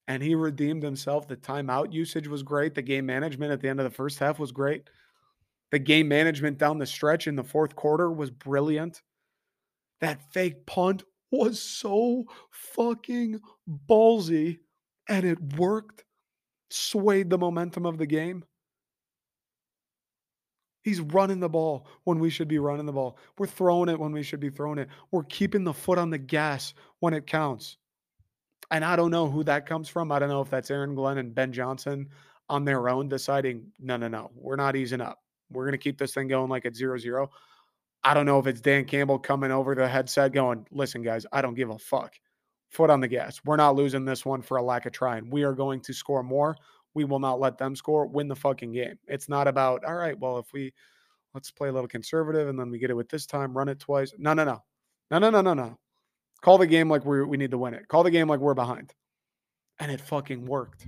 And 0.08 0.22
he 0.22 0.36
redeemed 0.36 0.84
himself. 0.84 1.28
The 1.28 1.38
timeout 1.38 1.94
usage 1.94 2.28
was 2.28 2.44
great. 2.44 2.76
The 2.76 2.82
game 2.82 3.06
management 3.06 3.52
at 3.52 3.62
the 3.62 3.70
end 3.70 3.80
of 3.80 3.86
the 3.86 3.96
first 3.96 4.20
half 4.20 4.40
was 4.40 4.52
great. 4.52 4.90
The 5.72 5.80
game 5.80 6.08
management 6.08 6.58
down 6.58 6.78
the 6.78 6.86
stretch 6.86 7.28
in 7.28 7.36
the 7.36 7.44
fourth 7.44 7.76
quarter 7.76 8.12
was 8.12 8.30
brilliant. 8.30 9.02
That 10.02 10.32
fake 10.34 10.66
punt 10.66 11.04
was 11.32 11.62
so 11.62 12.26
fucking 12.52 13.42
ballsy 13.90 14.60
and 15.10 15.26
it 15.26 15.56
worked, 15.58 16.04
swayed 16.70 17.30
the 17.30 17.38
momentum 17.38 17.86
of 17.86 17.98
the 17.98 18.06
game. 18.06 18.44
He's 20.84 21.00
running 21.00 21.40
the 21.40 21.50
ball 21.50 21.88
when 22.04 22.20
we 22.20 22.30
should 22.30 22.48
be 22.48 22.60
running 22.60 22.86
the 22.86 22.92
ball. 22.92 23.18
We're 23.38 23.48
throwing 23.48 23.90
it 23.90 24.00
when 24.00 24.12
we 24.12 24.22
should 24.22 24.42
be 24.42 24.50
throwing 24.50 24.78
it. 24.78 24.90
We're 25.12 25.24
keeping 25.24 25.64
the 25.64 25.74
foot 25.74 25.98
on 25.98 26.10
the 26.10 26.18
gas 26.18 26.74
when 27.00 27.14
it 27.14 27.26
counts. 27.26 27.78
And 28.70 28.84
I 28.84 28.96
don't 28.96 29.12
know 29.12 29.30
who 29.30 29.44
that 29.46 29.66
comes 29.66 29.88
from. 29.88 30.12
I 30.12 30.20
don't 30.20 30.30
know 30.30 30.42
if 30.42 30.50
that's 30.50 30.70
Aaron 30.70 30.96
Glenn 30.96 31.18
and 31.18 31.34
Ben 31.34 31.54
Johnson 31.54 32.10
on 32.50 32.66
their 32.66 32.90
own 32.90 33.08
deciding, 33.08 33.72
no, 33.80 33.98
no, 33.98 34.08
no, 34.08 34.32
we're 34.36 34.58
not 34.58 34.76
easing 34.76 35.02
up. 35.02 35.20
We're 35.50 35.64
going 35.64 35.74
to 35.74 35.78
keep 35.78 35.98
this 35.98 36.14
thing 36.14 36.28
going 36.28 36.50
like 36.50 36.66
at 36.66 36.76
zero 36.76 36.98
zero. 36.98 37.30
I 38.04 38.14
don't 38.14 38.26
know 38.26 38.40
if 38.40 38.48
it's 38.48 38.60
Dan 38.60 38.84
Campbell 38.84 39.20
coming 39.20 39.52
over 39.52 39.76
the 39.76 39.88
headset 39.88 40.34
going, 40.34 40.68
listen, 40.72 41.04
guys, 41.04 41.26
I 41.32 41.42
don't 41.42 41.54
give 41.54 41.70
a 41.70 41.80
fuck. 41.80 42.14
Foot 42.72 42.90
on 42.90 43.00
the 43.00 43.08
gas. 43.08 43.40
We're 43.46 43.56
not 43.56 43.76
losing 43.76 44.04
this 44.04 44.26
one 44.26 44.42
for 44.42 44.58
a 44.58 44.64
lack 44.64 44.86
of 44.86 44.92
trying. 44.92 45.30
We 45.30 45.44
are 45.44 45.54
going 45.54 45.80
to 45.82 45.94
score 45.94 46.24
more. 46.24 46.58
We 46.94 47.06
will 47.06 47.20
not 47.20 47.40
let 47.40 47.58
them 47.58 47.76
score. 47.76 48.06
Win 48.06 48.28
the 48.28 48.36
fucking 48.36 48.72
game. 48.72 48.98
It's 49.08 49.30
not 49.30 49.48
about, 49.48 49.84
all 49.86 49.96
right, 49.96 50.18
well, 50.20 50.38
if 50.38 50.54
we 50.54 50.74
let's 51.34 51.52
play 51.52 51.70
a 51.70 51.72
little 51.72 51.88
conservative 51.88 52.48
and 52.48 52.60
then 52.60 52.70
we 52.70 52.78
get 52.78 52.92
it 52.92 52.96
with 52.96 53.10
this 53.10 53.26
time, 53.26 53.56
run 53.56 53.70
it 53.70 53.80
twice. 53.80 54.14
No, 54.18 54.34
no, 54.34 54.44
no. 54.44 54.64
No, 55.12 55.20
no, 55.20 55.30
no, 55.30 55.42
no, 55.42 55.54
no. 55.54 55.78
Call 56.42 56.58
the 56.58 56.68
game 56.68 56.90
like 56.90 57.06
we 57.06 57.24
we 57.24 57.38
need 57.38 57.52
to 57.52 57.58
win 57.58 57.74
it. 57.74 57.88
Call 57.88 58.04
the 58.04 58.12
game 58.12 58.28
like 58.28 58.40
we're 58.40 58.54
behind. 58.54 58.94
And 59.80 59.92
it 59.92 60.02
fucking 60.02 60.46
worked 60.46 60.86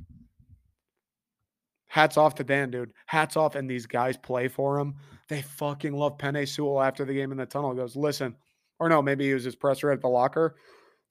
hats 1.96 2.18
off 2.18 2.36
to 2.36 2.44
Dan, 2.44 2.70
dude. 2.72 2.92
Hats 3.06 3.38
off. 3.38 3.56
And 3.56 3.70
these 3.70 3.86
guys 3.86 4.18
play 4.18 4.50
for 4.50 4.78
him. 4.78 4.96
They 5.30 5.42
fucking 5.42 5.94
love 5.94 6.18
Penei 6.18 6.46
Sewell 6.46 6.82
after 6.82 7.06
the 7.06 7.14
game 7.14 7.32
in 7.32 7.38
the 7.38 7.46
tunnel. 7.46 7.72
He 7.72 7.78
goes, 7.78 7.96
listen, 7.96 8.36
or 8.80 8.90
no, 8.90 9.02
maybe 9.02 9.26
he 9.26 9.34
was 9.34 9.46
his 9.46 9.56
presser 9.56 9.92
at 9.92 10.02
the 10.02 10.10
locker. 10.10 10.58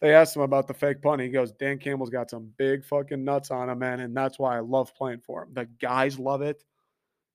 They 0.04 0.14
asked 0.14 0.36
him 0.36 0.42
about 0.42 0.68
the 0.68 0.74
fake 0.74 1.00
punt. 1.00 1.22
He 1.22 1.30
goes, 1.30 1.52
Dan 1.52 1.78
Campbell's 1.78 2.10
got 2.10 2.28
some 2.28 2.52
big 2.58 2.84
fucking 2.84 3.24
nuts 3.24 3.50
on 3.50 3.70
him, 3.70 3.78
man. 3.78 4.00
And 4.00 4.14
that's 4.14 4.38
why 4.38 4.54
I 4.54 4.60
love 4.60 4.94
playing 4.94 5.20
for 5.20 5.44
him. 5.44 5.54
The 5.54 5.64
guys 5.80 6.18
love 6.18 6.42
it. 6.42 6.62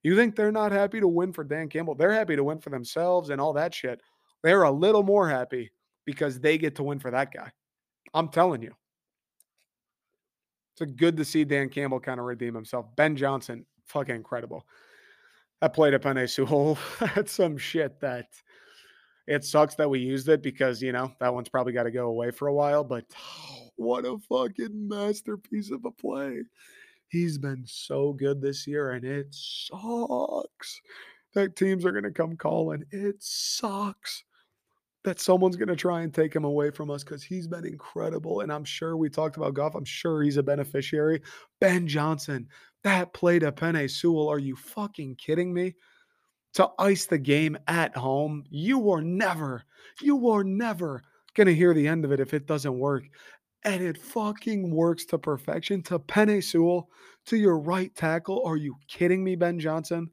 You 0.04 0.16
think 0.16 0.36
they're 0.36 0.52
not 0.52 0.72
happy 0.72 1.00
to 1.00 1.08
win 1.08 1.34
for 1.34 1.44
Dan 1.44 1.68
Campbell? 1.68 1.96
They're 1.96 2.14
happy 2.14 2.36
to 2.36 2.44
win 2.44 2.60
for 2.60 2.70
themselves 2.70 3.32
and 3.32 3.42
all 3.42 3.54
that 3.54 3.74
shit. 3.74 4.02
They're 4.44 4.62
a 4.62 4.72
little 4.72 5.02
more 5.02 5.28
happy 5.28 5.72
because 6.06 6.40
they 6.40 6.60
get 6.60 6.76
to 6.76 6.84
win 6.84 7.00
for 7.00 7.10
that 7.10 7.34
guy. 7.34 7.52
I'm 8.14 8.30
telling 8.30 8.62
you. 8.62 8.76
It's 10.80 10.92
good 10.92 11.18
to 11.18 11.26
see 11.26 11.46
Dan 11.46 11.70
Campbell 11.70 12.00
kind 12.00 12.20
of 12.20 12.28
redeem 12.28 12.54
himself. 12.54 12.86
Ben 12.96 13.16
Johnson, 13.16 13.66
fucking 13.88 14.16
incredible. 14.16 14.64
That 15.62 15.74
played 15.74 15.96
at 15.96 16.04
Penei 16.04 16.30
Sewell. 16.30 16.78
That's 17.16 17.32
some 17.32 17.58
shit 17.58 18.00
that 18.02 18.28
it 19.30 19.46
sucks 19.46 19.76
that 19.76 19.90
we 19.90 20.00
used 20.00 20.28
it 20.28 20.42
because, 20.42 20.82
you 20.82 20.92
know, 20.92 21.14
that 21.20 21.32
one's 21.32 21.50
probably 21.50 21.72
got 21.72 21.84
to 21.84 21.92
go 21.92 22.08
away 22.08 22.32
for 22.32 22.48
a 22.48 22.54
while, 22.54 22.84
but 22.84 23.06
what 23.76 24.04
a 24.04 24.18
fucking 24.28 24.88
masterpiece 24.88 25.72
of 25.72 25.86
a 25.86 25.92
play. 25.92 26.42
He's 27.10 27.38
been 27.38 27.64
so 27.66 28.12
good 28.12 28.42
this 28.42 28.66
year 28.66 28.92
and 28.92 29.06
it 29.06 29.28
sucks 29.30 30.82
that 31.36 31.56
teams 31.56 31.86
are 31.86 31.92
going 31.92 32.04
to 32.04 32.12
come 32.12 32.38
calling. 32.38 32.84
It 32.92 33.18
sucks 33.20 34.24
that 35.04 35.20
someone's 35.20 35.56
going 35.56 35.70
to 35.70 35.76
try 35.76 36.02
and 36.02 36.14
take 36.14 36.36
him 36.36 36.44
away 36.44 36.72
from 36.72 36.90
us 36.90 37.04
because 37.04 37.24
he's 37.24 37.48
been 37.48 37.66
incredible. 37.66 38.42
And 38.42 38.52
I'm 38.52 38.66
sure 38.66 38.98
we 38.98 39.10
talked 39.10 39.38
about 39.38 39.54
Goff. 39.54 39.76
I'm 39.76 39.86
sure 39.86 40.24
he's 40.24 40.38
a 40.38 40.44
beneficiary. 40.44 41.22
Ben 41.62 41.88
Johnson, 41.88 42.48
that 42.84 43.14
play 43.14 43.38
to 43.40 43.52
Penei 43.52 43.90
Sewell. 43.90 44.28
Are 44.28 44.40
you 44.40 44.56
fucking 44.56 45.16
kidding 45.16 45.54
me? 45.54 45.76
To 46.56 46.70
ice 46.80 47.06
the 47.06 47.18
game 47.18 47.58
at 47.68 47.96
home, 47.96 48.44
you 48.50 48.90
are 48.92 49.02
never, 49.02 49.64
you 50.02 50.30
are 50.30 50.44
never 50.44 51.04
going 51.36 51.48
to 51.48 51.56
hear 51.56 51.74
the 51.74 51.88
end 51.88 52.06
of 52.06 52.12
it 52.12 52.20
if 52.20 52.34
it 52.34 52.48
doesn't 52.48 52.78
work. 52.78 53.04
And 53.64 53.84
it 53.84 53.98
fucking 53.98 54.72
works 54.72 55.06
to 55.06 55.18
perfection. 55.18 55.84
To 55.84 56.00
Penei 56.00 56.44
Sewell, 56.44 56.90
to 57.26 57.38
your 57.38 57.60
right 57.60 57.94
tackle. 57.96 58.44
Are 58.46 58.58
you 58.58 58.76
kidding 58.88 59.24
me, 59.24 59.36
Ben 59.36 59.60
Johnson? 59.60 60.10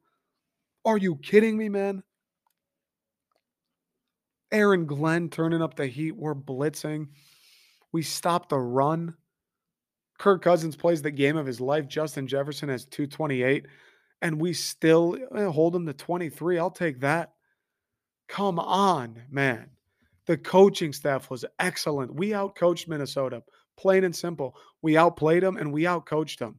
Are 0.85 0.99
you 0.99 1.17
kidding 1.17 1.57
me, 1.57 1.69
man? 1.69 2.03
Aaron 4.53 4.87
Glenn 4.87 5.29
turning 5.29 5.63
up 5.63 5.75
the 5.75 5.87
heat. 5.87 6.13
We're 6.13 6.35
blitzing. 6.35 7.09
We 7.93 8.03
stopped 8.03 8.51
the 8.51 8.59
run. 8.59 9.15
Kirk 10.19 10.43
Cousins 10.43 10.77
plays 10.77 11.03
the 11.03 11.11
game 11.11 11.37
of 11.37 11.47
his 11.47 11.61
life. 11.61 11.89
Justin 11.89 12.27
Jefferson 12.27 12.69
has 12.69 12.85
228, 12.87 13.67
and 14.27 14.41
we 14.41 14.53
still 14.53 15.17
eh, 15.37 15.45
hold 15.45 15.73
them 15.73 15.87
to 15.87 15.93
23. 15.93 16.59
I'll 16.59 16.69
take 16.69 16.99
that. 16.99 17.35
Come 18.29 18.59
on, 18.59 19.23
man. 19.31 19.71
The 20.27 20.37
coaching 20.37 20.93
staff 20.93 21.31
was 21.31 21.45
excellent. 21.61 22.13
We 22.13 22.31
outcoached 22.31 22.89
Minnesota, 22.89 23.45
plain 23.77 24.03
and 24.03 24.15
simple. 24.15 24.57
We 24.83 24.97
outplayed 24.97 25.45
them 25.45 25.57
and 25.57 25.73
we 25.73 25.85
outcoached 25.85 26.39
them. 26.39 26.59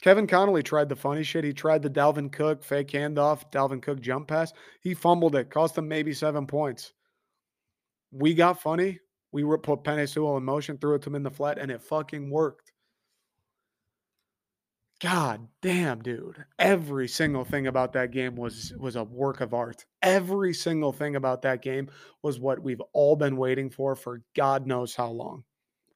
Kevin 0.00 0.24
O'Connell 0.24 0.62
tried 0.62 0.88
the 0.88 0.96
funny 0.96 1.24
shit. 1.24 1.44
He 1.44 1.52
tried 1.52 1.82
the 1.82 1.90
Dalvin 1.90 2.32
Cook 2.32 2.64
fake 2.64 2.88
handoff, 2.88 3.52
Dalvin 3.52 3.82
Cook 3.82 4.00
jump 4.00 4.28
pass. 4.28 4.54
He 4.80 4.94
fumbled 4.94 5.34
it, 5.34 5.50
cost 5.50 5.76
him 5.76 5.88
maybe 5.88 6.14
seven 6.14 6.46
points. 6.46 6.94
We 8.12 8.32
got 8.32 8.62
funny. 8.62 8.98
We 9.32 9.42
put 9.58 9.84
Penei 9.84 10.08
Sewell 10.08 10.38
in 10.38 10.44
motion, 10.44 10.78
threw 10.78 10.94
it 10.94 11.02
to 11.02 11.10
him 11.10 11.16
in 11.16 11.22
the 11.22 11.30
flat, 11.30 11.58
and 11.58 11.70
it 11.70 11.82
fucking 11.82 12.30
worked. 12.30 12.67
God 15.00 15.46
damn, 15.62 16.02
dude. 16.02 16.44
Every 16.58 17.06
single 17.06 17.44
thing 17.44 17.68
about 17.68 17.92
that 17.92 18.10
game 18.10 18.34
was 18.34 18.72
was 18.78 18.96
a 18.96 19.04
work 19.04 19.40
of 19.40 19.54
art. 19.54 19.84
Every 20.02 20.52
single 20.52 20.92
thing 20.92 21.14
about 21.14 21.42
that 21.42 21.62
game 21.62 21.88
was 22.22 22.40
what 22.40 22.60
we've 22.60 22.82
all 22.92 23.14
been 23.14 23.36
waiting 23.36 23.70
for 23.70 23.94
for 23.94 24.22
God 24.34 24.66
knows 24.66 24.96
how 24.96 25.10
long. 25.10 25.44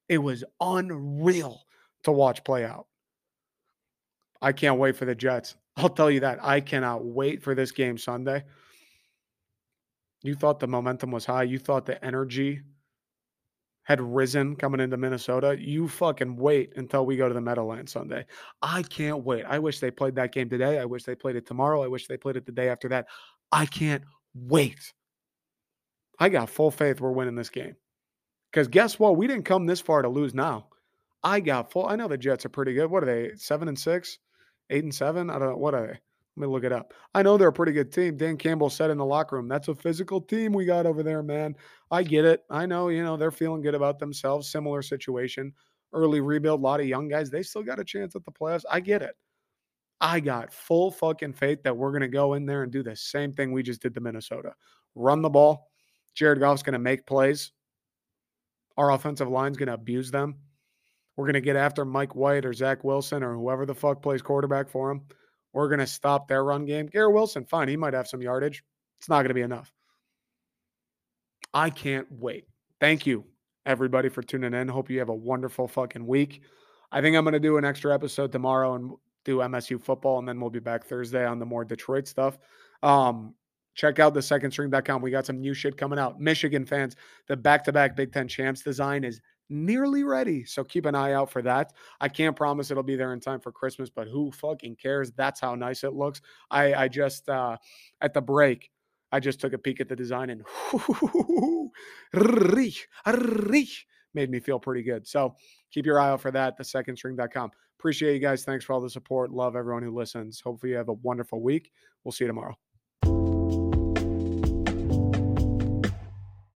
It 0.08 0.18
was 0.18 0.44
unreal 0.60 1.62
to 2.04 2.12
watch 2.12 2.44
play 2.44 2.64
out. 2.64 2.86
I 4.40 4.52
can't 4.52 4.78
wait 4.78 4.96
for 4.96 5.04
the 5.04 5.14
Jets. 5.14 5.56
I'll 5.76 5.88
tell 5.88 6.10
you 6.10 6.20
that. 6.20 6.38
I 6.42 6.60
cannot 6.60 7.04
wait 7.04 7.42
for 7.42 7.54
this 7.54 7.72
game 7.72 7.98
Sunday. 7.98 8.44
You 10.22 10.34
thought 10.34 10.60
the 10.60 10.68
momentum 10.68 11.10
was 11.10 11.24
high. 11.24 11.42
You 11.44 11.58
thought 11.58 11.86
the 11.86 12.04
energy 12.04 12.60
had 13.84 14.00
risen 14.00 14.56
coming 14.56 14.80
into 14.80 14.96
Minnesota. 14.96 15.56
You 15.58 15.88
fucking 15.88 16.36
wait 16.36 16.72
until 16.76 17.04
we 17.04 17.16
go 17.16 17.28
to 17.28 17.34
the 17.34 17.40
Meadowlands 17.40 17.92
Sunday. 17.92 18.24
I 18.62 18.82
can't 18.82 19.24
wait. 19.24 19.44
I 19.44 19.58
wish 19.58 19.80
they 19.80 19.90
played 19.90 20.14
that 20.16 20.32
game 20.32 20.48
today. 20.48 20.78
I 20.78 20.84
wish 20.84 21.04
they 21.04 21.14
played 21.14 21.36
it 21.36 21.46
tomorrow. 21.46 21.82
I 21.82 21.88
wish 21.88 22.06
they 22.06 22.16
played 22.16 22.36
it 22.36 22.46
the 22.46 22.52
day 22.52 22.68
after 22.68 22.88
that. 22.90 23.06
I 23.50 23.66
can't 23.66 24.04
wait. 24.34 24.92
I 26.18 26.28
got 26.28 26.50
full 26.50 26.70
faith 26.70 27.00
we're 27.00 27.12
winning 27.12 27.34
this 27.34 27.50
game. 27.50 27.74
Because 28.50 28.68
guess 28.68 28.98
what? 28.98 29.16
We 29.16 29.26
didn't 29.26 29.44
come 29.44 29.66
this 29.66 29.80
far 29.80 30.02
to 30.02 30.08
lose 30.08 30.34
now. 30.34 30.68
I 31.24 31.40
got 31.40 31.72
full. 31.72 31.86
I 31.86 31.96
know 31.96 32.08
the 32.08 32.18
Jets 32.18 32.44
are 32.44 32.50
pretty 32.50 32.74
good. 32.74 32.90
What 32.90 33.02
are 33.02 33.06
they? 33.06 33.32
Seven 33.36 33.68
and 33.68 33.78
six? 33.78 34.18
eight 34.72 34.84
and 34.84 34.94
seven. 34.94 35.30
I 35.30 35.38
don't 35.38 35.50
know 35.50 35.56
what 35.56 35.74
are 35.74 35.86
they. 35.86 35.98
Let 36.36 36.46
me 36.46 36.52
look 36.52 36.64
it 36.64 36.72
up. 36.72 36.94
I 37.14 37.22
know 37.22 37.36
they're 37.36 37.48
a 37.48 37.52
pretty 37.52 37.72
good 37.72 37.92
team. 37.92 38.16
Dan 38.16 38.38
Campbell 38.38 38.70
said 38.70 38.90
in 38.90 38.96
the 38.96 39.04
locker 39.04 39.36
room, 39.36 39.48
"That's 39.48 39.68
a 39.68 39.74
physical 39.74 40.20
team 40.20 40.52
we 40.52 40.64
got 40.64 40.86
over 40.86 41.02
there, 41.02 41.22
man." 41.22 41.54
I 41.90 42.02
get 42.02 42.24
it. 42.24 42.44
I 42.48 42.64
know, 42.64 42.88
you 42.88 43.04
know, 43.04 43.16
they're 43.16 43.30
feeling 43.30 43.60
good 43.60 43.74
about 43.74 43.98
themselves. 43.98 44.48
Similar 44.50 44.80
situation, 44.82 45.52
early 45.92 46.20
rebuild, 46.20 46.60
a 46.60 46.62
lot 46.62 46.80
of 46.80 46.86
young 46.86 47.08
guys. 47.08 47.30
They 47.30 47.42
still 47.42 47.62
got 47.62 47.80
a 47.80 47.84
chance 47.84 48.16
at 48.16 48.24
the 48.24 48.32
playoffs. 48.32 48.64
I 48.70 48.80
get 48.80 49.02
it. 49.02 49.14
I 50.00 50.20
got 50.20 50.52
full 50.52 50.90
fucking 50.90 51.34
faith 51.34 51.62
that 51.64 51.76
we're 51.76 51.92
gonna 51.92 52.08
go 52.08 52.34
in 52.34 52.46
there 52.46 52.62
and 52.62 52.72
do 52.72 52.82
the 52.82 52.96
same 52.96 53.32
thing 53.32 53.52
we 53.52 53.62
just 53.62 53.82
did 53.82 53.94
to 53.94 54.00
Minnesota. 54.00 54.54
Run 54.94 55.22
the 55.22 55.30
ball. 55.30 55.70
Jared 56.14 56.40
Goff's 56.40 56.62
gonna 56.62 56.78
make 56.78 57.06
plays. 57.06 57.52
Our 58.78 58.92
offensive 58.92 59.28
line's 59.28 59.58
gonna 59.58 59.74
abuse 59.74 60.10
them. 60.10 60.36
We're 61.16 61.26
going 61.26 61.34
to 61.34 61.40
get 61.40 61.56
after 61.56 61.84
Mike 61.84 62.14
White 62.14 62.46
or 62.46 62.52
Zach 62.52 62.84
Wilson 62.84 63.22
or 63.22 63.34
whoever 63.34 63.66
the 63.66 63.74
fuck 63.74 64.02
plays 64.02 64.22
quarterback 64.22 64.68
for 64.68 64.90
him. 64.90 65.02
We're 65.52 65.68
going 65.68 65.80
to 65.80 65.86
stop 65.86 66.28
their 66.28 66.44
run 66.44 66.64
game. 66.64 66.86
Garrett 66.86 67.12
Wilson, 67.12 67.44
fine. 67.44 67.68
He 67.68 67.76
might 67.76 67.94
have 67.94 68.08
some 68.08 68.22
yardage. 68.22 68.62
It's 68.98 69.08
not 69.08 69.16
going 69.16 69.28
to 69.28 69.34
be 69.34 69.42
enough. 69.42 69.72
I 71.52 71.70
can't 71.70 72.06
wait. 72.10 72.46
Thank 72.80 73.06
you, 73.06 73.24
everybody, 73.66 74.08
for 74.08 74.22
tuning 74.22 74.54
in. 74.54 74.68
Hope 74.68 74.90
you 74.90 74.98
have 75.00 75.10
a 75.10 75.14
wonderful 75.14 75.68
fucking 75.68 76.06
week. 76.06 76.42
I 76.90 77.00
think 77.00 77.16
I'm 77.16 77.24
going 77.24 77.32
to 77.34 77.40
do 77.40 77.58
an 77.58 77.64
extra 77.64 77.94
episode 77.94 78.32
tomorrow 78.32 78.74
and 78.74 78.92
do 79.24 79.38
MSU 79.38 79.80
football, 79.80 80.18
and 80.18 80.28
then 80.28 80.40
we'll 80.40 80.50
be 80.50 80.60
back 80.60 80.84
Thursday 80.84 81.24
on 81.24 81.38
the 81.38 81.46
more 81.46 81.64
Detroit 81.64 82.08
stuff. 82.08 82.38
Um, 82.82 83.34
check 83.74 83.98
out 83.98 84.14
the 84.14 84.20
secondstring.com. 84.20 85.02
We 85.02 85.10
got 85.10 85.26
some 85.26 85.40
new 85.40 85.54
shit 85.54 85.76
coming 85.76 85.98
out. 85.98 86.20
Michigan 86.20 86.66
fans, 86.66 86.96
the 87.28 87.36
back 87.36 87.64
to 87.64 87.72
back 87.72 87.96
Big 87.96 88.12
Ten 88.12 88.28
champs 88.28 88.62
design 88.62 89.04
is 89.04 89.20
nearly 89.52 90.02
ready. 90.04 90.44
So 90.44 90.64
keep 90.64 90.86
an 90.86 90.94
eye 90.94 91.12
out 91.12 91.30
for 91.30 91.42
that. 91.42 91.72
I 92.00 92.08
can't 92.08 92.34
promise 92.34 92.70
it'll 92.70 92.82
be 92.82 92.96
there 92.96 93.12
in 93.12 93.20
time 93.20 93.40
for 93.40 93.52
Christmas, 93.52 93.90
but 93.90 94.08
who 94.08 94.32
fucking 94.32 94.76
cares? 94.76 95.12
That's 95.12 95.40
how 95.40 95.54
nice 95.54 95.84
it 95.84 95.92
looks. 95.92 96.20
I, 96.50 96.74
I 96.74 96.88
just, 96.88 97.28
uh, 97.28 97.56
at 98.00 98.14
the 98.14 98.20
break, 98.20 98.70
I 99.12 99.20
just 99.20 99.40
took 99.40 99.52
a 99.52 99.58
peek 99.58 99.80
at 99.80 99.88
the 99.88 99.96
design 99.96 100.30
and 100.30 100.42
made 104.14 104.30
me 104.30 104.40
feel 104.40 104.58
pretty 104.58 104.82
good. 104.82 105.06
So 105.06 105.34
keep 105.70 105.86
your 105.86 106.00
eye 106.00 106.10
out 106.10 106.20
for 106.20 106.30
that, 106.30 106.56
the 106.56 106.64
secondstring.com. 106.64 107.50
Appreciate 107.78 108.14
you 108.14 108.20
guys. 108.20 108.44
Thanks 108.44 108.64
for 108.64 108.72
all 108.72 108.80
the 108.80 108.90
support. 108.90 109.30
Love 109.32 109.56
everyone 109.56 109.82
who 109.82 109.94
listens. 109.94 110.40
Hopefully 110.40 110.72
you 110.72 110.78
have 110.78 110.88
a 110.88 110.94
wonderful 110.94 111.42
week. 111.42 111.70
We'll 112.04 112.12
see 112.12 112.24
you 112.24 112.28
tomorrow. 112.28 112.56